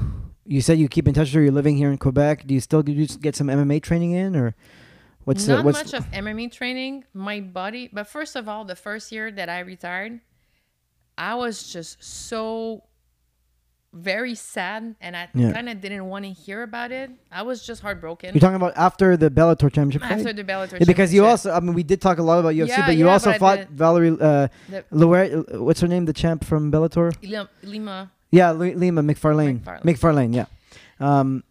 you 0.46 0.60
said 0.60 0.78
you 0.78 0.88
keep 0.88 1.08
in 1.08 1.14
touch 1.14 1.28
with 1.28 1.34
her? 1.34 1.42
You're 1.42 1.52
living 1.52 1.76
here 1.76 1.90
in 1.90 1.98
Quebec. 1.98 2.46
Do 2.46 2.54
you 2.54 2.60
still 2.60 2.82
do 2.82 2.92
you 2.92 3.06
get 3.06 3.36
some 3.36 3.48
MMA 3.48 3.82
training 3.82 4.12
in, 4.12 4.36
or 4.36 4.54
what's 5.24 5.46
the, 5.46 5.56
not 5.56 5.64
what's 5.64 5.92
much 5.92 5.94
of 5.94 6.10
MMA 6.10 6.50
training. 6.52 7.04
My 7.12 7.40
body, 7.40 7.90
but 7.92 8.06
first 8.06 8.36
of 8.36 8.48
all, 8.48 8.64
the 8.64 8.76
first 8.76 9.12
year 9.12 9.30
that 9.32 9.48
I 9.48 9.60
retired, 9.60 10.20
I 11.18 11.34
was 11.34 11.72
just 11.72 12.02
so 12.02 12.84
very 13.94 14.34
sad, 14.34 14.96
and 15.00 15.16
I 15.16 15.28
Yeah. 15.34 15.52
kind 15.52 15.68
of 15.68 15.80
didn't 15.80 16.06
want 16.06 16.24
to 16.24 16.30
hear 16.32 16.62
about 16.64 16.90
it. 16.92 17.10
I 17.30 17.42
was 17.42 17.64
just 17.64 17.80
heartbroken 17.80 18.34
you're 18.34 18.40
talking 18.40 18.56
about 18.56 18.72
after 18.76 19.16
the 19.16 19.30
Bellator 19.30 19.72
championship 19.72 20.02
fight? 20.02 20.12
after 20.18 20.32
the 20.32 20.42
Bellator. 20.44 20.80
Yeah, 20.80 20.84
because 20.86 21.14
you 21.14 21.20
championship. 21.22 21.24
also, 21.30 21.52
I 21.52 21.60
mean, 21.60 21.74
we 21.74 21.84
did 21.84 22.00
talk 22.00 22.18
a 22.18 22.22
lot 22.22 22.38
about 22.40 22.54
UFC, 22.54 22.68
Yeah, 22.68 22.86
but 22.86 22.96
you 22.96 23.06
yeah, 23.06 23.12
also 23.12 23.30
but 23.30 23.36
I 23.36 23.38
fought 23.38 23.58
did- 23.58 23.70
Valerie 23.70 24.10
uh, 24.20 24.48
The- 24.68 24.84
Loire, 24.90 25.26
what's 25.62 25.80
her 25.80 25.88
name, 25.88 26.04
the 26.06 26.12
champ 26.12 26.44
from 26.44 26.72
Bellator? 26.72 27.14
Lima, 27.22 27.48
Lima 27.62 28.10
Yeah, 28.30 28.50
Li- 28.52 28.74
Lima 28.74 29.02
McFarlane. 29.02 29.60
McFarlane. 29.60 29.82
McFarlane, 29.84 30.34
yeah. 30.34 30.46
Um, 31.00 31.44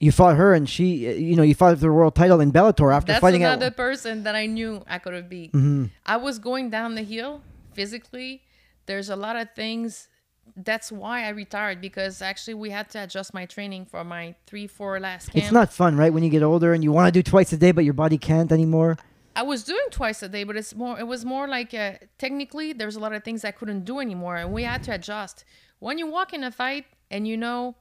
you 0.00 0.10
fought 0.12 0.36
her, 0.36 0.54
and 0.54 0.68
she, 0.68 1.06
uh, 1.08 1.12
you 1.12 1.36
know, 1.36 1.42
you 1.42 1.54
fought 1.54 1.74
for 1.76 1.80
the 1.80 1.92
world 1.92 2.14
title 2.14 2.40
in 2.40 2.50
Bellator 2.52 2.92
after 2.92 3.12
that's 3.12 3.20
fighting 3.20 3.44
another 3.44 3.66
at. 3.66 3.76
person 3.76 4.24
that 4.24 4.34
I 4.34 4.46
knew 4.46 4.82
I 4.88 4.98
could 4.98 5.12
have 5.14 5.28
beat. 5.28 5.52
Mhm. 5.52 5.90
I 6.06 6.16
was 6.16 6.38
going 6.38 6.70
down 6.70 6.94
the 6.96 7.02
hill 7.02 7.42
physically. 7.74 8.42
There's 8.86 9.08
a 9.10 9.16
lot 9.16 9.36
of 9.36 9.48
things. 9.54 10.08
That's 10.56 10.92
why 10.92 11.24
I 11.24 11.30
retired 11.30 11.80
because 11.80 12.20
actually 12.20 12.54
we 12.54 12.70
had 12.70 12.90
to 12.90 13.02
adjust 13.04 13.32
my 13.32 13.46
training 13.46 13.86
for 13.86 14.04
my 14.04 14.34
three, 14.46 14.66
four 14.66 15.00
last 15.00 15.30
camp. 15.32 15.44
It's 15.44 15.52
not 15.52 15.72
fun, 15.72 15.96
right? 15.96 16.12
When 16.12 16.22
you 16.22 16.30
get 16.30 16.42
older 16.42 16.74
and 16.74 16.84
you 16.84 16.92
want 16.92 17.06
to 17.08 17.12
do 17.12 17.22
twice 17.22 17.52
a 17.52 17.56
day, 17.56 17.72
but 17.72 17.84
your 17.84 17.94
body 17.94 18.18
can't 18.18 18.52
anymore. 18.52 18.98
I 19.34 19.42
was 19.42 19.64
doing 19.64 19.86
twice 19.90 20.22
a 20.22 20.28
day, 20.28 20.44
but 20.44 20.56
it's 20.56 20.74
more. 20.74 20.98
It 21.00 21.06
was 21.06 21.24
more 21.24 21.48
like 21.48 21.72
uh, 21.72 21.92
technically 22.18 22.74
there's 22.74 22.96
a 22.96 23.00
lot 23.00 23.14
of 23.14 23.24
things 23.24 23.44
I 23.46 23.50
couldn't 23.50 23.84
do 23.86 23.98
anymore, 23.98 24.36
and 24.36 24.52
we 24.52 24.64
had 24.64 24.82
to 24.84 24.94
adjust. 24.94 25.44
When 25.78 25.96
you 25.98 26.06
walk 26.06 26.34
in 26.34 26.44
a 26.44 26.50
fight 26.52 26.84
and 27.10 27.26
you 27.26 27.36
know, 27.38 27.74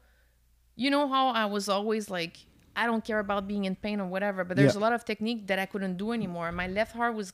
you 0.77 0.89
know 0.89 1.09
how 1.09 1.27
I 1.29 1.45
was 1.45 1.67
always 1.67 2.09
like, 2.09 2.37
I 2.75 2.85
don't 2.85 3.03
care 3.03 3.19
about 3.19 3.47
being 3.49 3.65
in 3.65 3.75
pain 3.75 3.99
or 3.99 4.07
whatever, 4.07 4.45
but 4.45 4.55
there's 4.55 4.75
Yeah. 4.75 4.79
a 4.79 4.83
lot 4.85 4.93
of 4.93 5.03
technique 5.03 5.47
that 5.47 5.59
I 5.59 5.65
couldn't 5.65 5.97
do 5.97 6.13
anymore. 6.13 6.51
My 6.53 6.67
left 6.67 6.93
heart 6.93 7.15
was, 7.15 7.33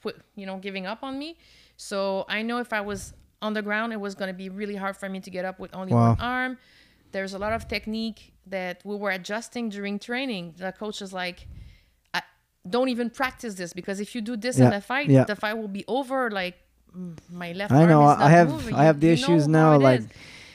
quit, 0.00 0.16
you 0.36 0.46
know, 0.46 0.56
giving 0.56 0.86
up 0.86 1.02
on 1.02 1.18
me. 1.18 1.36
So 1.76 2.24
I 2.28 2.40
know 2.42 2.58
if 2.58 2.72
I 2.72 2.80
was 2.80 3.12
on 3.42 3.54
the 3.54 3.62
ground, 3.62 3.92
it 3.92 4.00
was 4.00 4.14
going 4.14 4.28
to 4.28 4.34
be 4.34 4.48
really 4.48 4.76
hard 4.76 4.96
for 4.96 5.08
me 5.08 5.20
to 5.20 5.30
get 5.30 5.44
up 5.44 5.58
with 5.58 5.74
only 5.74 5.92
Wow. 5.92 6.10
one 6.10 6.20
arm. 6.20 6.58
There's 7.12 7.34
a 7.34 7.38
lot 7.38 7.52
of 7.52 7.66
technique 7.68 8.32
that 8.46 8.80
we 8.84 8.94
were 8.96 9.10
adjusting 9.10 9.68
during 9.68 9.98
training. 9.98 10.54
The 10.58 10.72
coach 10.72 11.02
is 11.02 11.12
like, 11.12 11.46
I, 12.14 12.22
don't 12.68 12.88
even 12.88 13.10
practice 13.10 13.54
this 13.54 13.72
because 13.72 13.98
if 14.00 14.14
you 14.14 14.20
do 14.20 14.36
this 14.36 14.58
in 14.58 14.70
Yeah, 14.70 14.76
a 14.78 14.80
fight, 14.80 15.08
yeah. 15.08 15.24
the 15.24 15.36
fight 15.36 15.54
will 15.58 15.68
be 15.68 15.84
over. 15.88 16.30
Like 16.30 16.56
my 17.30 17.52
left 17.52 17.72
I 17.72 17.80
arm 17.82 17.88
know, 17.88 18.02
I 18.02 18.30
have- 18.30 18.48
moving. 18.50 18.74
I 18.74 18.84
have 18.84 19.00
the 19.00 19.08
issues 19.10 19.48
now, 19.48 19.76
like, 19.78 20.00
is. 20.00 20.08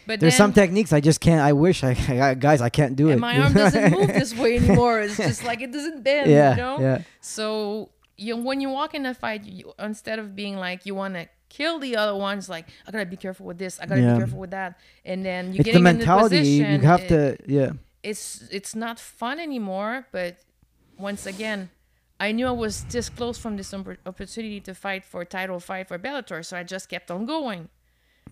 But 0.07 0.19
There's 0.19 0.35
some 0.35 0.53
techniques 0.53 0.93
I 0.93 0.99
just 0.99 1.19
can't. 1.19 1.41
I 1.41 1.53
wish 1.53 1.83
I, 1.83 1.97
I 2.29 2.35
guys, 2.35 2.61
I 2.61 2.69
can't 2.69 2.95
do 2.95 3.09
it. 3.09 3.17
my 3.17 3.39
arm 3.41 3.53
doesn't 3.63 3.91
move 3.91 4.07
this 4.09 4.35
way 4.35 4.57
anymore. 4.57 5.01
It's 5.01 5.17
just 5.17 5.43
like 5.43 5.61
it 5.61 5.71
doesn't 5.71 6.03
bend. 6.03 6.29
Yeah, 6.29 6.51
you 6.51 6.57
know. 6.57 6.79
yeah. 6.79 7.01
So 7.21 7.89
you 8.15 8.37
when 8.37 8.61
you 8.61 8.69
walk 8.69 8.93
in 8.93 9.03
a 9.07 9.15
fight, 9.15 9.45
you, 9.45 9.73
instead 9.79 10.19
of 10.19 10.35
being 10.35 10.57
like 10.57 10.85
you 10.85 10.93
want 10.93 11.15
to 11.15 11.27
kill 11.57 11.75
the 11.79 11.93
other 12.01 12.15
ones, 12.29 12.43
like 12.55 12.65
I 12.85 12.91
gotta 12.91 13.05
be 13.15 13.21
careful 13.25 13.45
with 13.49 13.57
this, 13.63 13.73
I 13.81 13.85
gotta 13.89 14.01
Yeah. 14.01 14.13
be 14.13 14.19
careful 14.21 14.39
with 14.45 14.51
that, 14.59 14.71
and 15.09 15.19
then 15.29 15.41
you 15.53 15.59
get 15.63 15.73
the 15.73 15.79
mentality. 15.91 16.41
the 16.41 16.71
you 16.73 16.79
have 16.93 17.01
it- 17.01 17.09
to, 17.13 17.21
yeah. 17.57 17.71
it's 18.03 18.43
it's 18.57 18.73
not 18.75 18.95
fun 18.99 19.39
anymore. 19.39 19.93
But 20.11 20.31
once 21.09 21.25
again, 21.33 21.69
I 22.19 22.31
knew 22.35 22.47
I 22.47 22.51
was 22.65 22.83
this 22.95 23.07
close 23.09 23.37
from 23.43 23.53
this 23.57 23.73
opportunity 24.11 24.59
to 24.67 24.73
fight 24.85 25.03
for 25.11 25.25
title 25.25 25.59
fight 25.59 25.87
for 25.89 25.97
Bellator, 25.99 26.39
so 26.45 26.53
I 26.57 26.63
just 26.63 26.85
kept 26.89 27.09
on 27.11 27.25
going. 27.25 27.69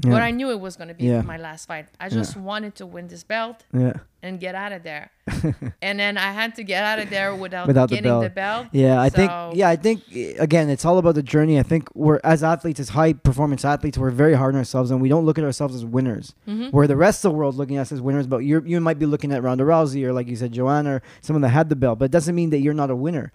Yeah. 0.03 0.11
But 0.11 0.21
I 0.23 0.31
knew 0.31 0.49
it 0.49 0.59
was 0.59 0.75
gonna 0.75 0.95
be 0.95 1.05
Yeah. 1.05 1.21
my 1.21 1.37
last 1.37 1.67
fight. 1.67 1.85
I 1.99 2.09
just 2.09 2.35
wanted 2.35 2.75
to 2.75 2.85
win 2.85 3.07
this 3.07 3.23
belt 3.23 3.63
Yeah. 3.71 3.93
and 4.23 4.39
get 4.39 4.55
out 4.55 4.71
of 4.71 4.81
there. 4.83 5.11
and 5.81 5.99
then 5.99 6.17
I 6.17 6.31
had 6.33 6.55
to 6.55 6.63
get 6.63 6.83
out 6.83 6.97
of 6.99 7.09
there 7.11 7.33
without, 7.35 7.67
Without 7.67 7.89
the 7.89 7.95
getting 7.97 8.09
belt. 8.09 8.23
the 8.23 8.29
belt. 8.31 8.67
Yeah, 8.71 8.99
I 8.99 9.09
think 9.09 9.31
yeah, 9.53 9.69
I 9.69 9.75
think 9.75 10.01
again, 10.39 10.69
it's 10.69 10.83
all 10.83 10.97
about 10.97 11.13
the 11.15 11.21
journey. 11.23 11.59
I 11.59 11.63
think 11.63 11.89
we're 11.93 12.19
as 12.23 12.43
athletes, 12.43 12.79
as 12.79 12.89
high 12.89 13.13
performance 13.13 13.63
athletes, 13.63 13.97
we're 13.97 14.09
very 14.09 14.33
hard 14.33 14.55
on 14.55 14.59
ourselves 14.59 14.89
and 14.89 14.99
we 14.99 15.09
don't 15.09 15.25
look 15.25 15.37
at 15.37 15.43
ourselves 15.45 15.75
as 15.75 15.85
winners. 15.85 16.33
Mm-hmm. 16.47 16.69
Where 16.75 16.87
the 16.87 16.97
rest 16.97 17.23
of 17.23 17.31
the 17.31 17.37
world 17.37 17.55
looking 17.55 17.77
at 17.77 17.81
us 17.81 17.91
as 17.91 18.01
winners, 18.01 18.25
but 18.25 18.39
you 18.39 18.63
you 18.65 18.81
might 18.81 18.97
be 18.99 19.05
looking 19.05 19.31
at 19.31 19.43
Ronda 19.43 19.63
Rousey 19.63 20.03
or 20.05 20.11
like 20.11 20.27
you 20.27 20.35
said, 20.35 20.51
Joanna 20.53 20.95
or 20.95 21.01
someone 21.21 21.41
that 21.43 21.49
had 21.49 21.69
the 21.69 21.75
belt, 21.75 21.99
but 21.99 22.05
it 22.05 22.11
doesn't 22.11 22.33
mean 22.33 22.49
that 22.49 22.59
you're 22.59 22.73
not 22.73 22.89
a 22.89 22.95
winner. 22.95 23.31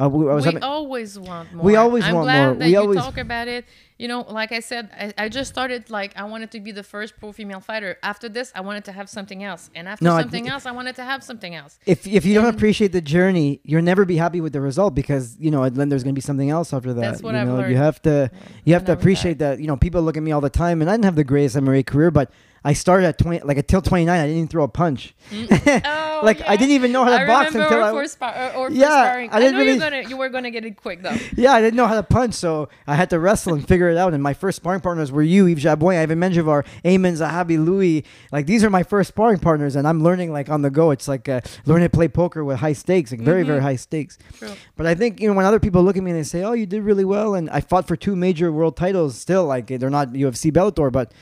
Uh, 0.00 0.08
we, 0.08 0.28
I 0.30 0.34
we 0.36 0.42
having- 0.42 0.62
always 0.62 1.18
want 1.18 1.52
more. 1.52 1.64
We 1.64 1.76
always 1.76 2.04
I'm 2.04 2.14
want 2.14 2.24
glad 2.26 2.44
more. 2.46 2.54
That 2.56 2.64
We 2.66 2.72
you 2.72 2.78
always- 2.78 2.98
talk 2.98 3.18
about 3.18 3.48
it. 3.48 3.64
You 3.98 4.08
know, 4.08 4.22
like 4.22 4.50
I 4.50 4.58
said, 4.58 4.90
I, 4.98 5.26
I 5.26 5.28
just 5.28 5.48
started 5.48 5.88
like 5.88 6.12
I 6.16 6.24
wanted 6.24 6.50
to 6.52 6.60
be 6.60 6.72
the 6.72 6.82
first 6.82 7.16
pro 7.20 7.30
female 7.30 7.60
fighter. 7.60 7.98
After 8.02 8.28
this, 8.28 8.50
I 8.52 8.60
wanted 8.60 8.84
to 8.86 8.92
have 8.92 9.08
something 9.08 9.44
else, 9.44 9.70
and 9.76 9.86
after 9.86 10.04
No, 10.04 10.14
I- 10.14 10.22
something 10.22 10.48
else, 10.48 10.66
I 10.66 10.72
wanted 10.72 10.96
to 10.96 11.04
have 11.04 11.22
something 11.22 11.54
else. 11.54 11.78
if 11.86 12.04
if 12.06 12.24
you 12.24 12.34
don't 12.34 12.52
appreciate 12.52 12.90
the 12.90 13.00
journey, 13.02 13.60
you'll 13.62 13.82
never 13.82 14.04
be 14.04 14.16
happy 14.16 14.40
with 14.40 14.52
the 14.54 14.60
result 14.60 14.94
because 14.96 15.36
you 15.38 15.52
know 15.52 15.68
then 15.68 15.88
there's 15.88 16.02
gonna 16.02 16.14
be 16.14 16.20
something 16.20 16.50
else 16.50 16.72
after 16.72 16.92
that. 16.94 17.00
That's 17.00 17.22
what 17.22 17.34
you 17.34 17.40
I've 17.42 17.46
know, 17.46 17.64
You 17.66 17.76
have 17.76 18.02
to 18.02 18.28
you 18.64 18.72
have 18.72 18.84
to 18.86 18.92
appreciate 18.92 19.38
that. 19.38 19.60
You 19.60 19.68
know, 19.68 19.76
people 19.76 20.02
look 20.02 20.16
at 20.16 20.22
me 20.24 20.32
all 20.32 20.40
the 20.40 20.50
time, 20.50 20.80
and 20.82 20.90
I 20.90 20.94
didn't 20.94 21.04
have 21.04 21.16
the 21.16 21.22
greatest 21.24 21.54
MMA 21.56 21.86
career, 21.86 22.10
but 22.10 22.32
I 22.64 22.72
started 22.72 23.06
at 23.06 23.18
twenty, 23.18 23.38
like 23.44 23.58
until 23.58 23.82
twenty 23.82 24.04
nine, 24.04 24.18
I 24.18 24.22
didn't 24.26 24.38
even 24.38 24.48
throw 24.48 24.64
a 24.64 24.68
punch. 24.68 25.14
Oh, 25.30 26.01
Like, 26.22 26.40
I 26.48 26.56
didn't 26.56 26.72
even 26.72 26.92
know 26.92 27.04
how 27.04 27.10
to 27.10 27.22
I 27.22 27.26
box 27.26 27.54
until 27.54 27.78
our 27.78 27.90
I- 27.90 27.92
first 27.92 28.12
spar- 28.14 28.34
or, 28.54 28.68
or 28.68 28.70
Yeah, 28.70 28.86
sparring. 28.88 29.30
I 29.30 29.36
I, 29.36 29.40
didn't 29.40 29.52
know 29.54 29.58
you're 29.62 29.66
really- 29.74 29.78
gonna 30.00 30.08
you 30.08 30.16
were 30.16 30.28
gonna 30.28 30.50
get 30.50 30.64
it 30.64 30.76
quick 30.76 31.02
though. 31.02 31.14
Yeah, 31.36 31.52
I 31.52 31.60
didn't 31.60 31.76
know 31.76 31.86
how 31.86 31.94
to 31.94 32.02
punch, 32.02 32.34
so 32.34 32.68
I 32.86 32.94
had 32.94 33.10
to 33.10 33.18
wrestle 33.18 33.54
and 33.54 33.66
figure 33.66 33.88
it 33.88 33.96
out. 33.96 34.14
And 34.14 34.22
my 34.22 34.34
first 34.34 34.56
sparring 34.56 34.80
partners 34.80 35.10
were 35.10 35.22
you, 35.22 35.46
Yves 35.46 35.62
Jabouin, 35.62 35.96
Ivan 35.98 36.18
Menjivar, 36.20 36.64
Aymen 36.84 37.14
Zahabi, 37.16 37.62
Louis. 37.64 38.04
Like 38.30 38.46
these 38.46 38.62
are 38.64 38.70
my 38.70 38.82
first 38.82 39.08
sparring 39.08 39.38
partners, 39.38 39.76
and 39.76 39.86
I'm 39.88 40.02
learning 40.02 40.32
like 40.32 40.48
on 40.48 40.62
the 40.62 40.70
go. 40.70 40.90
It's 40.90 41.08
like 41.08 41.28
uh, 41.28 41.40
learning 41.66 41.86
to 41.88 41.90
play 41.96 42.08
poker 42.08 42.44
with 42.44 42.58
high 42.58 42.72
stakes, 42.74 43.10
like 43.10 43.20
very 43.20 43.42
very 43.42 43.60
Mhm. 43.60 43.62
high 43.64 43.76
stakes. 43.76 44.18
True. 44.38 44.50
But 44.76 44.86
I 44.86 44.94
think 44.94 45.20
you 45.20 45.28
know 45.28 45.34
when 45.34 45.44
other 45.46 45.60
people 45.60 45.82
look 45.82 45.96
at 45.96 46.02
me 46.02 46.10
and 46.12 46.18
they 46.20 46.24
say, 46.24 46.42
"Oh, 46.44 46.52
you 46.52 46.66
did 46.66 46.82
really 46.82 47.04
well," 47.04 47.34
and 47.34 47.50
I 47.50 47.60
fought 47.60 47.86
for 47.88 47.96
two 47.96 48.14
major 48.16 48.52
world 48.52 48.76
titles. 48.76 49.18
Still, 49.18 49.44
like 49.46 49.66
they're 49.66 49.90
not 49.90 50.12
UFC 50.12 50.50
Bellator, 50.52 50.90
but 50.92 51.12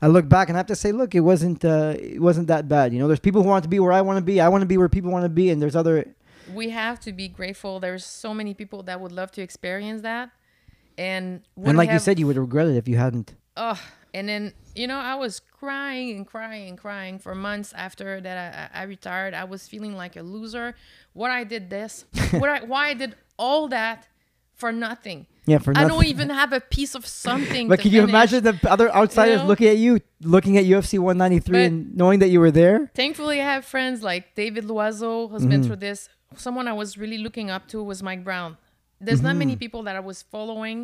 I 0.00 0.06
look 0.06 0.28
back 0.28 0.48
and 0.48 0.56
I 0.56 0.60
have 0.60 0.66
to 0.66 0.76
say, 0.76 0.92
look, 0.92 1.14
it 1.14 1.20
wasn't 1.20 1.64
uh, 1.64 1.94
it 1.98 2.20
wasn't 2.20 2.48
that 2.48 2.68
bad. 2.68 2.92
You 2.92 2.98
know, 3.00 3.06
there's 3.08 3.20
people 3.20 3.42
who 3.42 3.48
want 3.48 3.64
to 3.64 3.68
be 3.68 3.78
where 3.78 3.92
I 3.92 4.00
want 4.00 4.18
to 4.18 4.24
be. 4.24 4.40
I 4.40 4.48
want 4.48 4.62
to 4.62 4.66
be 4.66 4.76
where 4.76 4.88
people 4.88 5.10
want 5.10 5.24
to 5.24 5.28
be, 5.28 5.50
and 5.50 5.60
there's 5.60 5.76
other. 5.76 6.14
we 6.54 6.70
have 6.70 6.98
to 7.00 7.12
be 7.12 7.28
grateful. 7.28 7.80
There's 7.80 8.04
so 8.04 8.32
many 8.34 8.54
people 8.54 8.82
that 8.84 9.00
would 9.00 9.12
love 9.12 9.30
to 9.32 9.42
experience 9.42 10.02
that, 10.02 10.30
and 10.98 11.42
And 11.62 11.76
like 11.76 11.90
you 11.90 11.98
said, 11.98 12.18
you 12.18 12.26
would 12.26 12.36
regret 12.36 12.66
it 12.68 12.76
if 12.76 12.88
you 12.88 12.96
hadn't. 12.96 13.34
oh, 13.56 13.80
and 14.14 14.28
then 14.28 14.52
you 14.74 14.86
know 14.86 14.98
I 14.98 15.14
was 15.14 15.40
crying 15.40 16.16
and 16.16 16.26
crying 16.26 16.68
and 16.68 16.76
crying 16.78 17.18
for 17.18 17.34
months 17.34 17.72
after 17.74 18.20
that 18.20 18.70
I, 18.74 18.80
I 18.80 18.82
retired. 18.84 19.34
I 19.34 19.44
was 19.44 19.68
feeling 19.68 19.94
like 19.96 20.16
a 20.16 20.22
loser. 20.22 20.74
What 21.12 21.30
I 21.30 21.44
did 21.44 21.70
this, 21.70 22.04
what 22.32 22.48
I 22.50 22.64
why 22.64 22.88
I 22.88 22.94
did 22.94 23.14
all 23.38 23.68
that 23.68 24.08
for 24.62 24.70
nothing. 24.72 25.18
Yeah, 25.50 25.58
for 25.64 25.72
nothing. 25.72 25.86
I 25.86 25.88
don't 25.92 26.06
even 26.14 26.28
have 26.30 26.52
a 26.52 26.60
piece 26.76 26.94
of 26.98 27.04
something. 27.06 27.64
But 27.72 27.80
can 27.82 27.90
you 27.90 28.00
finish. 28.02 28.14
imagine 28.14 28.40
the 28.48 28.54
other 28.74 28.88
outsiders 29.00 29.40
know? 29.42 29.46
looking 29.50 29.68
at 29.74 29.78
you, 29.84 29.92
looking 30.34 30.54
at 30.60 30.64
UFC 30.74 30.92
193 30.98 31.52
But- 31.52 31.66
and 31.66 31.96
knowing 32.00 32.18
that 32.22 32.28
you 32.34 32.40
were 32.44 32.52
there? 32.62 32.78
Thankfully, 33.02 33.40
I 33.40 33.44
have 33.54 33.64
friends 33.74 33.96
like 34.10 34.22
David 34.42 34.64
Loiseau 34.72 35.28
who's 35.30 35.40
Mm-hmm. 35.42 35.50
been 35.52 35.62
through 35.66 35.80
this. 35.88 36.08
Someone 36.36 36.66
I 36.68 36.76
was 36.82 36.96
really 37.02 37.18
looking 37.26 37.48
up 37.50 37.62
to 37.72 37.82
was 37.82 37.98
Mike 38.08 38.22
Brown. 38.28 38.50
There's 39.06 39.20
not 39.20 39.30
Mm-hmm. 39.30 39.38
many 39.44 39.56
people 39.64 39.82
that 39.88 39.96
I 39.96 40.00
was 40.10 40.18
following 40.34 40.78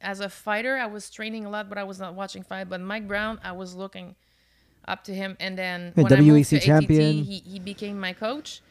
as 0.00 0.20
a 0.20 0.28
fighter. 0.28 0.74
I 0.76 0.86
was 0.96 1.10
training 1.10 1.44
a 1.44 1.50
lot, 1.50 1.68
but 1.68 1.76
I 1.76 1.84
was 1.92 1.98
not 2.04 2.14
watching 2.14 2.42
fight. 2.50 2.66
But 2.72 2.80
Mike 2.92 3.06
Brown, 3.12 3.34
I 3.50 3.52
was 3.62 3.74
looking 3.82 4.14
up 4.92 5.02
to 5.08 5.12
him. 5.20 5.30
And 5.40 5.52
then 5.62 5.78
Yeah, 5.96 6.02
when 6.04 6.12
I 6.12 6.20
moved 6.20 6.46
WEC 6.46 6.50
to 6.50 6.60
champion. 6.60 7.18
ATT, 7.20 7.26
he, 7.32 7.38
he 7.52 7.58
became 7.58 7.96
my 7.98 8.12
coach. 8.26 8.62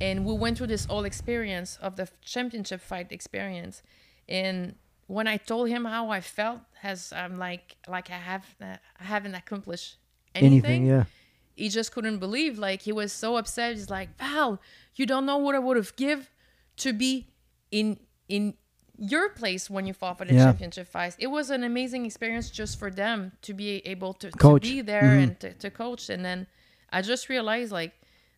And 0.00 0.24
we 0.24 0.34
went 0.34 0.58
through 0.58 0.66
this 0.68 0.84
whole 0.86 1.04
experience 1.04 1.78
of 1.80 1.96
the 1.96 2.08
championship 2.22 2.80
fight 2.80 3.12
experience. 3.12 3.82
And 4.28 4.74
when 5.06 5.26
I 5.26 5.36
told 5.36 5.68
him 5.68 5.84
how 5.84 6.10
I 6.10 6.20
felt, 6.20 6.60
as 6.82 7.12
I'm 7.12 7.38
like 7.38 7.76
like 7.88 8.10
I 8.10 8.18
have 8.18 8.44
uh, 8.60 8.76
I 9.00 9.04
haven't 9.04 9.34
accomplished 9.34 9.96
anything. 10.34 10.52
Anything, 10.64 10.86
yeah. 10.86 11.04
He 11.56 11.68
just 11.68 11.92
couldn't 11.92 12.18
believe. 12.18 12.58
Like 12.58 12.82
he 12.82 12.92
was 12.92 13.12
so 13.12 13.36
upset. 13.36 13.74
He's 13.76 13.88
like, 13.90 14.18
Val, 14.18 14.60
you 14.96 15.06
don't 15.06 15.24
know 15.26 15.36
what 15.38 15.54
I 15.54 15.58
would 15.60 15.76
have 15.76 15.94
give 15.96 16.30
to 16.78 16.92
be 16.92 17.28
in 17.70 17.98
in 18.28 18.54
your 18.98 19.28
place 19.28 19.68
when 19.68 19.86
you 19.86 19.92
fought 19.94 20.18
for 20.18 20.24
the 20.24 20.34
Yeah. 20.34 20.44
championship 20.44 20.86
fights. 20.88 21.16
It 21.18 21.26
was 21.28 21.50
an 21.50 21.64
amazing 21.64 22.06
experience 22.06 22.50
just 22.50 22.78
for 22.78 22.90
them 22.90 23.32
to 23.42 23.52
be 23.52 23.78
able 23.86 24.14
to, 24.14 24.30
to 24.30 24.36
Coach. 24.38 24.62
be 24.62 24.80
there 24.82 25.02
Mhm. 25.02 25.22
and 25.22 25.40
to, 25.40 25.52
to 25.54 25.70
coach. 25.70 26.08
And 26.10 26.24
then 26.24 26.46
I 26.92 27.02
just 27.02 27.28
realized 27.28 27.72
like 27.72 27.92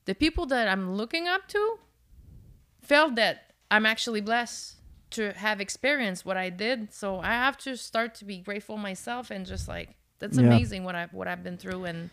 the 0.07 0.15
people 0.15 0.47
that 0.47 0.67
I'm 0.69 0.95
looking 0.95 1.29
up 1.29 1.47
to 1.49 1.79
felt 2.83 3.15
that 3.17 3.53
I'm 3.71 3.85
actually 3.87 4.21
blessed 4.21 4.77
to 5.11 5.33
have 5.33 5.61
experienced 5.61 6.25
what 6.25 6.37
I 6.37 6.51
did. 6.51 6.93
So 6.93 7.19
I 7.21 7.33
have 7.45 7.57
to 7.59 7.77
start 7.77 8.15
to 8.17 8.25
be 8.25 8.39
grateful 8.39 8.77
myself 8.77 9.31
and 9.31 9.45
just 9.47 9.69
like 9.69 9.91
that's 10.19 10.39
Yeah. 10.39 10.47
amazing 10.47 10.85
what 10.85 10.95
I 10.95 11.07
what 11.13 11.29
I've 11.29 11.43
been 11.45 11.57
through 11.59 11.85
and 11.85 12.11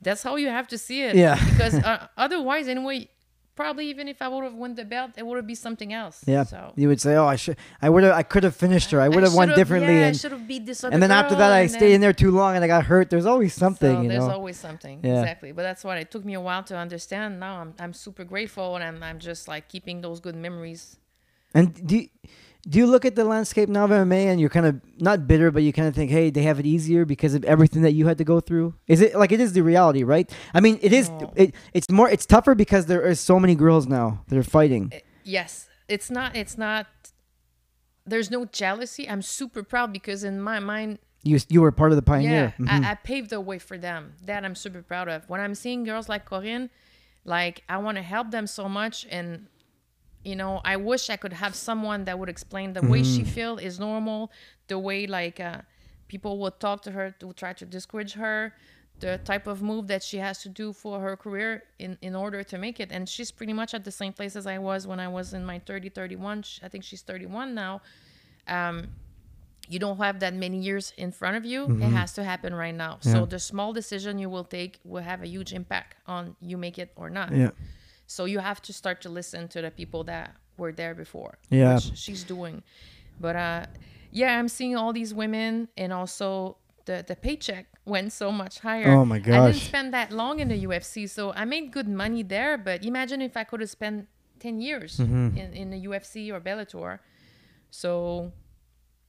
that's 0.00 0.22
how 0.22 0.36
you 0.36 0.48
have 0.48 0.68
to 0.68 0.78
see 0.78 1.02
it. 1.02 1.14
Yeah. 1.16 1.42
because 1.50 1.74
uh, 1.90 2.08
otherwise, 2.16 2.68
anyway, 2.68 3.08
probably 3.56 3.86
even 3.88 4.08
if 4.08 4.20
I 4.20 4.28
would 4.28 4.44
have 4.44 4.54
won 4.54 4.74
the 4.74 4.84
belt, 4.84 5.12
it 5.16 5.24
would 5.26 5.36
have 5.36 5.46
been 5.46 5.56
something 5.56 5.92
else. 5.92 6.22
Yeah. 6.26 6.44
So 6.44 6.72
You 6.76 6.88
would 6.88 7.00
say, 7.00 7.14
"Oh, 7.16 7.26
I 7.26 7.36
should, 7.36 7.56
I 7.80 7.88
would 7.90 8.02
have, 8.04 8.14
I 8.14 8.22
could 8.22 8.44
have 8.44 8.56
finished 8.56 8.90
her. 8.92 9.00
I 9.00 9.08
would 9.08 9.22
have 9.22 9.34
won 9.34 9.48
differently." 9.50 9.94
Yeah, 9.94 10.04
I 10.04 10.08
and 10.08 10.16
should 10.16 10.32
have 10.32 10.46
beat 10.46 10.66
this 10.66 10.82
other 10.84 10.92
and 10.94 11.02
then 11.02 11.10
after 11.10 11.34
that, 11.36 11.52
I 11.52 11.66
stayed 11.66 11.94
in 11.94 12.00
there 12.00 12.12
too 12.12 12.30
long, 12.30 12.56
and 12.56 12.64
I 12.64 12.68
got 12.68 12.84
hurt. 12.86 13.10
There's 13.10 13.26
always 13.26 13.54
something, 13.54 13.96
so 13.96 14.02
you 14.02 14.08
there's 14.08 14.26
know. 14.26 14.34
always 14.38 14.56
something 14.58 15.00
Yeah. 15.02 15.20
exactly 15.20 15.52
but 15.52 15.62
that's 15.62 15.82
why 15.84 15.96
it 15.98 16.10
took 16.10 16.24
me 16.24 16.34
a 16.34 16.40
while 16.40 16.62
to 16.64 16.76
understand 16.76 17.40
now 17.40 17.54
i'm, 17.62 17.74
I'm 17.78 17.92
super 17.92 18.24
grateful 18.24 18.74
and 18.76 18.82
I'm, 18.84 19.02
I'm 19.02 19.18
just 19.18 19.48
like 19.48 19.68
keeping 19.68 20.00
those 20.00 20.18
good 20.20 20.36
memories 20.36 20.96
And 21.54 21.66
do 21.86 21.96
you, 21.98 22.08
do 22.68 22.78
you 22.78 22.86
look 22.86 23.04
at 23.04 23.14
the 23.14 23.24
landscape 23.24 23.68
now 23.68 23.84
of 23.84 23.90
MMA 23.90 24.26
and 24.26 24.40
you're 24.40 24.48
kind 24.50 24.66
of 24.66 24.80
not 24.98 25.26
bitter, 25.26 25.50
but 25.50 25.62
you 25.62 25.72
kind 25.72 25.86
of 25.88 25.94
think, 25.94 26.10
hey, 26.10 26.30
they 26.30 26.42
have 26.42 26.58
it 26.58 26.66
easier 26.66 27.04
because 27.04 27.34
of 27.34 27.44
everything 27.44 27.82
that 27.82 27.92
you 27.92 28.06
had 28.06 28.18
to 28.18 28.24
go 28.24 28.40
through? 28.40 28.74
Is 28.88 29.00
it 29.00 29.14
like 29.14 29.32
it 29.32 29.40
is 29.40 29.52
the 29.52 29.62
reality, 29.62 30.02
right? 30.02 30.30
I 30.54 30.60
mean, 30.60 30.78
it 30.82 30.92
is. 30.92 31.10
No. 31.10 31.32
It, 31.36 31.54
it's 31.74 31.90
more. 31.90 32.08
It's 32.08 32.26
tougher 32.26 32.54
because 32.54 32.86
there 32.86 33.04
are 33.06 33.14
so 33.14 33.38
many 33.38 33.54
girls 33.54 33.86
now 33.86 34.24
that 34.28 34.38
are 34.38 34.42
fighting. 34.42 34.90
Eh, 34.92 35.00
yes 35.24 35.68
it's 35.88 36.10
not 36.10 36.34
it's 36.36 36.56
not 36.58 36.86
there's 38.06 38.30
no 38.30 38.44
jealousy 38.46 39.08
i'm 39.08 39.22
super 39.22 39.62
proud 39.62 39.92
because 39.92 40.22
in 40.24 40.40
my 40.40 40.58
mind 40.58 40.98
You 41.22 41.38
you 41.48 41.62
were 41.62 41.72
part 41.72 41.90
of 41.92 41.96
the 41.96 42.02
pioneer. 42.02 42.54
Yeah, 42.58 42.66
Mhm. 42.66 42.84
I, 42.84 42.90
I 42.92 42.94
paved 42.96 43.30
the 43.30 43.40
way 43.40 43.58
for 43.58 43.78
them. 43.78 44.12
That 44.28 44.44
I'm 44.44 44.54
super 44.54 44.82
proud 44.82 45.08
of. 45.08 45.26
When 45.30 45.40
I'm 45.40 45.54
seeing 45.54 45.84
girls 45.84 46.06
like 46.08 46.26
Corinne, 46.26 46.68
like 47.24 47.62
I 47.68 47.78
want 47.78 47.96
to 47.96 48.02
help 48.02 48.30
them 48.30 48.46
so 48.46 48.68
much, 48.68 49.06
and 49.10 49.46
you 50.24 50.36
know, 50.36 50.60
I 50.64 50.76
wish 50.76 51.10
I 51.10 51.16
could 51.16 51.32
have 51.34 51.54
someone 51.54 52.04
that 52.04 52.18
would 52.18 52.28
explain 52.28 52.72
the 52.72 52.82
way 52.82 53.02
Mm-hmm. 53.02 53.16
she 53.16 53.24
feel 53.24 53.58
is 53.58 53.78
normal, 53.78 54.30
the 54.68 54.78
way 54.78 55.06
like 55.06 55.38
uh, 55.40 55.58
people 56.08 56.38
would 56.38 56.58
talk 56.60 56.82
to 56.82 56.90
her 56.92 57.10
to 57.20 57.32
try 57.34 57.52
to 57.52 57.64
discourage 57.66 58.14
her, 58.14 58.54
the 59.00 59.18
type 59.24 59.46
of 59.46 59.60
move 59.60 59.86
that 59.88 60.02
she 60.02 60.18
has 60.18 60.38
to 60.42 60.48
do 60.48 60.72
for 60.72 61.00
her 61.00 61.16
career 61.16 61.64
in 61.78 61.98
in 62.00 62.14
order 62.14 62.42
to 62.44 62.56
make 62.58 62.78
it. 62.80 62.90
And 62.92 63.08
she's 63.08 63.30
pretty 63.32 63.52
much 63.52 63.74
at 63.74 63.82
the 63.84 63.90
same 63.90 64.12
place 64.12 64.34
as 64.36 64.46
I 64.46 64.58
was 64.58 64.86
when 64.86 65.00
I 65.00 65.08
was 65.08 65.34
in 65.34 65.44
my 65.44 65.58
30, 65.58 65.88
31. 65.90 66.42
Sh- 66.42 66.60
I 66.62 66.68
think 66.68 66.84
she's 66.84 67.02
31 67.02 67.54
now. 67.54 67.80
Um, 68.48 68.88
you 69.68 69.78
don't 69.78 69.96
have 69.96 70.20
that 70.20 70.34
many 70.34 70.58
years 70.58 70.92
in 70.98 71.10
front 71.10 71.36
of 71.38 71.44
you. 71.46 71.64
It 71.64 71.90
has 72.00 72.12
to 72.14 72.22
happen 72.22 72.54
right 72.54 72.74
now. 72.74 72.94
Mm-hmm. 73.00 73.08
Yeah. 73.08 73.14
So 73.14 73.26
the 73.26 73.38
small 73.38 73.72
decision 73.72 74.18
you 74.18 74.28
will 74.28 74.44
take 74.44 74.78
will 74.84 75.02
have 75.02 75.22
a 75.22 75.26
huge 75.26 75.52
impact 75.54 75.96
on 76.06 76.36
you 76.40 76.56
make 76.58 76.78
it 76.78 76.90
or 76.96 77.08
not. 77.10 77.32
yeah. 77.32 77.50
So 78.06 78.24
you 78.26 78.38
have 78.38 78.60
to 78.62 78.72
start 78.72 79.00
to 79.02 79.08
listen 79.08 79.48
to 79.48 79.62
the 79.62 79.70
people 79.70 80.04
that 80.04 80.34
were 80.58 80.72
there 80.72 80.94
before. 80.94 81.38
Yeah. 81.50 81.74
Which 81.76 81.96
she's 81.96 82.22
doing. 82.24 82.62
But 83.20 83.36
uh 83.36 83.66
yeah, 84.12 84.38
I'm 84.38 84.48
seeing 84.48 84.76
all 84.76 84.92
these 84.92 85.12
women 85.14 85.68
and 85.76 85.92
also 85.92 86.56
the 86.84 87.04
the 87.06 87.16
paycheck 87.16 87.66
went 87.86 88.12
so 88.12 88.30
much 88.30 88.60
higher. 88.60 88.90
Oh 88.90 89.04
my 89.04 89.18
god. 89.18 89.34
I 89.40 89.46
didn't 89.52 89.62
spend 89.62 89.92
that 89.94 90.10
long 90.12 90.38
in 90.40 90.48
the 90.48 90.64
UFC, 90.66 91.08
so 91.08 91.32
I 91.32 91.44
made 91.44 91.70
good 91.72 91.88
money 91.88 92.22
there, 92.22 92.56
but 92.58 92.84
imagine 92.84 93.20
if 93.22 93.36
I 93.36 93.44
could 93.44 93.60
have 93.60 93.70
spent 93.70 94.06
10 94.40 94.60
years 94.60 94.98
Mm-hmm. 94.98 95.36
in, 95.36 95.52
in 95.54 95.70
the 95.70 95.86
UFC 95.86 96.30
or 96.32 96.40
Bellator. 96.40 96.98
So 97.70 98.32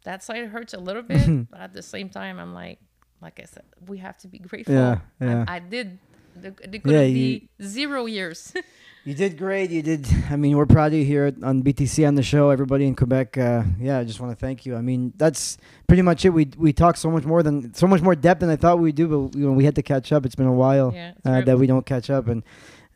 that 0.03 0.23
side 0.23 0.47
hurts 0.47 0.73
a 0.73 0.79
little 0.79 1.01
bit, 1.03 1.49
but 1.51 1.59
at 1.59 1.73
the 1.73 1.81
same 1.83 2.09
time, 2.09 2.39
I'm 2.39 2.53
like, 2.53 2.79
like 3.21 3.39
I 3.39 3.45
said, 3.45 3.63
we 3.87 3.97
have 3.99 4.17
to 4.19 4.27
be 4.27 4.39
grateful. 4.39 4.73
Yeah, 4.75 4.99
I- 5.21 5.25
yeah. 5.25 5.45
I, 5.47 5.59
did. 5.59 5.99
There 6.35 6.51
could 6.51 6.81
Yeah, 6.85 6.99
have 6.99 7.09
you- 7.09 7.39
be 7.41 7.49
zero 7.61 8.05
years. 8.05 8.53
You 9.05 9.13
did 9.13 9.37
great. 9.37 9.69
You 9.69 9.83
did. 9.83 10.07
I 10.31 10.35
mean, 10.35 10.57
we're 10.57 10.65
proud 10.65 10.87
of 10.87 10.93
you 10.97 11.05
here 11.05 11.31
on 11.43 11.61
BTC 11.61 12.07
on 12.07 12.15
the 12.15 12.23
show. 12.23 12.49
Everybody 12.49 12.87
in 12.87 12.95
Quebec. 12.95 13.37
Uh, 13.37 13.61
yeah, 13.79 13.99
I 13.99 14.03
just 14.03 14.19
want 14.19 14.31
to 14.31 14.35
thank 14.35 14.65
you. 14.65 14.75
I 14.75 14.81
mean, 14.81 15.13
that's 15.15 15.59
pretty 15.87 16.01
much 16.01 16.25
it. 16.25 16.31
We 16.31 16.49
we 16.57 16.73
talk 16.73 16.97
so 16.97 17.11
much 17.11 17.23
more 17.23 17.43
than 17.43 17.71
so 17.75 17.85
much 17.85 18.01
more 18.01 18.15
depth 18.15 18.39
than 18.41 18.49
I 18.49 18.55
thought 18.55 18.79
we'd 18.79 18.95
do, 18.95 19.07
but 19.07 19.37
you 19.37 19.45
know, 19.45 19.51
we 19.51 19.63
had 19.63 19.75
to 19.75 19.83
catch 19.83 20.11
up. 20.11 20.25
It's 20.25 20.33
been 20.33 20.47
a 20.47 20.51
while 20.53 20.91
yeah, 20.91 21.11
uh, 21.23 21.41
that 21.41 21.59
we 21.59 21.67
don't 21.67 21.85
catch 21.85 22.09
up, 22.09 22.27
and 22.27 22.41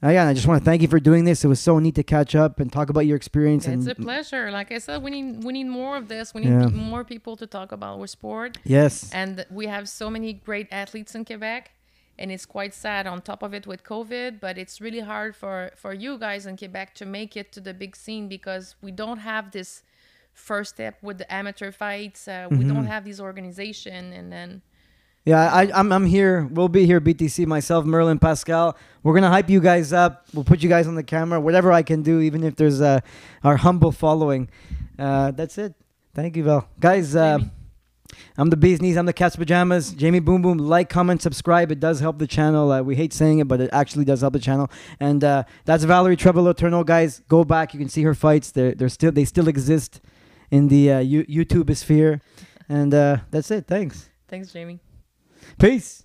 uh, 0.04 0.10
yeah, 0.10 0.28
I 0.28 0.34
just 0.34 0.48
want 0.48 0.60
to 0.60 0.66
thank 0.66 0.82
you 0.82 0.88
for 0.88 1.00
doing 1.00 1.26
this. 1.26 1.46
It 1.46 1.48
was 1.48 1.60
so 1.60 1.78
neat 1.78 1.94
to 1.94 2.04
catch 2.04 2.34
up 2.34 2.60
and 2.60 2.74
talk 2.74 2.90
about 2.90 3.02
your 3.06 3.16
experience. 3.16 3.68
it's 3.68 3.86
a 3.86 3.94
pleasure. 3.94 4.50
Like 4.50 4.72
I 4.72 4.80
said, 4.80 5.04
we 5.04 5.12
need 5.12 5.44
we 5.44 5.54
need 5.54 5.66
more 5.68 5.96
of 5.96 6.08
this. 6.08 6.34
We 6.34 6.42
need 6.42 6.50
Yeah. 6.50 6.70
more 6.70 7.04
people 7.04 7.38
to 7.38 7.46
talk 7.46 7.72
about 7.72 8.00
our 8.00 8.08
sport. 8.08 8.58
yes, 8.64 9.12
And 9.14 9.46
we 9.52 9.68
have 9.68 9.88
so 9.88 10.10
many 10.10 10.34
great 10.34 10.70
athletes 10.72 11.14
in 11.14 11.24
Quebec. 11.24 11.70
And 12.20 12.32
it's 12.34 12.46
quite 12.46 12.74
sad 12.74 13.08
on 13.08 13.22
top 13.22 13.42
of 13.44 13.54
it 13.54 13.66
with 13.66 13.82
COVID, 13.86 14.42
but 14.42 14.58
it's 14.58 14.82
really 14.82 15.00
hard 15.00 15.38
for, 15.38 15.72
for 15.76 15.94
you 15.94 16.18
guys 16.18 16.46
in 16.46 16.58
Quebec 16.58 16.94
to 16.96 17.06
make 17.06 17.38
it 17.38 17.54
to 17.54 17.62
the 17.62 17.74
big 17.74 17.96
scene 17.96 18.28
because 18.28 18.76
we 18.82 18.92
don't 18.92 19.20
have 19.20 19.52
this 19.52 19.84
first 20.34 20.76
step 20.76 20.98
with 21.02 21.18
the 21.18 21.34
amateur 21.34 21.72
fights. 21.72 22.28
Uh, 22.28 22.48
We 22.52 22.66
don't 22.66 22.88
have 22.88 23.04
these 23.06 23.22
organization, 23.22 24.12
and 24.14 24.32
then 24.32 24.62
yeah. 25.26 25.52
I, 25.60 25.72
I'm 25.74 25.92
I'm 25.92 26.06
here. 26.06 26.48
We'll 26.52 26.70
be 26.70 26.86
here. 26.86 27.00
BTC, 27.00 27.46
myself, 27.46 27.86
Merlin, 27.86 28.20
Pascal. 28.20 28.78
We're 29.04 29.14
gonna 29.14 29.30
hype 29.30 29.50
you 29.50 29.62
guys 29.62 29.94
up. 29.94 30.26
We'll 30.34 30.44
put 30.44 30.62
you 30.64 30.70
guys 30.70 30.88
on 30.88 30.96
the 30.96 31.04
camera. 31.04 31.40
Whatever 31.40 31.72
I 31.72 31.84
can 31.84 32.04
do, 32.04 32.20
even 32.20 32.44
if 32.44 32.56
there's 32.56 32.82
uh, 32.82 33.00
our 33.44 33.58
humble 33.58 33.92
following. 33.92 34.50
Uh, 34.98 35.32
that's 35.32 35.58
it. 35.58 35.74
Thank 36.14 36.36
you, 36.36 36.44
Val. 36.44 36.68
Guys, 36.80 37.16
uh. 37.16 37.40
I'm 38.38 38.50
the 38.50 38.58
Bee's 38.58 38.82
Knees. 38.82 38.98
I'm 38.98 39.06
the 39.06 39.14
Cat's 39.14 39.36
Pajamas. 39.36 39.92
Jamie 39.94 40.20
Boom 40.20 40.42
Boom. 40.42 40.58
Like, 40.58 40.90
comment, 40.90 41.22
subscribe. 41.22 41.72
It 41.72 41.80
does 41.80 42.00
help 42.00 42.20
the 42.20 42.28
channel. 42.28 42.72
Uh, 42.72 42.82
we 42.82 42.96
hate 42.96 43.14
saying 43.14 43.40
it, 43.40 43.48
but 43.48 43.62
it 43.62 43.70
actually 43.74 44.06
does 44.06 44.22
help 44.22 44.34
the 44.34 44.40
channel. 44.40 44.70
And 45.00 45.24
uh, 45.24 45.44
that's 45.66 45.84
Valerie 45.84 46.16
Trouble 46.16 46.44
Letourneau. 46.44 46.86
Guys, 46.86 47.22
go 47.28 47.44
back. 47.44 47.74
You 47.74 47.80
can 47.80 47.90
see 47.90 48.04
her 48.04 48.14
fights. 48.14 48.52
They're, 48.52 48.74
they're 48.74 48.90
still 48.90 49.12
they 49.12 49.26
still 49.26 49.48
exist 49.48 50.02
in 50.52 50.68
the 50.68 50.92
uh, 50.92 51.00
U- 51.00 51.26
YouTube 51.26 51.76
sphere. 51.76 52.22
And 52.68 52.94
uh, 52.94 53.18
that's 53.32 53.52
it. 53.52 53.68
Thanks. 53.68 54.10
thanks, 54.28 54.52
Jamie. 54.52 54.80
Peace. 55.58 56.04